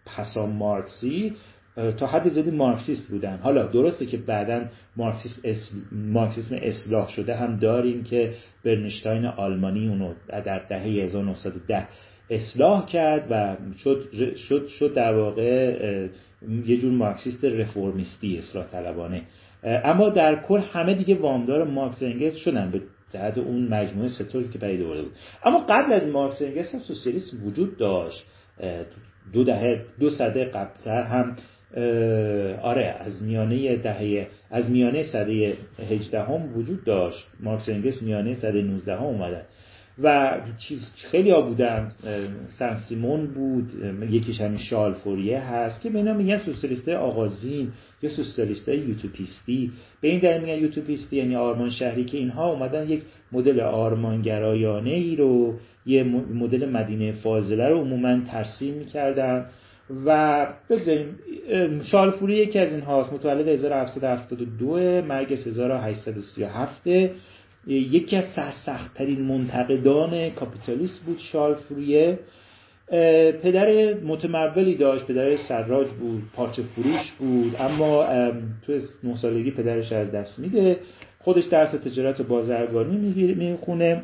پسا 0.07 0.47
مارکسی 0.47 1.33
تا 1.99 2.07
حد 2.07 2.29
زیادی 2.29 2.51
مارکسیست 2.51 3.09
بودن. 3.09 3.37
حالا 3.37 3.67
درسته 3.67 4.07
که 4.07 4.17
بعدا 4.17 4.65
مارکسیسم, 4.97 5.43
مارکسیسم 5.93 6.57
اصلاح 6.63 7.09
شده 7.09 7.37
هم 7.37 7.57
داریم 7.57 8.05
که 8.05 8.35
برنشتاین 8.65 9.27
آلمانی 9.27 9.89
اونو 9.89 10.15
در 10.29 10.59
دهه 10.59 10.83
1910 10.83 11.89
اصلاح 12.31 12.87
کرد 12.87 13.27
و 13.31 13.57
شد, 13.79 14.13
شد, 14.37 14.67
شد 14.69 14.95
در 14.95 15.15
واقع 15.15 16.09
یه 16.67 16.77
جور 16.77 16.93
مارکسیست 16.93 17.45
رفرمیستی 17.45 18.39
اصلاح 18.39 18.67
طلبانه. 18.67 19.23
اما 19.65 20.09
در 20.09 20.43
کل 20.43 20.59
همه 20.59 20.95
دیگه 20.95 21.15
وامدار 21.15 21.65
مارکس 21.65 22.03
انگلس 22.03 22.37
شدن 22.37 22.71
به 22.71 22.81
جهت 23.13 23.39
اون 23.39 23.69
مجموعه 23.69 24.09
تئوری 24.09 24.49
که 24.49 24.59
پدید 24.59 24.83
آورده 24.83 25.03
بود. 25.03 25.13
اما 25.45 25.59
قبل 25.69 25.93
از 25.93 26.09
مارکس 26.09 26.43
انگلس 26.43 26.75
هم 26.75 26.81
سوسیالیسم 26.81 27.47
وجود 27.47 27.77
داشت. 27.77 28.25
دو 29.33 29.45
دهه 29.45 29.85
دو 30.01 30.11
سده 30.11 30.45
قبلتر 30.45 31.03
هم 31.03 31.37
آره 32.63 32.97
از 33.01 33.23
میانه 33.23 33.77
دهه 33.77 34.27
از 34.51 34.71
میانه 34.71 35.03
سده 35.03 35.57
18 35.91 36.23
هم 36.23 36.57
وجود 36.57 36.85
داشت. 36.85 37.27
مارکس 37.41 37.69
انگلس 37.69 38.03
میانه 38.03 38.35
سده 38.35 38.63
19 38.63 38.97
هم 38.97 39.03
اومدن. 39.03 39.43
و 40.03 40.37
خیلی 41.11 41.31
ها 41.31 41.41
بودن. 41.41 41.93
سن 42.59 42.77
سیمون 42.89 43.27
بود 43.27 43.73
یکیش 44.11 44.41
همین 44.41 44.59
شال 44.59 44.93
فوریه 44.93 45.41
هست 45.41 45.81
که 45.83 45.91
به 45.91 45.99
اینا 45.99 46.15
میگن 46.15 46.39
سوسیالیست 46.39 46.89
آغازین 46.89 47.69
یا 48.03 48.11
سوسیالیست 48.11 48.69
یوتوپیستی. 48.69 49.73
به 50.01 50.09
این 50.09 50.21
دلیل 50.21 50.41
میگن 50.41 50.59
یوتوپیستی 50.59 51.17
یعنی 51.17 51.37
آرمان 51.37 51.71
شهری 51.71 52.05
که 52.05 52.19
اینها 52.19 52.53
اومدن 52.53 52.89
یک 52.89 53.03
مدل 53.33 53.61
آرمانگرایانه 53.61 54.91
ای 54.91 55.17
رو 55.17 55.55
یه 55.87 56.03
مدل 56.35 56.69
مدینه 56.69 57.13
فاضله 57.13 57.69
رو 57.69 57.81
عموما 57.81 58.21
ترسیم 58.21 58.75
می‌کردن. 58.75 59.47
و 60.07 60.47
بگذاریم 60.71 61.19
شالفوری 61.83 62.35
یکی 62.37 62.59
از 62.59 62.73
این 62.73 62.81
هاست 62.81 63.13
متولد 63.13 63.49
1772 63.49 65.03
مرگ 65.03 65.33
1837 65.33 66.87
یکی 67.67 68.17
از 68.17 68.25
سرسختترین 68.37 69.23
منتقدان 69.23 70.31
کاپیتالیست 70.31 71.05
بود 71.07 71.19
شالفوریه 71.19 72.19
پدر 73.43 73.95
متمولی 73.95 74.75
داشت 74.75 75.07
پدر 75.07 75.37
سراج 75.37 75.89
بود 75.89 76.23
پارچه 76.35 76.63
فروش 76.63 77.13
بود 77.19 77.57
اما 77.59 78.07
تو 78.67 78.79
نه 79.05 79.17
سالگی 79.17 79.51
پدرش 79.51 79.93
از 79.93 80.11
دست 80.13 80.39
میده. 80.39 80.77
خودش 81.19 81.45
درس 81.45 81.71
تجارت 81.71 82.23
بازرگانی 82.23 83.35
می‌خونه. 83.35 84.03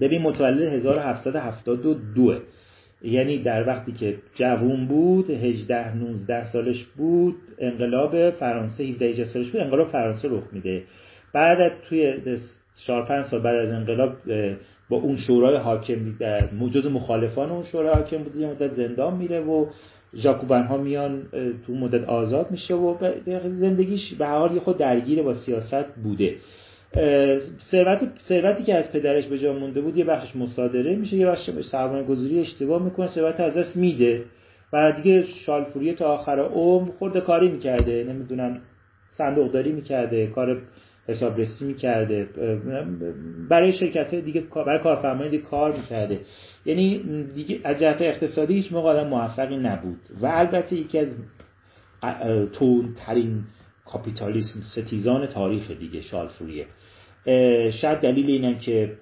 ببین 0.00 0.22
متولد 0.22 0.72
1772 0.72 1.94
یعنی 3.04 3.38
در 3.38 3.68
وقتی 3.68 3.92
که 3.92 4.16
جوون 4.34 4.86
بود 4.86 5.30
18 5.30 5.96
19 5.96 6.52
سالش 6.52 6.84
بود 6.84 7.36
انقلاب 7.58 8.30
فرانسه 8.30 8.84
17 8.84 9.24
سالش 9.24 9.50
بود 9.50 9.60
انقلاب 9.60 9.88
فرانسه 9.88 10.28
رخ 10.28 10.44
میده. 10.52 10.82
بعد 11.32 11.72
توی 11.88 12.14
4 12.86 13.04
5 13.04 13.24
سال 13.24 13.42
بعد 13.42 13.56
از 13.56 13.72
انقلاب 13.72 14.12
با 14.88 14.96
اون 14.96 15.16
شورای 15.16 15.56
حاکم 15.56 15.94
موجود 16.58 16.86
مخالفان 16.86 17.50
اون 17.50 17.62
شورای 17.62 17.94
حاکم 17.94 18.18
بود 18.18 18.36
یه 18.36 18.46
مدت 18.46 18.72
زندان 18.72 19.16
میره 19.16 19.40
و 19.40 19.66
ژاکوبن 20.14 20.62
ها 20.62 20.76
میان 20.76 21.22
تو 21.66 21.74
مدت 21.74 22.04
آزاد 22.04 22.50
میشه 22.50 22.74
و 22.74 22.96
زندگیش 23.44 24.14
به 24.14 24.26
حال 24.26 24.58
خود 24.58 24.78
درگیر 24.78 25.22
با 25.22 25.34
سیاست 25.34 25.94
بوده. 26.02 26.34
ثروت 27.70 28.00
ثروتی 28.28 28.64
که 28.64 28.74
از 28.74 28.92
پدرش 28.92 29.26
به 29.26 29.38
جا 29.38 29.52
مونده 29.52 29.80
بود 29.80 29.96
یه 29.96 30.04
بخشش 30.04 30.36
مصادره 30.36 30.96
میشه 30.96 31.16
یه 31.16 31.26
بخشش 31.26 31.60
سرمایه 31.60 32.04
گذاری 32.04 32.40
اشتباه 32.40 32.82
می‌کنه 32.82 33.06
ثروت 33.06 33.40
از 33.40 33.54
دست 33.54 33.76
میده. 33.76 34.24
و 34.72 34.92
دیگه 34.92 35.22
شالفوریه 35.26 35.94
تا 35.94 36.14
آخر 36.14 36.40
عمر 36.40 36.90
خورده 36.98 37.20
کاری 37.20 37.48
می‌کرده 37.48 38.04
نمی‌دونم 38.08 38.60
صندوق 39.12 39.52
داری 39.52 39.72
می‌کرده 39.72 40.26
کار 40.26 40.62
حسابرسی 41.08 41.64
می‌کرده 41.64 42.28
برای 43.48 43.72
شرکت 43.72 44.14
دیگه 44.14 44.40
برای 44.66 44.82
کارفرمای 44.82 45.28
دیگه 45.28 45.42
کار 45.42 45.72
می‌کرده. 45.72 46.20
یعنی 46.64 47.02
دیگه 47.34 47.60
از 47.64 47.78
جهت 47.78 48.02
اقتصادی 48.02 48.54
هیچ 48.54 48.72
موقع 48.72 49.04
موفقی 49.04 49.56
نبود. 49.56 50.00
و 50.20 50.26
البته 50.26 50.76
یکی 50.76 50.98
از 50.98 51.08
ترین 52.96 53.42
کاپیتالیسم 53.84 54.60
ستیزان 54.60 55.26
تاریخ 55.26 55.70
دیگه 55.70 56.02
شالفوریه. 56.02 56.66
شاید 57.70 58.00
دلیل 58.00 58.30
اینه 58.30 58.58
که 58.58 58.92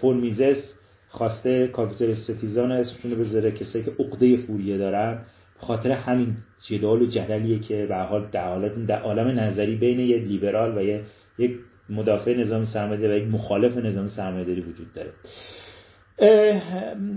فورمیزس 0.00 0.74
خواسته 1.08 1.66
کاپیتال 1.66 2.14
ستیزان 2.14 2.72
اسمشون 2.72 3.14
بذاره 3.14 3.50
کسایی 3.50 3.84
که 3.84 3.92
عقده 3.98 4.36
فوریه 4.36 4.78
دارن. 4.78 5.18
خاطر 5.58 5.90
همین 5.90 6.36
جدال 6.62 7.02
و 7.02 7.06
جدلیه 7.06 7.58
که 7.58 7.86
به 7.86 7.96
حال 7.96 8.28
در 8.32 8.48
حالت 8.48 8.86
در 8.86 9.00
عالم 9.00 9.40
نظری 9.40 9.76
بین 9.76 10.00
یه 10.00 10.16
لیبرال 10.16 10.78
و 10.78 10.82
یه 10.82 11.02
یک 11.38 11.52
مدافع 11.90 12.34
نظام 12.34 12.64
سرمایه‌داری 12.64 13.12
و 13.12 13.16
یک 13.16 13.24
مخالف 13.32 13.76
نظام 13.76 14.08
سرمایه‌داری 14.08 14.60
وجود 14.60 14.92
داره. 14.92 15.10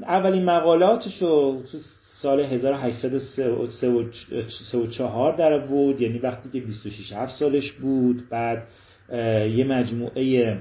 اولین 0.04 0.46
مقالاتش 0.46 1.22
رو 1.22 1.64
تو 1.72 1.78
سال 2.22 2.40
1834 2.40 5.36
در 5.36 5.58
بود 5.58 6.02
یعنی 6.02 6.20
وقتی 6.20 6.50
که 6.50 6.60
26 6.66 7.14
7 7.14 7.40
سالش 7.40 7.72
بود 7.72 8.30
بعد 8.30 8.64
یه 9.10 9.66
مجموعه 9.70 10.58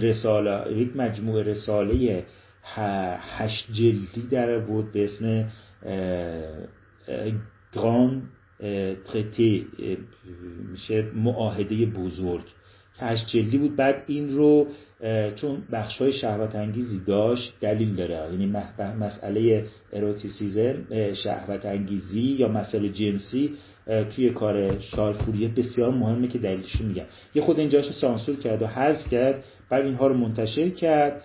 رساله 0.00 0.72
یک 0.82 0.96
مجموعه 0.96 1.42
رساله 1.42 2.24
هشت 3.38 3.72
جلدی 3.72 4.22
در 4.30 4.58
بود 4.58 4.92
به 4.92 5.04
اسم 5.04 5.48
گران 7.72 8.22
ترتی 9.04 9.66
میشه 10.72 11.02
معاهده 11.14 11.86
بزرگ. 11.86 12.44
هشت 12.98 13.28
جلدی 13.28 13.58
بود. 13.58 13.76
بعد 13.76 14.02
این 14.06 14.30
رو 14.30 14.66
چون 15.34 15.62
بخش 15.72 15.98
های 15.98 16.12
شهوت 16.12 16.54
انگیزی 16.54 17.00
داشت 17.06 17.52
دلیل 17.60 17.94
داره. 17.94 18.32
یعنی 18.32 18.46
مسئله 19.00 19.64
اروتیسیزم 19.92 20.74
شهوت 21.14 21.66
انگیزی 21.66 22.20
یا 22.20 22.48
مسئله 22.48 22.88
جنسی 22.88 23.54
توی 24.16 24.30
کار 24.30 24.78
شارفوریه 24.78 25.48
بسیار 25.48 25.90
مهمه 25.90 26.28
که 26.28 26.38
دلیلش 26.38 26.80
میگم. 26.80 27.04
یه 27.34 27.42
خود 27.42 27.58
اینجاش 27.58 27.92
سانسور 27.92 28.36
کرد 28.36 28.62
و 28.62 28.66
حذف 28.66 29.10
کرد 29.10 29.44
بعد 29.70 29.84
اینها 29.84 30.06
رو 30.06 30.14
منتشر 30.14 30.68
کرد. 30.68 31.22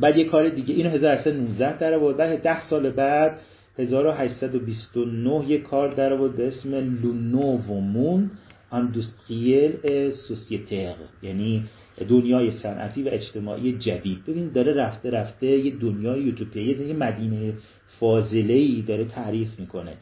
بعد 0.00 0.16
یه 0.16 0.24
کار 0.24 0.48
دیگه 0.48 0.74
اینو 0.74 0.90
1819 0.90 1.78
در 1.78 1.98
بود 1.98 2.16
بعد 2.16 2.42
10 2.42 2.60
سال 2.60 2.90
بعد 2.90 3.40
1829 3.78 5.44
یه 5.48 5.58
کار 5.58 5.94
در 5.94 6.16
بود 6.16 6.36
به 6.36 6.48
اسم 6.48 6.74
لونو 6.74 7.56
و 7.56 7.80
مون 7.80 8.30
اندوستریل 8.72 10.10
سوسیتر 10.10 10.94
یعنی 11.22 11.64
دنیای 12.08 12.50
صنعتی 12.50 13.02
و 13.02 13.08
اجتماعی 13.08 13.72
جدید. 13.72 14.24
ببین 14.26 14.52
داره 14.52 14.72
رفته 14.72 15.10
رفته 15.10 15.46
یه 15.46 15.76
دنیای 15.76 16.22
یوتوپیایی 16.22 16.88
یه 16.88 16.94
مدینه 16.94 17.52
فاضله 18.00 18.54
ای 18.54 18.82
داره 18.82 19.04
تعریف 19.04 19.60
می‌کنه. 19.60 19.92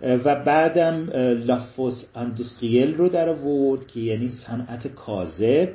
و 0.00 0.44
بعدم 0.44 1.10
لافوس 1.46 2.04
اندوستریل 2.14 2.94
رو 2.94 3.08
در 3.08 3.28
آورد 3.28 3.86
که 3.86 4.00
یعنی 4.00 4.28
صنعت 4.28 4.94
کاذب 4.94 5.68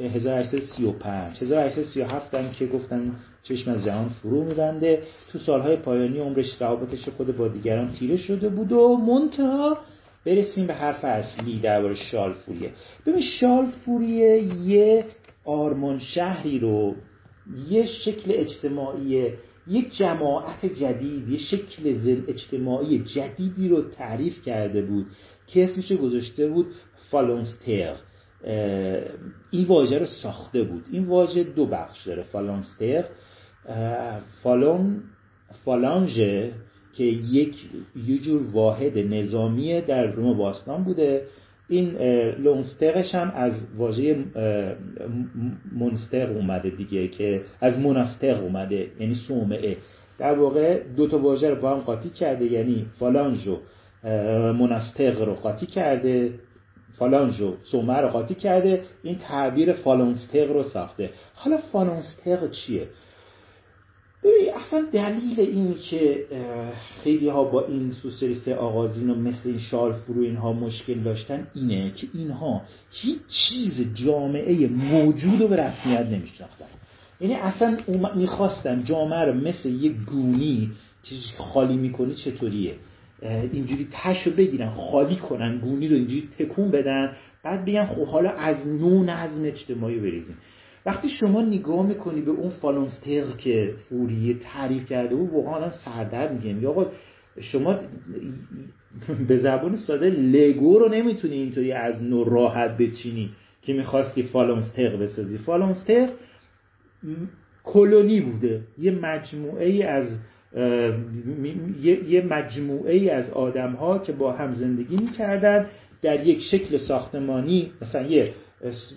1835 0.00 1.42
1837 1.42 2.34
هم 2.34 2.50
که 2.50 2.66
گفتن 2.66 3.12
چشم 3.42 3.70
از 3.70 3.84
جهان 3.84 4.08
فرو 4.08 4.44
میبنده. 4.44 5.02
تو 5.32 5.38
سالهای 5.38 5.76
پایانی 5.76 6.18
عمرش 6.18 6.62
روابطش 6.62 7.08
خود 7.08 7.36
با 7.36 7.48
دیگران 7.48 7.92
تیره 7.92 8.16
شده 8.16 8.48
بود 8.48 8.72
و 8.72 8.96
منتها 8.96 9.78
برسیم 10.26 10.66
به 10.66 10.74
حرف 10.74 11.04
اصلی 11.04 11.58
درباره 11.58 11.94
شال 11.94 12.32
فوریه 12.32 12.70
ببین 13.06 13.22
شال 13.40 13.66
فوریه 13.66 14.42
یه 14.42 15.04
آرمان 15.44 15.98
شهری 15.98 16.58
رو 16.58 16.94
یه 17.68 17.86
شکل 17.86 18.32
اجتماعی 18.34 19.32
یک 19.68 19.96
جماعت 19.96 20.66
جدید 20.66 21.28
یه 21.28 21.38
شکل 21.38 21.98
زن 21.98 22.24
اجتماعی 22.28 22.98
جدیدی 22.98 23.68
رو 23.68 23.82
تعریف 23.82 24.42
کرده 24.42 24.82
بود 24.82 25.06
که 25.46 25.64
اسمش 25.64 25.92
گذاشته 25.92 26.48
بود 26.48 26.66
فالونستر. 27.10 27.94
این 29.50 29.66
واژه 29.66 29.98
رو 29.98 30.06
ساخته 30.06 30.62
بود. 30.62 30.84
این 30.92 31.04
واژه 31.04 31.44
دو 31.44 31.66
بخش 31.66 32.06
داره 32.06 32.22
فالونستر 32.22 33.04
فالون 34.42 35.02
فالانژه 35.64 36.52
که 36.92 37.04
یک 37.04 37.54
یه 38.06 38.18
جور 38.18 38.42
واحد 38.52 38.98
نظامی 38.98 39.80
در 39.80 40.06
روم 40.06 40.38
باستان 40.38 40.84
بوده. 40.84 41.22
این 41.68 41.96
لونسترش 42.38 43.14
هم 43.14 43.32
از 43.36 43.52
واژه 43.76 44.24
منستر 45.78 46.30
اومده 46.30 46.70
دیگه 46.70 47.08
که 47.08 47.42
از 47.60 47.78
منستر 47.78 48.40
اومده 48.40 48.90
یعنی 49.00 49.14
صومعه 49.14 49.76
در 50.18 50.38
واقع 50.38 50.80
دو 50.96 51.08
تا 51.08 51.18
واژه 51.18 51.50
رو 51.50 51.60
با 51.60 51.70
هم 51.70 51.80
قاطی 51.80 52.10
کرده 52.10 52.44
یعنی 52.44 52.86
فالانژ 52.98 53.48
و 53.48 53.58
رو 55.24 55.34
قاطی 55.34 55.66
کرده 55.66 56.30
فالانژ 56.92 57.40
و 57.40 57.56
سومه 57.70 57.96
رو 57.96 58.08
قاطی 58.08 58.34
کرده 58.34 58.82
این 59.02 59.18
تعبیر 59.18 59.72
فالونستق 59.72 60.52
رو 60.52 60.62
ساخته. 60.62 61.10
حالا 61.34 61.56
فالونستق 61.72 62.50
چیه؟ 62.50 62.86
ببین 64.24 64.54
اصلا 64.54 64.84
دلیل 64.92 65.40
این 65.40 65.74
که 65.90 66.24
خیلی 67.04 67.28
ها 67.28 67.44
با 67.44 67.66
این 67.66 67.90
سوسیالیست 67.90 68.48
آغازین 68.48 69.10
و 69.10 69.14
مثل 69.14 69.48
این 69.48 69.58
شارل 69.58 69.92
فرو 69.92 70.22
اینها 70.22 70.52
مشکل 70.52 70.94
داشتن 70.94 71.46
اینه 71.54 71.90
که 71.90 72.06
اینها 72.14 72.62
هیچ 72.90 73.18
چیز 73.28 73.94
جامعه 73.94 74.66
موجود 74.66 75.40
رو 75.40 75.48
به 75.48 75.56
رسمیت 75.56 76.06
نمیشناختن. 76.06 76.64
یعنی 77.20 77.34
اصلا 77.34 77.76
می‌خواستن 78.16 78.84
جامعه 78.84 79.24
رو 79.24 79.34
مثل 79.34 79.68
یه 79.68 79.92
گونی 79.92 80.70
که 81.02 81.14
خالی 81.38 81.76
می‌کنی 81.76 82.14
چطوریه؟ 82.14 82.74
اینجوری 83.52 83.88
تهشو 83.92 84.30
بگیرن 84.30 84.70
خالی 84.70 85.16
کنن 85.16 85.58
گونی 85.58 85.88
رو 85.88 85.96
اینجوری 85.96 86.28
تکون 86.38 86.70
بدن 86.70 87.12
بعد 87.42 87.64
بگن 87.64 87.86
خب 87.86 88.06
حالا 88.06 88.30
از 88.30 88.66
نو 88.66 89.04
نظم 89.04 89.44
اجتماعی 89.44 89.98
بریزیم. 89.98 90.36
وقتی 90.86 91.08
شما 91.08 91.42
نگاه 91.42 91.86
می‌کنی 91.86 92.20
به 92.20 92.30
اون 92.30 92.50
فالونستر 92.50 93.22
که 93.38 93.74
فوریه 93.88 94.34
تعریف 94.34 94.88
کرده 94.88 95.14
بود 95.14 95.30
واقعا 95.32 95.70
آدم 95.70 96.34
میگه. 96.34 96.62
یا 96.62 96.70
آقا 96.70 96.86
شما 97.40 97.80
به 99.28 99.38
زبان 99.38 99.76
ساده 99.76 100.10
لگو 100.10 100.78
رو 100.78 100.88
نمی‌تونی 100.88 101.34
اینطوری 101.34 101.72
از 101.72 102.02
نو 102.02 102.24
راحت 102.24 102.76
بچینی 102.76 103.30
که 103.62 103.72
می‌خواستی 103.72 104.22
فالونستر 104.22 104.96
بسازی. 104.96 105.38
فالونستر 105.38 106.08
کلونی 107.64 108.20
بوده. 108.20 108.60
یه 108.78 108.90
مجموعه 108.90 109.66
ای 109.66 109.82
از 109.82 110.06
یه 112.08 112.26
مجموعه 112.30 112.94
ای 112.94 113.10
از 113.10 113.30
آدم 113.30 113.72
ها 113.72 113.98
که 113.98 114.12
با 114.12 114.32
هم 114.32 114.54
زندگی 114.54 114.96
می‌کردن 114.96 115.66
در 116.02 116.26
یک 116.26 116.40
شکل 116.42 116.78
ساختمانی 116.78 117.70
مثلا 117.82 118.02
یه 118.02 118.32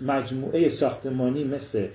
مجموعه 0.08 0.70
ساختمانی 0.70 1.44
مثل 1.44 1.88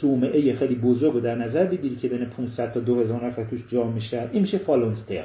سومعه 0.00 0.54
خیلی 0.54 0.74
بزرگ 0.74 1.12
رو 1.12 1.20
در 1.20 1.34
نظر 1.34 1.64
بگیری 1.64 1.96
که 1.96 2.08
بین 2.08 2.24
500 2.24 2.72
تا 2.72 2.80
2000 2.80 3.26
نفر 3.26 3.44
توش 3.44 3.60
جا 3.68 3.84
میشن. 3.84 4.28
این 4.32 4.42
میشه 4.42 4.58
فالونستر. 4.58 5.24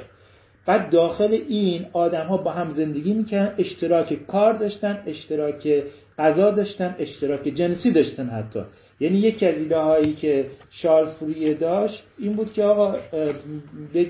بعد 0.66 0.90
داخل 0.90 1.38
این 1.48 1.86
آدم 1.92 2.26
ها 2.26 2.36
با 2.36 2.50
هم 2.50 2.70
زندگی 2.70 3.14
می‌کنن 3.14 3.52
اشتراک 3.58 4.26
کار 4.26 4.52
داشتن 4.52 5.02
اشتراک 5.06 5.82
غذا 6.18 6.50
داشتن 6.50 6.96
اشتراک 6.98 7.48
جنسی 7.48 7.90
داشتن 7.90 8.26
حتی. 8.26 8.60
یعنی 9.00 9.18
یکی 9.18 9.46
از 9.46 9.54
ایده 9.58 9.78
هایی 9.78 10.12
که 10.12 10.46
شارل 10.70 11.10
فریه 11.10 11.54
داشت 11.54 12.02
این 12.18 12.32
بود 12.32 12.52
که 12.52 12.64
آقا 12.64 12.96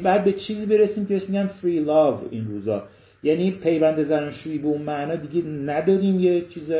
بعد 0.03 0.25
به 0.25 0.33
چیزی 0.33 0.67
برسیم 0.67 1.07
که 1.07 1.23
میگن 1.29 1.47
فری 1.47 1.79
لاو 1.81 2.21
این 2.31 2.49
روزا. 2.49 2.83
یعنی 3.23 3.51
پیوند 3.51 4.03
زناشویی 4.03 4.59
به 4.59 4.69
اون 4.69 4.83
معنا 4.83 5.17
دیگه 5.17 5.49
نداریم 5.49 6.21
یه 6.21 6.41
چیز 6.41 6.71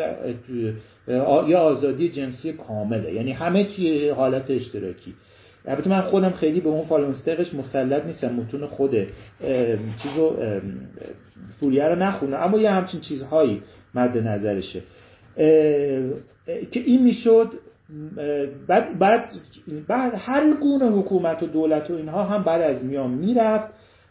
یا 1.49 1.59
آزادی 1.59 2.09
جنسی 2.09 2.53
کامله. 2.53 3.13
یعنی 3.13 3.33
همه 3.33 3.65
چی 3.65 4.09
حالت 4.09 4.51
اشتراکی. 4.51 5.15
البته 5.69 5.91
من 5.91 6.01
خودم 6.01 6.31
خیلی 6.31 6.61
به 6.61 6.69
اون 6.69 6.85
فالونستقش 6.85 7.55
مسلط 7.55 8.07
نیستم 8.07 8.33
متون 8.33 8.67
خود 8.67 8.91
چیزو 10.03 10.37
فوریه 11.61 11.85
رو 11.85 11.95
نخونم. 11.95 12.39
اما 12.41 12.59
یه 12.59 12.71
همچین 12.71 13.01
چیزهایی 13.01 13.63
مد 13.95 14.19
نظرشه. 14.19 14.83
که 16.71 16.81
این 16.81 17.03
می‌شد 17.03 17.53
بعد, 18.67 18.99
بعد, 18.99 19.33
بعد 19.89 20.13
هر 20.17 20.53
گونه 20.61 20.91
حکومت 20.91 21.43
و 21.43 21.47
دولت 21.47 21.91
و 21.91 21.95
اینها 21.95 22.25
هم 22.25 22.43
بعد 22.43 22.63
از 22.63 22.85
میان 22.85 23.11
می‌رفت. 23.11 23.69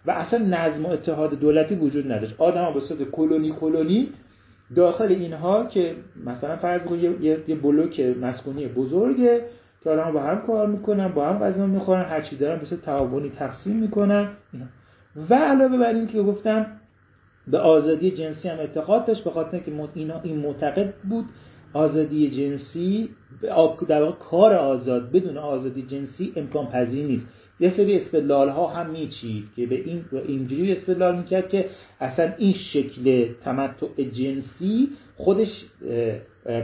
و 0.08 0.12
اصلا 0.12 0.46
نظم 0.46 0.86
و 0.86 0.90
اتحاد 0.90 1.40
دولتی 1.40 1.76
وجود 1.76 2.12
نداشت. 2.12 2.36
آدم 2.38 2.74
به 2.74 2.80
صورت 2.80 3.04
کلونی 3.12 3.52
کلونی 3.52 4.10
داخل 4.76 5.08
اینها 5.08 5.66
که 5.66 5.96
مثلا 6.26 6.56
فرض 6.56 6.82
کنید 6.82 7.22
یه, 7.22 7.56
بلوک 7.56 8.00
مسکونی 8.22 8.68
بزرگه 8.68 9.42
که 9.84 9.90
آدم 9.90 10.12
با 10.12 10.22
هم 10.22 10.42
کار 10.48 10.68
می‌کنن 10.68 11.08
با 11.08 11.28
هم 11.28 11.40
غذا 11.40 11.68
می‌خورن 11.68 12.04
هر 12.04 12.22
چی 12.22 12.38
دارن 12.38 12.60
به 12.60 12.78
تعاونی 12.78 13.30
تقسیم 13.30 13.76
می‌کنن 13.76 14.30
و 15.30 15.34
علاوه 15.36 15.78
بر 15.78 15.94
این 15.94 16.08
که 16.08 16.22
گفتم 16.22 16.66
به 17.48 17.58
آزادی 17.58 18.12
جنسی 18.12 18.50
هم 18.50 18.60
اعتقاد 18.60 19.06
داشت 19.06 19.24
به 19.24 19.32
خاطر 19.32 19.60
که 19.60 19.72
اینا 19.94 20.22
این 20.24 20.38
معتقد 20.38 20.94
بود 21.10 21.26
آزادی 21.74 22.30
جنسی 22.30 23.10
در 23.88 24.02
واقع 24.02 24.18
کار 24.18 24.54
آزاد 24.54 25.12
بدون 25.12 25.38
آزادی 25.38 25.82
جنسی 25.82 26.34
امکان 26.36 26.68
پذیر 26.68 27.06
نیست. 27.06 27.28
یه 27.60 27.78
سری 27.78 27.96
استدلال 27.96 28.50
ها 28.50 28.68
هم 28.68 28.90
میچید 28.90 29.44
که 29.56 29.66
به 29.66 29.76
این 29.76 30.06
اینجوری 30.28 30.72
استدلال 30.72 31.18
می‌کرد 31.18 31.50
که 31.50 31.66
اصلا 32.00 32.34
این 32.38 32.54
شکل 32.54 33.26
تمتع 33.44 34.04
جنسی 34.14 34.90
خودش 35.18 35.66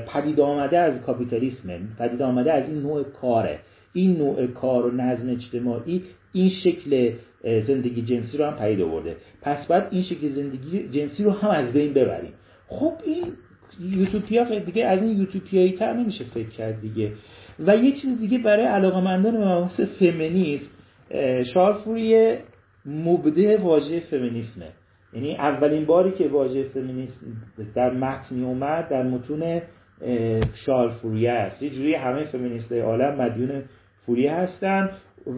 پدید 0.08 0.40
آمده 0.40 0.78
از 0.78 1.02
کاپیتالیسمه. 1.02 1.80
پدید 2.00 2.22
آمده 2.22 2.54
از 2.54 2.70
این 2.70 2.82
نوع 2.82 3.04
کاره. 3.04 3.60
این 3.94 4.18
نوع 4.18 4.48
کار 4.48 4.86
و 4.86 4.92
نظم 4.92 5.30
اجتماعی 5.30 6.04
این 6.34 6.50
شکل 6.50 7.12
زندگی 7.44 8.02
جنسی 8.02 8.38
رو 8.38 8.46
هم 8.46 8.56
پدید 8.56 8.82
آورده. 8.82 9.16
پس 9.42 9.68
بعد 9.68 9.88
این 9.92 10.04
شکل 10.04 10.30
زندگی 10.30 10.90
جنسی 10.90 11.24
رو 11.24 11.32
هم 11.32 11.50
از 11.50 11.74
بین 11.74 11.94
ببریم. 11.94 12.34
خب 12.68 12.94
این 13.06 13.24
یوتوپیا 13.80 14.60
دیگه 14.60 14.86
از 14.86 15.04
این 15.04 15.18
یوتوپیایی 15.18 15.72
تر 15.72 15.94
نمیشه 15.94 16.24
فکر 16.24 16.50
کرد 16.50 16.82
دیگه. 16.82 17.12
و 17.60 17.78
یه 17.78 17.92
چیز 17.92 18.20
دیگه 18.20 18.38
برای 18.38 18.66
علاقمندان 18.66 19.38
مباحث 19.38 19.80
فمینیسم 19.80 20.72
شارفوری 21.54 22.38
مبده 22.86 23.58
واژه 23.58 24.00
فمینیسمه. 24.00 24.68
یعنی 25.14 25.36
اولین 25.36 25.86
باری 25.86 26.12
که 26.12 26.28
واژه 26.28 26.64
فمینیسم 26.64 27.26
در 27.76 27.94
متن 27.94 28.44
اومد 28.44 28.90
در 28.90 29.04
متون 29.04 29.62
شارل 30.66 30.90
فوریه 30.90 31.32
است. 31.32 31.62
یه 31.62 31.70
جوری 31.70 31.94
همه 31.94 32.24
فمینیست 32.24 32.72
عالم 32.72 33.16
مدیون 33.16 33.64
فوریه 34.06 34.34
هستن 34.34 34.90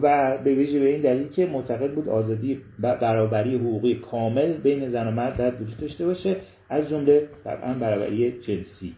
و 0.02 0.38
به 0.44 0.54
ویژه 0.54 0.78
به 0.78 0.86
این 0.86 1.02
دلیل 1.02 1.28
که 1.28 1.46
معتقد 1.46 1.94
بود 1.94 2.08
آزادی 2.08 2.60
برابری 2.78 3.56
حقوقی 3.56 3.94
کامل 3.94 4.52
بین 4.52 4.88
زن 4.88 5.06
و 5.06 5.10
مرد 5.10 5.36
در 5.36 5.54
وجود 5.54 5.80
داشته 5.80 6.06
باشه 6.06 6.36
از 6.70 6.88
جمله 6.88 7.28
طبعا 7.44 7.74
برابری 7.74 8.40
جنسی 8.40 8.94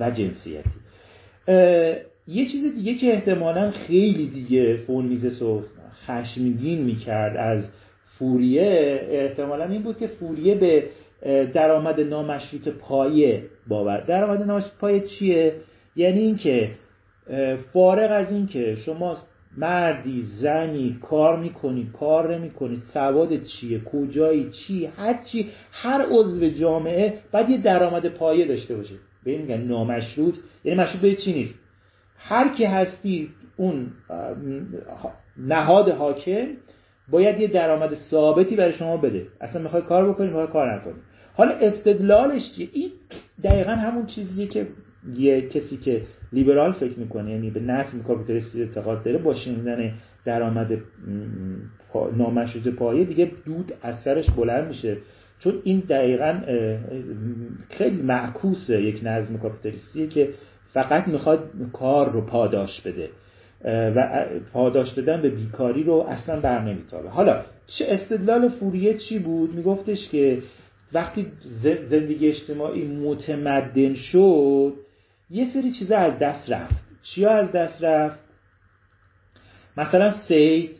و 0.00 0.10
جنسیتی. 0.10 0.70
یه 2.26 2.46
چیز 2.46 2.74
دیگه 2.74 2.94
که 2.94 3.12
احتمالا 3.12 3.70
خیلی 3.70 4.26
دیگه 4.26 4.76
فونمیزس 4.76 5.42
و 5.42 5.62
خشمگین 6.06 6.82
می‌کرد 6.82 7.36
از 7.36 7.64
فوریه 8.18 9.00
احتمالا 9.10 9.64
این 9.64 9.82
بود 9.82 9.98
که 9.98 10.06
فوریه 10.06 10.54
به 10.54 10.84
درآمد 11.54 12.00
نامشروط 12.00 12.68
پایه 12.68 13.42
باور. 13.68 14.00
درآمد 14.00 14.42
نامشروط 14.42 14.72
پایه 14.80 15.00
چیه؟ 15.00 15.54
یعنی 15.96 16.20
اینکه 16.20 16.70
فارغ 17.72 18.10
از 18.12 18.32
اینکه 18.32 18.76
شما 18.76 19.16
مردی 19.56 20.22
زنی 20.22 20.98
کار 21.02 21.38
می‌کنی 21.38 21.90
کار 22.00 22.38
نمی‌کنی 22.38 22.76
سواد 22.92 23.44
چیه 23.44 23.80
کجایی 23.80 24.50
چی 24.50 24.86
هر 24.86 25.20
چی 25.32 25.48
هر 25.72 26.06
عضو 26.10 26.48
جامعه 26.48 27.14
باید 27.32 27.50
یه 27.50 27.58
درآمد 27.58 28.08
پایه 28.08 28.46
داشته 28.46 28.76
باشه. 28.76 28.94
به 29.24 29.38
میگن 29.38 29.60
نامشروط. 29.60 30.34
یعنی 30.64 30.80
مشروط 30.80 31.00
به 31.02 31.16
چی 31.16 31.32
نیست؟ 31.32 31.54
هر 32.24 32.48
کی 32.48 32.64
هستی 32.64 33.28
اون 33.56 33.86
نهاد 35.36 35.88
حاکم 35.88 36.46
باید 37.10 37.40
یه 37.40 37.48
درآمد 37.48 37.94
ثابتی 37.94 38.56
برای 38.56 38.72
شما 38.72 38.96
بده. 38.96 39.26
اصلا 39.40 39.62
می‌خوای 39.62 39.82
کار 39.82 40.08
بکنی 40.08 40.26
می‌خوای 40.26 40.46
کار 40.46 40.74
نکنی. 40.74 40.94
حالا 41.34 41.50
استدلالش 41.50 42.54
چیه؟ 42.56 42.68
این 42.72 42.90
دقیقا 43.44 43.72
همون 43.72 44.06
چیزیه 44.06 44.46
که 44.46 44.66
یه 45.14 45.48
کسی 45.48 45.76
که 45.76 46.02
لیبرال 46.32 46.72
فکر 46.72 46.98
می‌کنه 46.98 47.30
یعنی 47.30 47.50
به 47.50 47.60
نظم 47.60 48.02
کاپیتالیستی 48.02 48.62
اعتقاد 48.62 49.04
داره 49.04 49.18
با 49.18 49.34
شنیدن 49.34 49.92
درآمد 50.24 50.78
نامشروط 52.16 52.74
پایه 52.74 53.04
دیگه 53.04 53.30
دود 53.44 53.72
از 53.82 54.00
سرش 54.00 54.30
بلند 54.30 54.68
میشه. 54.68 54.96
چون 55.38 55.54
این 55.64 55.82
دقیقا 55.88 56.40
خیلی 57.70 58.02
معکوس 58.02 58.70
یک 58.70 59.00
نظم 59.02 59.38
کاپیتالیستیه 59.38 60.06
که 60.06 60.28
فقط 60.72 61.08
می‌خواد 61.08 61.50
کار 61.72 62.10
رو 62.12 62.20
پاداش 62.20 62.80
بده. 62.80 63.10
و 63.64 64.24
پاداش 64.52 64.92
دادن 64.92 65.22
به 65.22 65.30
بیکاری 65.30 65.82
رو 65.82 66.06
اصلا 66.08 66.40
بر 66.40 66.62
نمیتابه. 66.62 67.08
حالا 67.08 67.42
چه 67.66 67.84
استدلال 67.88 68.48
فوریه 68.48 68.98
چی 68.98 69.18
بود؟ 69.18 69.54
میگفتش 69.54 70.08
که 70.08 70.38
وقتی 70.92 71.26
زندگی 71.90 72.28
اجتماعی 72.28 72.84
متمدن 72.84 73.94
شد 73.94 74.72
یه 75.30 75.44
سری 75.52 75.72
چیزا 75.72 75.96
از 75.96 76.18
دست 76.18 76.50
رفت. 76.50 76.84
چیا 77.02 77.30
از 77.30 77.52
دست 77.52 77.84
رفت؟ 77.84 78.18
مثلا 79.76 80.14
سید 80.28 80.70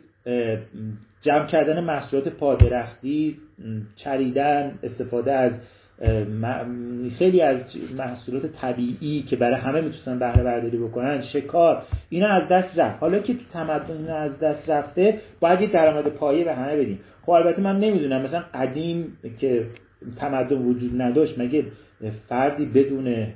جمع 1.21 1.47
کردن 1.47 1.83
محصولات 1.83 2.27
پادرختی 2.27 3.37
چریدن 3.95 4.79
استفاده 4.83 5.33
از 5.33 5.51
خیلی 7.17 7.41
از 7.41 7.57
محصولات 7.97 8.45
طبیعی 8.45 9.21
که 9.21 9.35
برای 9.35 9.59
همه 9.59 9.81
می‌تونن 9.81 10.19
بهره 10.19 10.43
برداری 10.43 10.77
بکنن 10.77 11.21
شکار 11.21 11.83
اینا 12.09 12.27
از 12.27 12.47
دست 12.47 12.79
رفت. 12.79 12.99
حالا 12.99 13.19
که 13.19 13.33
تو 13.33 13.39
تمدن 13.53 14.09
از 14.09 14.39
دست 14.39 14.69
رفته 14.69 15.19
باید 15.39 15.61
یه 15.61 15.71
درآمد 15.71 16.07
پایه 16.07 16.43
به 16.43 16.53
همه 16.53 16.77
بدیم. 16.77 16.99
خب 17.21 17.31
البته 17.31 17.61
من 17.61 17.79
نمی‌دونم 17.79 18.21
مثلا 18.21 18.43
قدیم 18.53 19.17
که 19.39 19.65
تمدن 20.17 20.57
وجود 20.57 21.01
نداشت 21.01 21.39
مگه 21.39 21.65
فردی 22.29 22.65
بدون 22.65 23.27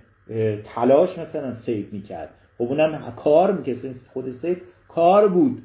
تلاش 0.76 1.18
مثلا 1.18 1.54
سید 1.54 1.94
می‌کرد؟ 1.94 2.30
خب 2.58 2.64
اونم 2.64 3.14
کار 3.16 3.52
می‌کرد. 3.52 3.78
خود 4.14 4.30
سید 4.30 4.62
کار 4.88 5.28
بود. 5.28 5.62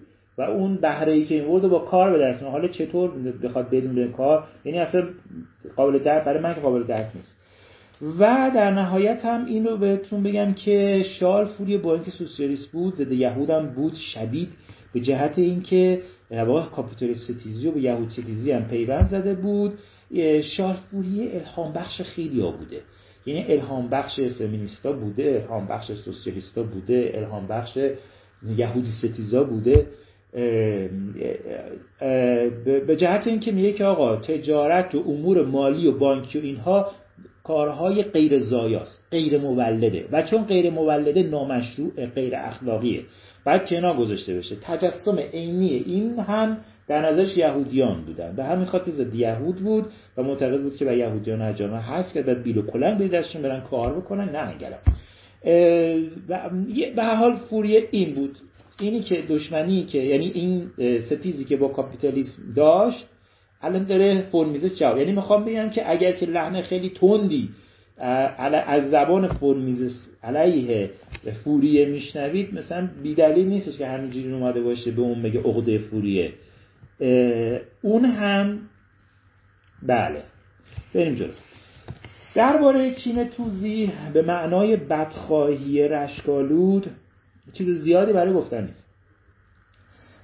اون 0.50 0.76
بهره 0.76 1.12
ای 1.12 1.24
که 1.24 1.34
این 1.34 1.44
ورد 1.44 1.68
با 1.68 1.78
کار 1.78 2.12
به 2.12 2.18
دست 2.18 2.42
حالا 2.42 2.68
چطور 2.68 3.10
بخواد 3.42 3.70
بدون 3.70 4.12
کار؟ 4.12 4.44
یعنی 4.64 4.78
اصلا 4.78 5.08
قابل 5.76 5.98
درک 5.98 6.24
برای 6.24 6.42
من 6.42 6.54
که 6.54 6.60
قابل 6.60 6.82
درک 6.82 7.06
نیست. 7.14 7.36
و 8.18 8.50
در 8.54 8.70
نهایت 8.70 9.24
هم 9.24 9.44
این 9.44 9.64
رو 9.64 9.76
بهتون 9.76 10.22
بگم 10.22 10.52
که 10.52 11.02
شال 11.02 11.46
فوری 11.46 11.78
با 11.78 11.94
اینکه 11.94 12.10
سوسیالیست 12.10 12.72
بود 12.72 12.94
ضد 12.94 13.12
یهود 13.12 13.50
هم 13.50 13.66
بود 13.66 13.94
شدید. 13.94 14.48
به 14.92 15.00
جهت 15.00 15.38
اینکه 15.38 16.02
واقع 16.30 16.70
کاپیتالیست 16.70 17.32
ستیزی 17.32 17.68
و 17.68 17.72
به 17.72 17.80
یهود 17.80 18.10
ستیزی 18.10 18.52
هم 18.52 18.64
پیوند 18.64 19.08
زده 19.08 19.34
بود. 19.34 19.78
شال 20.42 20.76
فوری 20.90 21.30
الهام 21.32 21.72
بخش 21.72 22.02
خیلی 22.02 22.40
ها 22.40 22.50
بوده. 22.50 22.80
یعنی 23.26 23.52
الهام 23.52 23.88
بخش 23.88 24.20
فمینیستا 24.20 24.92
بوده 24.92 25.40
الهام 25.42 25.66
بخش 25.66 25.92
سوسیالیستا 25.92 26.62
بوده 26.62 27.12
الهام 27.14 27.46
بخش 27.46 27.78
یهودی 28.56 28.90
ستیزا 28.90 29.44
بوده. 29.44 29.86
به 32.86 32.96
جهت 32.98 33.26
اینکه 33.26 33.52
میگه 33.52 33.72
که 33.72 33.84
آقا 33.84 34.16
تجارت 34.16 34.94
و 34.94 34.98
امور 34.98 35.44
مالی 35.44 35.86
و 35.86 35.98
بانکی 35.98 36.38
و 36.38 36.42
اینها 36.42 36.90
کارهای 37.44 38.02
غیر 38.02 38.38
زایاست 38.38 39.02
غیر 39.10 39.38
مولده. 39.38 40.04
و 40.12 40.22
چون 40.22 40.44
غیر 40.44 40.70
مولده 40.70 41.22
نامشروع 41.22 42.06
غیر 42.06 42.32
اخلاقیه. 42.36 43.00
بعد 43.44 43.66
کنار 43.66 43.96
گذاشته 43.96 44.34
بشه. 44.38 44.56
تجسم 44.62 45.18
عینی 45.32 45.68
این 45.68 46.18
هم 46.18 46.58
در 46.88 47.06
نظرش 47.06 47.36
یهودیان 47.36 48.04
بودن. 48.04 48.36
به 48.36 48.44
همین 48.44 48.64
خاطر 48.64 48.90
ضد 48.90 49.14
یهود 49.14 49.56
بود 49.56 49.86
و 50.16 50.22
معتقد 50.22 50.62
بود 50.62 50.76
که 50.76 50.84
به 50.84 50.96
یهودیان 50.96 51.42
اجانه 51.42 51.80
هست 51.80 52.14
که 52.14 52.22
بعد 52.22 52.42
بیل 52.42 52.58
و 52.58 52.62
کلنگ 52.62 53.10
برن 53.42 53.60
کار 53.60 54.00
بکنن. 54.00 54.28
نه 54.28 54.38
انگلم 54.38 54.78
به 56.96 57.04
حال 57.04 57.36
فوریه 57.36 57.88
این 57.90 58.14
بود. 58.14 58.38
اینی 58.82 59.02
که 59.02 59.22
دشمنی 59.28 59.84
که 59.84 59.98
یعنی 59.98 60.26
این 60.34 60.70
ستیزی 61.00 61.44
که 61.44 61.56
با 61.56 61.68
کاپیتالیسم 61.68 62.42
داشت 62.56 63.08
الان 63.62 63.84
داره 63.84 64.22
فرمیزه 64.22 64.70
جواب 64.70 64.98
یعنی 64.98 65.12
می‌خوام 65.12 65.44
بگم 65.44 65.70
که 65.70 65.90
اگر 65.90 66.12
که 66.12 66.26
لحن 66.26 66.62
خیلی 66.62 66.88
تندی 66.88 67.48
از 67.98 68.90
زبان 68.90 69.28
فرمیزه 69.28 69.90
علیه 70.22 70.90
فوریه 71.44 71.86
میشنوید 71.86 72.54
مثلا 72.54 72.88
بیدلیل 73.02 73.48
نیستش 73.48 73.78
که 73.78 73.86
همینجوری 73.86 74.32
اومده 74.32 74.60
باشه 74.60 74.90
به 74.90 75.02
اون 75.02 75.22
بگه 75.22 75.40
عقده 75.40 75.78
فوریه. 75.78 76.32
اون 77.82 78.04
هم 78.04 78.58
بله. 79.82 80.22
بریم 80.94 81.14
جلو. 81.14 81.32
درباره 82.34 82.94
کین 82.94 83.28
توزی 83.28 83.92
به 84.14 84.22
معنای 84.22 84.76
بدخواهی 84.76 85.88
رشکالود 85.88 86.90
چیز 87.52 87.82
زیادی 87.82 88.12
برای 88.12 88.32
گفتن 88.32 88.64
نیست. 88.64 88.86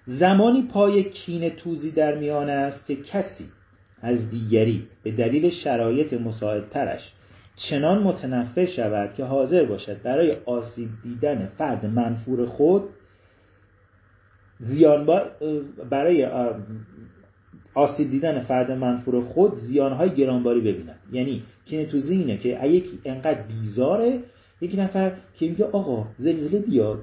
زمانی 0.07 0.63
پای 0.63 1.11
کین 1.11 1.51
توزی 1.51 1.91
در 1.91 2.19
میان 2.19 2.51
است 2.51 2.87
که 2.87 2.97
کسی 2.97 3.45
از 4.03 4.31
دیگری 4.31 4.87
به 5.03 5.11
دلیل 5.11 5.51
شرایط 5.51 6.13
مساعدترش 6.13 7.13
چنان 7.57 8.03
متنفر 8.03 8.67
شود 8.67 9.15
که 9.15 9.25
حاضر 9.25 9.65
باشد 9.65 10.03
برای 10.03 10.37
آسیب 10.47 10.89
دیدن 11.03 11.53
فرد 11.59 11.87
منفور 11.87 12.47
خود 12.47 12.83
زیان 14.61 15.07
با 15.07 15.23
برای 15.91 16.29
آسیب 17.75 18.11
دیدن 18.11 18.41
فرد 18.41 18.71
منفور 18.71 19.25
خود 19.25 19.55
زیانهای 19.55 20.11
گرانباری 20.11 20.61
ببیند. 20.61 20.99
یعنی 21.13 21.43
کین 21.65 21.87
توزی 21.87 22.15
اینه 22.15 22.37
که 22.37 22.65
یکی 22.65 22.99
انقدر 23.05 23.43
بیزاره 23.43 24.21
یک 24.61 24.79
نفر 24.79 25.13
که 25.39 25.49
میگه 25.49 25.65
آقا 25.65 26.07
زلزله 26.19 26.59
بیاد 26.59 27.03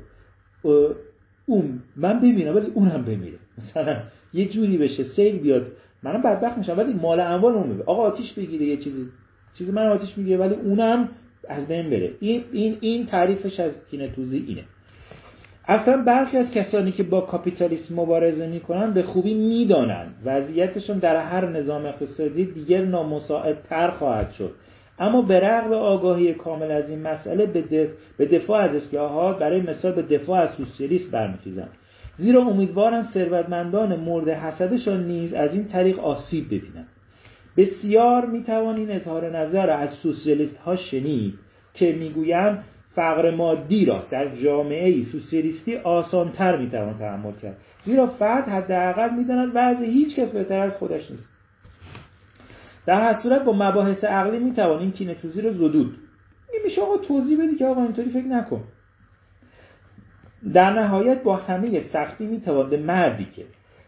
اون 1.45 1.79
من 1.95 2.19
ببینم 2.19 2.55
ولی 2.55 2.67
اونم 2.73 3.01
بمیره. 3.01 3.37
مثلا 3.57 3.97
یه 4.33 4.49
جوری 4.49 4.77
بشه 4.77 5.03
سیل 5.03 5.39
بیاد. 5.39 5.67
منم 6.03 6.21
بدبخت 6.21 6.57
میشم 6.57 6.77
ولی 6.77 6.93
مال 6.93 7.19
اموال 7.19 7.53
اون 7.53 7.67
می‌بره. 7.67 7.85
آقا 7.85 8.03
آتیش 8.03 8.33
بگیره 8.33 8.65
یه 8.65 8.77
چیزی 8.77 9.05
چیزی 9.57 9.71
من 9.71 9.87
آتیش 9.87 10.17
می‌گیره 10.17 10.37
ولی 10.37 10.55
اونم 10.55 11.09
از 11.49 11.67
بین 11.67 11.89
بره. 11.89 12.11
این 12.19 12.43
این 12.51 12.77
این 12.81 13.05
تعریفش 13.05 13.59
از 13.59 13.71
کینتوزی 13.91 14.45
اینه. 14.47 14.63
اصلا 15.67 16.03
برخی 16.03 16.37
از 16.37 16.51
کسانی 16.51 16.91
که 16.91 17.03
با 17.03 17.21
کاپیتالیسم 17.21 17.95
مبارزه 17.95 18.47
می‌کنن 18.47 18.93
به 18.93 19.03
خوبی 19.03 19.33
می‌دانند 19.33 20.15
وضعیتشون 20.25 20.97
در 20.97 21.21
هر 21.21 21.49
نظام 21.49 21.85
اقتصادی 21.85 22.45
دیگر 22.45 22.85
نامساعدتر 22.85 23.91
خواهد 23.91 24.31
شد. 24.31 24.51
اما 24.99 25.21
به 25.21 25.39
رغم 25.39 25.73
آگاهی 25.73 26.33
کامل 26.33 26.71
از 26.71 26.89
این 26.89 27.01
مسئله 27.01 27.45
به 28.17 28.25
دفاع 28.25 28.61
از 28.61 28.75
اصلاحات 28.75 29.39
برای 29.39 29.61
مثال 29.61 29.91
به 29.91 30.01
دفاع 30.01 30.39
از 30.39 30.49
سوسیالیسم 30.49 31.11
برمیخیزند 31.11 31.69
زیرا 32.17 32.41
امیدوارند 32.41 33.05
ثروتمندان 33.13 33.95
مورد 33.95 34.29
حسدشان 34.29 35.07
نیز 35.07 35.33
از 35.33 35.53
این 35.53 35.67
طریق 35.67 35.99
آسیب 35.99 36.45
ببینند. 36.47 36.87
بسیار 37.57 38.25
می‌توان 38.25 38.75
این 38.75 38.91
اظهار 38.91 39.37
نظر 39.37 39.69
از 39.69 39.89
سوسیالیست 39.89 40.57
ها 40.57 40.75
شنید 40.75 41.33
که 41.73 41.91
می‌گویند 41.91 42.63
فقر 42.95 43.35
مادی 43.35 43.85
را 43.85 44.03
در 44.11 44.35
جامعه 44.35 45.03
سوسیالیستی 45.03 45.75
آسانتر 45.77 46.57
می‌توان 46.57 46.97
تحمل 46.97 47.31
کرد. 47.41 47.57
زیرا 47.83 48.07
فرد 48.07 48.47
حداقل 48.47 49.09
می‌داند 49.15 49.51
وضع 49.55 49.85
هیچ 49.85 50.15
کس 50.15 50.31
بهتر 50.31 50.59
از 50.59 50.77
خودش 50.77 51.11
نیست. 51.11 51.34
در 52.87 53.01
هر 53.01 53.21
صورت 53.23 53.43
با 53.43 53.53
مباحث 53.53 54.03
عقلی 54.03 54.39
می‌توانیم 54.39 54.91
کینه 54.91 55.13
توزی 55.13 55.41
رو 55.41 55.53
زدود. 55.53 55.97
این 56.53 56.61
میشه 56.63 56.81
آقا 56.81 56.97
توضیح 56.97 57.43
بدی 57.43 57.55
که 57.55 57.65
آقا 57.65 57.83
اینطوری 57.83 58.09
فکر 58.09 58.27
نکن. 58.27 58.63
در 60.53 60.73
نهایت 60.73 61.23
با 61.23 61.35
همه 61.35 61.83
سختی 61.83 62.27
می‌توان 62.27 62.69
به 62.69 62.77
مردی 62.77 63.25
که 63.35 63.45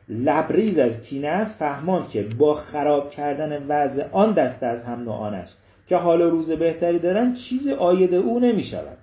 لبریز 0.09 0.77
از 0.77 1.01
کینه 1.01 1.27
است 1.27 1.59
فهمان 1.59 2.07
که 2.07 2.23
با 2.23 2.53
خراب 2.53 3.11
کردن 3.11 3.65
وضع 3.67 4.09
آن 4.11 4.33
دست 4.33 4.63
از 4.63 4.83
هم 4.83 5.03
نوعانش 5.03 5.49
که 5.87 5.95
حال 5.95 6.21
روز 6.21 6.51
بهتری 6.51 6.99
دارن 6.99 7.33
چیز 7.33 7.67
آید 7.67 8.13
او 8.13 8.39
نمی 8.39 8.63
شود 8.63 8.97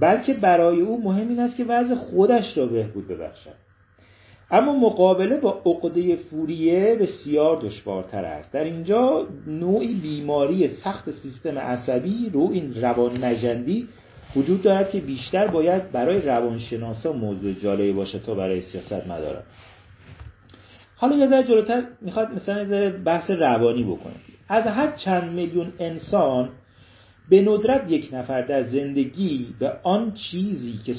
بلکه 0.00 0.34
برای 0.34 0.80
او 0.80 1.02
مهم 1.04 1.28
این 1.28 1.40
است 1.40 1.56
که 1.56 1.64
وضع 1.64 1.94
خودش 1.94 2.58
را 2.58 2.66
بهبود 2.66 3.08
ببخشد. 3.08 3.67
اما 4.50 4.72
مقابله 4.72 5.36
با 5.36 5.62
عقده 5.66 6.16
فوریه 6.16 6.96
بسیار 7.00 7.60
دشوارتر 7.60 8.24
است. 8.24 8.52
در 8.52 8.64
اینجا 8.64 9.26
نوعی 9.46 9.94
بیماری 9.94 10.68
سخت 10.68 11.10
سیستم 11.10 11.58
عصبی 11.58 12.30
رو 12.32 12.50
این 12.52 12.74
روان 12.82 13.24
نجندی 13.24 13.88
وجود 14.36 14.62
دارد 14.62 14.90
که 14.90 15.00
بیشتر 15.00 15.46
باید 15.46 15.92
برای 15.92 16.20
روانشناسا 16.20 17.12
موضوع 17.12 17.52
جالبی 17.52 17.92
باشه 17.92 18.18
تا 18.18 18.34
برای 18.34 18.60
سیاست 18.60 19.06
مدارا. 19.06 19.40
حالا 20.96 21.16
یه 21.16 21.26
ذره 21.26 21.42
جلوتر 21.42 21.82
می‌خواد 22.00 22.34
مثلا 22.34 22.62
یه 22.62 22.90
بحث 22.90 23.30
روانی 23.30 23.84
بکنه 23.84 24.14
از 24.48 24.64
هر 24.64 24.90
چند 24.96 25.32
میلیون 25.32 25.72
انسان 25.78 26.48
به 27.30 27.42
ندرت 27.42 27.90
یک 27.90 28.08
نفر 28.12 28.42
در 28.42 28.62
زندگی 28.62 29.46
به 29.58 29.72
آن 29.82 30.14
چیزی 30.14 30.80
که 30.86 30.94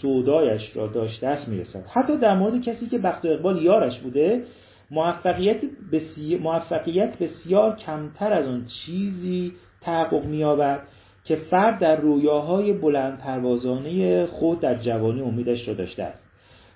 سودایش 0.00 0.76
را 0.76 0.86
داشته 0.86 1.26
است 1.26 1.48
می‌رسد. 1.48 1.84
حتی 1.92 2.18
در 2.18 2.36
مورد 2.38 2.62
کسی 2.62 2.86
که 2.86 2.98
بخت 2.98 3.24
و 3.24 3.28
اقبال 3.28 3.62
یارش 3.62 3.98
بوده 3.98 4.44
موفقیت, 4.90 5.60
بسیار, 5.92 6.40
موفقیت 6.40 7.18
بسیار 7.18 7.76
کمتر 7.76 8.32
از 8.32 8.46
آن 8.46 8.66
چیزی 8.66 9.52
تحقق 9.80 10.24
مییابد 10.24 10.82
که 11.24 11.36
فرد 11.36 11.78
در 11.78 11.96
رویاهای 11.96 12.72
بلند 12.72 13.18
پروازانه 13.18 14.26
خود 14.26 14.60
در 14.60 14.74
جوانی 14.74 15.20
امیدش 15.20 15.68
را 15.68 15.74
داشته 15.74 16.02
است. 16.02 16.24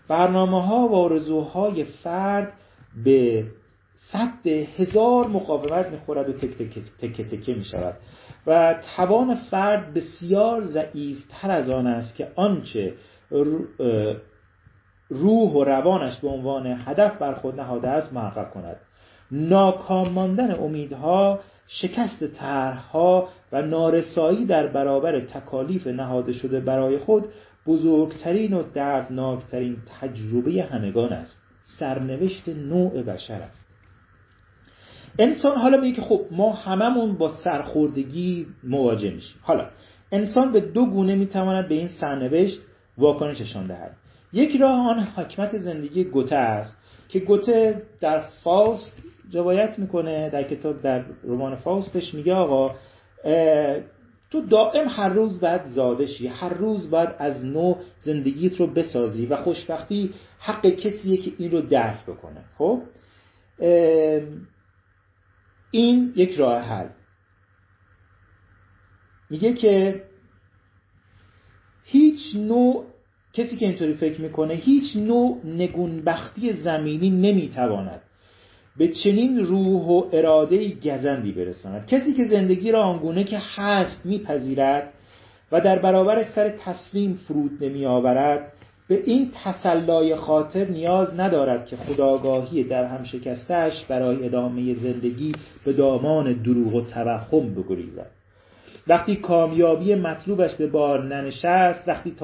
برنامه 0.09 0.63
ها 0.63 0.89
و 0.89 0.95
آرزوهای 0.95 1.85
فرد 1.85 2.53
به 3.05 3.45
صد 4.13 4.47
هزار 4.47 5.27
مقاومت 5.27 5.87
می‌خورد 5.87 6.29
و 6.29 6.33
تک 6.33 6.51
تک 6.59 6.79
تک 7.01 7.21
تکه 7.21 7.55
می‌شود. 7.55 7.95
و 8.47 8.75
توان 8.97 9.35
فرد 9.35 9.95
بسیار 9.95 10.65
ضعیفتر 10.65 11.51
از 11.51 11.71
آن 11.71 11.87
است 11.87 12.17
که 12.17 12.29
آنچه 12.37 12.95
روح 15.09 15.53
و 15.53 15.65
روانش 15.65 16.17
به 16.17 16.29
عنوان 16.29 16.67
هدف 16.67 17.19
بر 17.19 17.35
خود 17.35 17.61
نهاده 17.61 17.89
است 17.89 18.13
محقق 18.13 18.51
کند. 18.51 18.77
ناکام 19.31 20.09
ماندن 20.09 20.55
امیدها 20.55 21.41
شکست 21.67 22.27
طرحها 22.27 23.29
و 23.53 23.63
نارسایی 23.63 24.47
در 24.47 24.67
برابر 24.67 25.21
تکالیف 25.21 25.87
نهاده 25.87 26.33
شده 26.33 26.61
برای 26.61 26.99
خود 26.99 27.29
بزرگترین 27.67 28.53
و 28.53 28.63
دردناکترین 28.63 29.77
تجربه 30.01 30.63
همگان 30.63 31.13
است. 31.13 31.43
سرنوشت 31.79 32.49
نوع 32.49 33.03
بشر 33.03 33.35
است. 33.35 33.60
انسان 35.21 35.59
حالا 35.59 35.81
میگه 35.81 35.97
که 35.97 36.03
خب 36.03 36.27
ما 36.31 36.53
هممون 36.53 37.19
با 37.19 37.29
سرخوردگی 37.29 38.47
مواجه 38.65 39.11
میشیم. 39.11 39.41
حالا 39.43 39.67
انسان 40.13 40.53
به 40.53 40.61
دو 40.61 40.87
گونه 40.87 41.15
می‌تواند 41.15 41.69
به 41.69 41.75
این 41.75 41.89
سرنوشت 41.89 42.61
واکنش 42.99 43.41
نشان 43.41 43.67
دهد. 43.67 43.97
یک 44.33 44.57
راه 44.57 44.89
آن 44.89 44.99
حکمت 44.99 45.59
زندگی 45.59 46.05
گوته 46.05 46.37
است 46.37 46.77
که 47.09 47.19
گوته 47.19 47.83
در 48.01 48.21
فاست 48.21 48.97
روایت 49.33 49.79
می‌کنه 49.79 50.31
در 50.31 50.43
کتاب 50.43 50.83
در 50.83 51.05
رمان 51.25 51.57
فاستش 51.57 52.15
میگه 52.15 52.35
آقا 52.35 52.75
تو 54.31 54.41
دائم 54.41 54.89
هر 54.89 55.09
روز 55.09 55.41
باید 55.41 55.65
زاده 55.65 56.07
شی 56.07 56.27
هر 56.27 56.55
روز 56.55 56.91
باید 56.91 57.09
از 57.19 57.45
نو 57.45 57.75
زندگیت 57.99 58.57
رو 58.61 58.67
بسازی 58.67 59.27
و 59.27 59.37
خوشبختی 59.37 60.11
حق 60.39 60.67
کسیه 60.67 61.17
که 61.17 61.33
این 61.39 61.51
رو 61.51 61.61
درک 61.61 62.07
بکنه. 62.07 62.45
خب؟ 62.59 62.83
این 65.71 66.13
یک 66.17 66.35
راه 66.35 66.63
حل. 66.63 66.89
میگه 69.31 69.53
که 69.53 70.03
هیچ 71.85 72.37
نوع 72.37 72.85
کسی 73.33 73.57
که 73.57 73.67
اینطوری 73.67 73.93
فکر 73.93 74.21
می‌کنه 74.21 74.55
هیچ 74.55 74.97
نوع 74.97 75.41
نگونبختی 75.45 76.53
زمینی 76.53 77.11
نمی‌تواند 77.11 78.01
به 78.77 78.89
چنین 78.89 79.39
روح 79.39 79.87
و 79.87 80.09
اراده 80.13 80.75
گزندی 80.75 81.33
برساند. 81.33 81.87
کسی 81.87 82.13
که 82.13 82.29
زندگی 82.29 82.73
را 82.73 82.83
آنگونه 82.83 83.25
که 83.25 83.39
هست 83.57 84.07
میپذیرد 84.07 84.93
و 85.53 85.61
در 85.61 85.79
برابر 85.79 86.23
سر 86.23 86.49
تسلیم 86.49 87.15
فرود 87.15 87.65
نمی 87.65 87.87
آورد 87.87 88.53
به 88.91 89.03
این 89.05 89.31
تسلای 89.45 90.17
خاطر 90.17 90.65
نیاز 90.65 91.21
ندارد 91.21 91.67
که 91.67 91.77
خداگاهی 91.77 92.65
در 92.65 92.85
هم 92.85 93.05
شکستش 93.05 93.85
برای 93.85 94.25
ادامه 94.27 94.75
زندگی 94.75 95.33
به 95.65 95.73
دامان 95.73 96.33
دروغ 96.33 96.75
و 96.75 96.81
توهم 96.81 97.55
بگریزد. 97.55 98.11
وقتی 98.89 99.17
کامیابی 99.17 99.95
مطلوبش 99.95 100.55
به 100.55 100.67
بار 100.67 101.05
ننشست 101.05 101.89
وقتی 101.89 102.15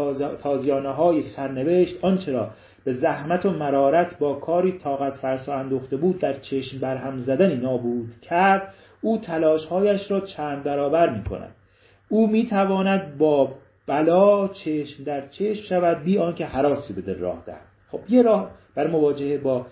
تازیانه 0.42 0.88
های 0.88 1.22
سرنوشت 1.22 2.04
آنچه 2.04 2.32
را 2.32 2.50
به 2.84 2.94
زحمت 2.94 3.46
و 3.46 3.50
مرارت 3.50 4.18
با 4.18 4.34
کاری 4.34 4.72
طاقت 4.72 5.16
فرسا 5.16 5.54
اندوخته 5.54 5.96
بود 5.96 6.18
در 6.18 6.40
چشم 6.40 6.78
برهم 6.78 7.18
زدنی 7.18 7.56
نابود 7.56 8.14
کرد 8.22 8.74
او 9.00 9.18
تلاشهایش 9.18 10.10
را 10.10 10.20
چند 10.20 10.64
برابر 10.64 11.10
می 11.10 11.24
کند 11.24 11.54
او 12.08 12.26
می 12.26 12.46
تواند 12.46 13.18
با 13.18 13.54
بلا 13.86 14.48
چشم 14.48 15.04
در 15.04 15.28
چشم 15.28 15.62
شود 15.62 16.04
بی 16.04 16.18
آنکه 16.18 16.46
حراسی 16.46 16.94
به 16.94 17.00
دل 17.00 17.18
راه 17.18 17.42
دهد. 17.46 17.66
خب 17.90 18.00
یه 18.08 18.22
راه 18.22 18.50
بر 18.74 18.86
مواجهه 18.86 19.38
با 19.38 19.66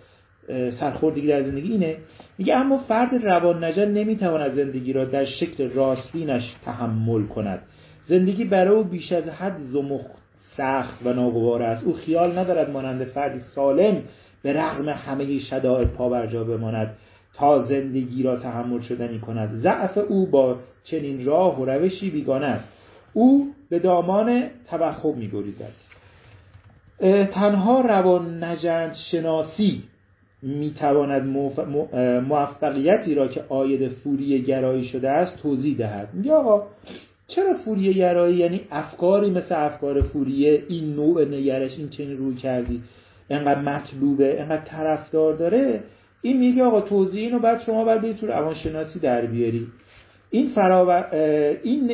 سرخوردگی 0.80 1.26
در 1.26 1.42
زندگی 1.42 1.72
اینه. 1.72 1.96
میگه 2.38 2.54
اما 2.54 2.78
فرد 2.78 3.14
روان 3.14 3.64
نجل 3.64 3.88
نمی‌تواند 3.88 4.54
زندگی 4.54 4.92
را 4.92 5.04
در 5.04 5.24
شکل 5.24 5.70
راستینش 5.70 6.54
تحمل 6.64 7.26
کند. 7.26 7.62
زندگی 8.02 8.44
برای 8.44 8.76
او 8.76 8.84
بیش 8.84 9.12
از 9.12 9.28
حد 9.28 9.58
زمخ 9.72 10.06
سخت 10.56 11.06
و 11.06 11.12
ناگوار 11.12 11.62
است. 11.62 11.84
او 11.84 11.92
خیال 11.92 12.38
ندارد 12.38 12.70
مانند 12.70 13.04
فردی 13.04 13.40
سالم 13.54 14.02
به 14.42 14.52
رغم 14.52 14.88
همه 14.88 15.38
شدائد 15.38 15.88
پا 15.88 16.08
بماند 16.08 16.96
تا 17.34 17.62
زندگی 17.62 18.22
را 18.22 18.36
تحمل 18.36 18.80
شدنی 18.80 19.18
کند. 19.18 19.54
ضعف 19.54 19.98
او 19.98 20.26
با 20.26 20.56
چنین 20.84 21.24
راه 21.24 21.60
و 21.60 21.64
روشی 21.64 22.10
بیگانه 22.10 22.46
است. 22.46 22.72
او 23.12 23.53
به 23.74 23.80
دامان 23.80 24.42
توهم 24.70 25.18
میگریزد. 25.18 25.72
تنها 27.32 27.80
روان 27.80 28.44
نجند 28.44 28.94
شناسی 28.94 29.82
می‌تواند 30.42 31.26
موفقیتی 32.28 33.14
را 33.14 33.28
که 33.28 33.44
آید 33.48 33.88
فوری 33.88 34.42
گرایی 34.42 34.84
شده 34.84 35.10
است 35.10 35.42
توضیح 35.42 35.76
دهد. 35.76 36.08
میگه 36.12 36.32
آقا 36.32 36.66
چرا 37.28 37.54
فوریه 37.64 37.92
گرایی؟ 37.92 38.36
یعنی 38.36 38.60
افکاری 38.70 39.30
مثل 39.30 39.54
افکار 39.64 40.02
فوریه 40.02 40.62
این 40.68 40.94
نوع 40.94 41.24
نگرش 41.24 41.78
این 41.78 41.88
چنین 41.88 42.16
روی 42.16 42.34
کردی 42.34 42.82
انقدر 43.30 43.60
مطلوبه 43.60 44.40
انقدر 44.40 44.64
طرفدار 44.64 45.36
داره؟ 45.36 45.82
این 46.22 46.38
میگه 46.38 46.64
آقا 46.64 46.80
توضیح 46.80 47.26
اینو 47.26 47.38
بعد 47.38 47.62
شما 47.62 47.84
باید 47.84 48.02
بری 48.02 48.14
تو 48.14 48.26
روانشناسی 48.26 49.00
در 49.00 49.26
بیاری. 49.26 49.66
این 50.30 50.48
فراو... 50.48 51.14
این 51.62 51.90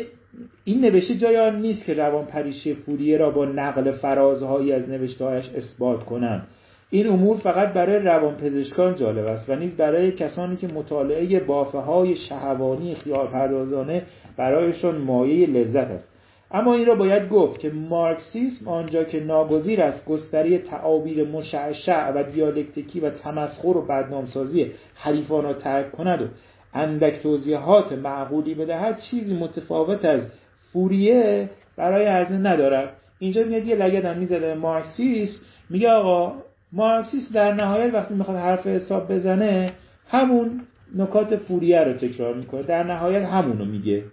این 0.64 0.80
نوشته 0.80 1.14
جای 1.14 1.36
آن 1.36 1.60
نیست 1.60 1.84
که 1.84 1.94
روان 1.94 2.24
پریشی 2.24 2.74
فوریه 2.74 3.16
را 3.18 3.30
با 3.30 3.44
نقل 3.44 3.92
فرازهایی 3.92 4.72
از 4.72 4.88
نوشتهایش 4.88 5.48
اثبات 5.48 6.04
کنند. 6.04 6.46
این 6.90 7.08
امور 7.08 7.36
فقط 7.36 7.72
برای 7.72 7.98
روانپزشکان 7.98 8.94
جالب 8.94 9.26
است 9.26 9.50
و 9.50 9.56
نیز 9.56 9.76
برای 9.76 10.12
کسانی 10.12 10.56
که 10.56 10.66
مطالعه 10.66 11.40
بافه 11.40 11.78
های 11.78 12.16
شهوانی 12.16 12.94
خیال 12.94 13.26
پردازانه 13.26 14.02
برایشان 14.36 14.96
مایه 14.96 15.46
لذت 15.46 15.90
است. 15.90 16.10
اما 16.52 16.74
این 16.74 16.86
را 16.86 16.94
باید 16.94 17.28
گفت 17.28 17.60
که 17.60 17.70
مارکسیسم 17.70 18.68
آنجا 18.68 19.04
که 19.04 19.20
ناگزیر 19.20 19.82
است 19.82 20.04
گستری 20.04 20.58
تعابیر 20.58 21.28
مشعشع 21.28 22.10
و 22.10 22.22
دیالکتیکی 22.22 23.00
و 23.00 23.10
تمسخر 23.10 23.76
و 23.76 23.86
بدنامسازی 23.86 24.70
حریفان 24.94 25.44
را 25.44 25.54
ترک 25.54 25.92
کند 25.92 26.22
و 26.22 26.24
اندک 26.74 27.22
توضیحات 27.22 27.92
معقولی 27.92 28.54
بدهد 28.54 28.98
چیزی 28.98 29.34
متفاوت 29.36 30.04
از 30.04 30.20
فوریه 30.72 31.50
برای 31.76 32.04
عرضه 32.04 32.38
ندارد. 32.38 32.92
اینجا 33.18 33.44
میاد 33.44 33.66
یه 33.66 33.76
لگد 33.76 34.18
می‌زده 34.18 34.54
مارکسیسم 34.54 35.40
میگه 35.70 35.90
آقا 35.90 36.34
مارکسیس 36.72 37.32
در 37.32 37.54
نهایت 37.54 37.94
وقتی 37.94 38.14
می‌خواد 38.14 38.36
حرف 38.36 38.66
حساب 38.66 39.12
بزنه 39.12 39.72
همون 40.08 40.60
نکات 40.96 41.36
فوریه 41.36 41.80
رو 41.84 41.92
تکرار 41.92 42.34
می‌کنه. 42.34 42.62
در 42.62 42.82
نهایت 42.82 43.22
همونو 43.22 43.64
میگه. 43.64 44.04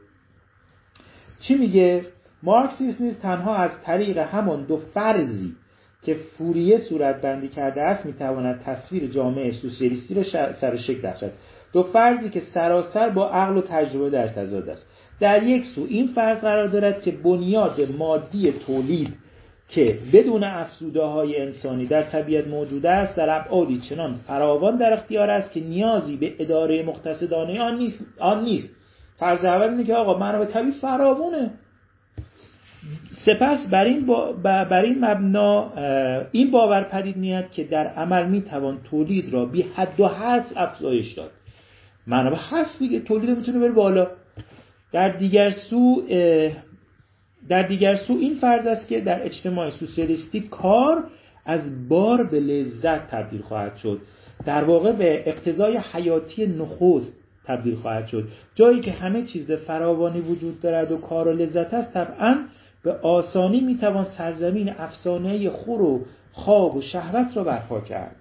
چی 1.40 1.56
میگه؟ 1.56 2.06
مارکسیس 2.44 3.02
نیز 3.02 3.20
تنها 3.20 3.56
از 3.56 3.72
طریق 3.84 4.18
همون 4.18 4.64
دو 4.64 4.78
فرضی 4.78 5.56
که 6.04 6.14
فوریه 6.14 6.78
صورت 6.78 7.22
بندی 7.22 7.48
کرده 7.48 7.82
است 7.82 8.06
می‌تواند 8.06 8.60
تصویر 8.60 9.08
جامعه 9.08 9.52
سوسیالیستی 9.52 10.14
را 10.14 10.24
سر 10.54 10.76
شکل 10.76 11.08
بخشد. 11.08 11.32
دو 11.74 11.84
فرضی 11.84 12.30
که 12.30 12.40
سراسر 12.40 13.10
با 13.10 13.30
عقل 13.30 13.58
و 13.58 13.62
تجربه 13.62 14.10
در 14.10 14.28
تضاد 14.28 14.70
است. 14.70 14.86
در 15.20 15.44
یک 15.44 15.66
سو 15.66 15.86
این 15.90 16.08
فرض 16.08 16.38
قرار 16.38 16.68
دارد 16.68 17.02
که 17.02 17.12
بنیاد 17.12 17.92
مادی 17.98 18.52
تولید 18.52 19.14
که 19.70 20.00
بدون 20.14 20.44
افزوده 20.44 21.04
های 21.04 21.42
انسانی 21.42 21.86
در 21.86 22.04
طبیعت 22.04 22.48
موجود 22.48 22.86
است 22.86 23.16
در 23.16 23.40
ابعادی 23.40 23.80
چنان 23.90 24.16
فراوان 24.16 24.78
در 24.78 24.94
اختیار 24.94 25.30
است 25.30 25.52
که 25.52 25.60
نیازی 25.60 26.18
به 26.18 26.34
اداره 26.40 26.84
مقتصدانه 26.84 27.62
آن 27.62 27.78
نیست 27.78 28.00
آن 28.20 28.44
نیست. 28.44 28.70
فرض 29.18 29.46
اول 29.46 29.70
اینه 29.70 29.84
که 29.84 29.94
آقا 29.94 30.20
منابع 30.20 30.46
طبیعی 30.46 30.72
فراوونه 30.72 31.52
سپس 33.26 33.68
بر 33.72 33.86
این, 33.86 34.06
با 34.06 34.34
بر 34.44 34.82
این 34.82 35.06
مبنا 35.06 35.74
این 36.32 36.52
باور 36.52 36.84
پدید 36.84 37.18
میاد 37.18 37.52
که 37.52 37.64
در 37.64 37.88
عمل 37.88 38.26
می‌توان 38.26 38.80
تولید 38.90 39.34
را 39.34 39.46
بی 39.46 39.62
حد 39.62 40.00
و 40.00 40.08
حد 40.08 40.46
افزایش 40.56 41.14
داد. 41.14 41.32
منابع 42.08 42.38
هست 42.50 42.80
دیگه 42.80 43.00
تولید 43.00 43.38
می‌تونه 43.38 43.60
بره 43.60 43.72
بالا. 43.72 44.08
در 44.92 45.10
دیگر 45.10 45.52
سو 45.52 46.02
در 47.50 47.64
دیگر 47.64 47.96
سو 47.96 48.14
این 48.14 48.36
فرض 48.36 48.68
است 48.68 48.88
که 48.88 49.02
در 49.02 49.26
اجتماع 49.26 49.70
سوسیالیستی 49.70 50.42
کار 50.42 51.04
از 51.46 51.90
بار 51.90 52.24
به 52.24 52.40
لذت 52.40 53.08
تبدیل 53.08 53.42
خواهد 53.42 53.76
شد. 53.76 54.02
در 54.46 54.64
واقع 54.64 54.92
به 54.92 55.24
اقتضای 55.30 55.78
حیاتی 55.78 56.48
نخست 56.48 57.20
تبدیل 57.46 57.76
خواهد 57.76 58.08
شد. 58.08 58.28
جایی 58.56 58.82
که 58.82 58.92
همه 58.92 59.24
چیز 59.24 59.48
به 59.48 59.56
فراوانی 59.56 60.20
وجود 60.20 60.60
دارد 60.60 60.92
و 60.92 60.98
کار 60.98 61.28
و 61.28 61.34
لذت 61.34 61.74
است 61.74 61.94
طبعا 61.94 62.38
به 62.84 62.94
آسانی 62.94 63.62
می‌توان 63.62 64.06
سرزمین 64.18 64.70
افسانه 64.70 65.50
خور 65.50 65.82
و 65.82 66.06
خواب 66.32 66.76
و 66.76 66.82
شهوت 66.82 67.38
را 67.38 67.44
برپا 67.44 67.82
کرد. 67.82 68.16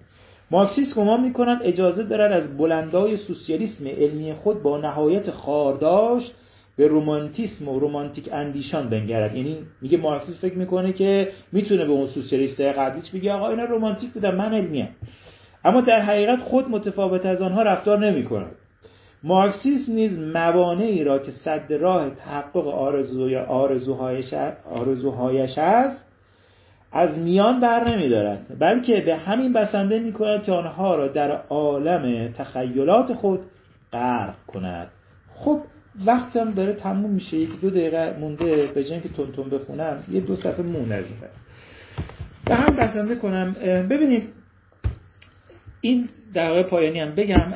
مارکسیس 0.50 0.94
گمان 0.94 1.20
می‌کند 1.20 1.60
اجازه 1.62 2.02
دارد 2.02 2.32
از 2.32 2.56
بلندای 2.58 3.16
سوسیالیسم 3.16 3.86
علمی 3.86 4.34
خود 4.34 4.62
با 4.62 4.78
نهایت 4.78 5.30
خارداشت 5.30 6.34
به 6.76 6.88
رومانتیسم 6.88 7.68
و 7.68 7.78
رومانتیک 7.78 8.28
اندیشان 8.32 8.88
بنگرد. 8.88 9.36
یعنی 9.36 9.58
میگه 9.82 9.98
مارکسیس 9.98 10.40
فکر 10.40 10.58
می‌کنه 10.58 10.92
که 10.92 11.28
می‌تونه 11.52 11.84
به 11.84 11.92
اون 11.92 12.06
سوسیالیست 12.06 12.60
قبلیش 12.60 13.10
بگه؟ 13.10 13.32
آقا 13.32 13.48
اینا 13.48 13.64
رومانتیک 13.64 14.10
بودن 14.10 14.34
من 14.34 14.54
علمیم 14.54 14.88
اما 15.64 15.80
در 15.80 16.00
حقیقت 16.00 16.38
خود 16.38 16.68
متفاوت 16.70 17.26
از 17.26 17.42
آنها 17.42 17.62
رفتار 17.62 18.10
نمی 18.10 18.24
کند 18.24 18.52
مارکسیسم 19.22 19.92
نیز 19.92 20.18
موانعی 20.18 21.04
را 21.04 21.18
که 21.18 21.30
صد 21.30 21.72
راه 21.72 22.10
تحقق 22.10 22.68
آرزوی 22.68 23.36
آرزوهایش, 23.36 24.34
آرزوهایش 24.70 25.58
است 25.58 26.06
از 26.92 27.18
میان 27.18 27.60
بر 27.60 27.90
نمی 27.90 28.08
دارد 28.08 28.58
بلکه 28.58 29.02
به 29.06 29.16
همین 29.16 29.52
بسنده 29.52 29.98
می 29.98 30.12
کند 30.12 30.42
که 30.42 30.52
آنها 30.52 30.96
را 30.96 31.08
در 31.08 31.30
عالم 31.30 32.32
تخیلات 32.32 33.12
خود 33.12 33.40
غرق 33.92 34.34
کند. 34.46 34.88
خب 35.34 35.60
وقتم 36.06 36.50
داره 36.50 36.72
تموم 36.72 37.10
میشه. 37.10 37.36
یک 37.36 37.60
دو 37.60 37.70
دقیقه 37.70 38.16
مونده 38.20 38.66
به 38.66 38.84
که 38.84 39.08
تون 39.08 39.32
تون 39.32 39.50
بخونم 39.50 40.04
یه 40.10 40.20
دو 40.20 40.36
صفحه 40.36 40.62
مون 40.62 40.92
از 40.92 41.04
این 41.04 41.16
به 42.44 42.54
هم 42.54 42.76
بسنده 42.76 43.16
کنم. 43.16 43.56
ببینید 43.90 44.22
این 45.80 46.08
در 46.34 46.62
پایانی 46.62 47.00
هم 47.00 47.14
بگم. 47.14 47.52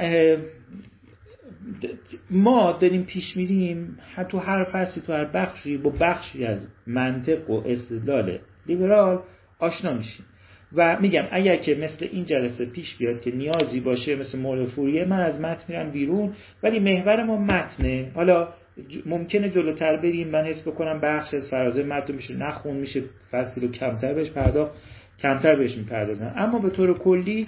ما 2.31 2.73
داریم 2.73 3.03
پیش 3.03 3.37
میریم 3.37 3.99
تو 4.29 4.39
هر 4.39 4.65
فصلی 4.65 5.03
تو 5.07 5.13
هر 5.13 5.25
بخشی 5.25 5.77
با 5.77 5.91
بخشی 6.01 6.45
از 6.45 6.59
منطق 6.87 7.51
و 7.51 7.63
استدلال 7.67 8.39
لیبرال 8.67 9.23
آشنا 9.59 9.93
میشیم. 9.93 10.27
و 10.77 10.97
میگم 11.01 11.25
اگر 11.31 11.57
که 11.57 11.75
مثل 11.75 12.09
این 12.13 12.25
جلسه 12.25 12.65
پیش 12.65 12.97
بیاد 12.97 13.21
که 13.21 13.31
نیازی 13.31 13.81
باشه 13.81 14.17
مثل 14.17 14.39
مورد 14.39 14.69
فوریه 14.69 15.05
من 15.05 15.21
از 15.21 15.41
متن 15.41 15.65
میرم 15.69 15.91
بیرون 15.91 16.33
ولی 16.63 16.79
محور 16.79 17.25
ما 17.25 17.37
متنه. 17.37 18.11
حالا 18.15 18.49
ممکنه 19.07 19.51
جلوتر 19.51 19.97
بریم 19.97 20.29
من 20.29 20.45
حس 20.45 20.63
بکنم 20.63 21.01
بخش 21.01 21.35
از 21.35 21.49
فرازه 21.49 21.83
متن 21.83 22.15
میشه 22.15 22.35
نخون 22.37 22.77
میشه 22.77 23.03
فصلی 23.31 23.67
رو 23.67 23.73
کمتر 23.73 24.15
بهش 24.15 24.31
پرداخت 24.31 24.73
کمتر 25.19 25.57
بهش 25.57 25.77
می‌پردازن. 25.77 26.35
اما 26.37 26.59
به 26.59 26.71
طور 26.71 26.99
کلی 26.99 27.47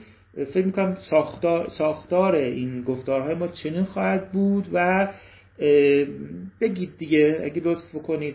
فکر 0.54 0.66
می‌کنم 0.66 0.96
ساختار, 1.10 1.68
ساختار 1.68 2.34
این 2.34 2.82
گفتارهای 2.82 3.34
ما 3.34 3.48
چنین 3.48 3.84
خواهد 3.84 4.32
بود 4.32 4.68
و 4.72 5.08
بگید 6.60 6.90
دیگه 6.98 7.40
اگه 7.44 7.62
لطف 7.64 7.92
کنید 7.92 8.34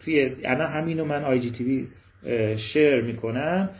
توی 0.00 0.36
الان 0.44 0.72
همینو 0.72 1.04
من 1.04 1.24
آی 1.24 1.40
جی 1.40 1.50
تیوی 1.50 1.86
شیر 2.56 3.00
می‌کنم. 3.00 3.70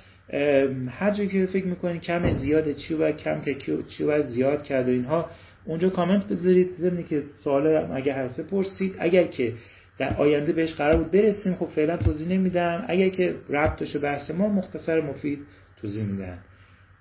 هر 0.89 1.11
جایی 1.11 1.29
که 1.29 1.47
فکر 1.47 1.67
می‌کنید 1.67 2.01
کم 2.01 2.31
زیاد 2.31 2.73
چی 2.73 2.95
و 2.95 3.13
کم 3.13 3.41
که 3.41 3.57
چی 3.89 4.05
و 4.05 4.23
زیاد 4.23 4.63
کرد 4.63 4.89
و 4.89 4.91
اینها 4.91 5.31
اونجا 5.65 5.89
کامنت 5.89 6.29
بذارید. 6.29 6.75
زمینی 6.77 7.05
که 7.05 7.23
سوال 7.45 7.67
اگه 7.93 8.13
هست 8.13 8.41
بپرسید. 8.41 8.95
اگر 8.99 9.25
که 9.25 9.53
در 9.99 10.15
آینده 10.15 10.53
بهش 10.53 10.75
قرار 10.75 10.97
بود 10.97 11.11
برسیم 11.11 11.55
خب 11.55 11.67
فعلا 11.67 11.97
توضیح 11.97 12.29
نمیدم. 12.29 12.85
اگر 12.89 13.09
که 13.09 13.35
ربط 13.49 13.81
داشته 13.81 13.99
بحث 13.99 14.31
ما 14.31 14.49
مختصر 14.49 15.01
مفید 15.01 15.39
توضیح 15.81 16.05
میدم. 16.05 16.39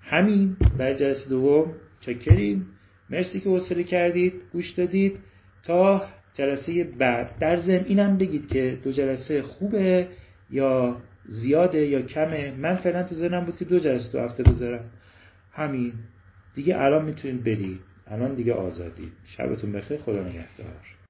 همین. 0.02 0.56
برای 0.78 0.94
جلسه 0.94 1.30
دوم 1.30 1.74
چکریم. 2.00 2.66
مرسی 3.10 3.40
که 3.40 3.50
وصله 3.50 3.82
کردید 3.82 4.32
گوش 4.52 4.70
دادید. 4.70 5.18
تا 5.62 6.02
جلسه 6.34 6.84
بعد. 6.84 7.38
در 7.38 7.56
ضمن 7.56 7.84
اینم 7.84 8.18
بگید 8.18 8.48
که 8.48 8.78
دو 8.84 8.92
جلسه 8.92 9.42
خوبه 9.42 10.08
یا 10.50 10.96
زیاده 11.28 11.86
یا 11.86 12.02
کمه؟ 12.02 12.50
من 12.50 12.76
فعلا 12.76 13.02
تو 13.02 13.14
ذهنم 13.14 13.44
بود 13.44 13.56
که 13.56 13.64
دو 13.64 13.78
جلسه 13.78 14.12
دو 14.12 14.20
هفته 14.20 14.42
بذارم. 14.42 14.84
همین. 15.52 15.92
دیگه 16.54 16.78
الان 16.78 17.04
می‌تونید 17.04 17.44
برید. 17.44 17.80
الان 18.06 18.34
دیگه 18.34 18.54
آزادید. 18.54 19.12
شبتون 19.24 19.72
بخیر. 19.72 19.98
خدا 19.98 20.22
نگهدار. 20.22 20.97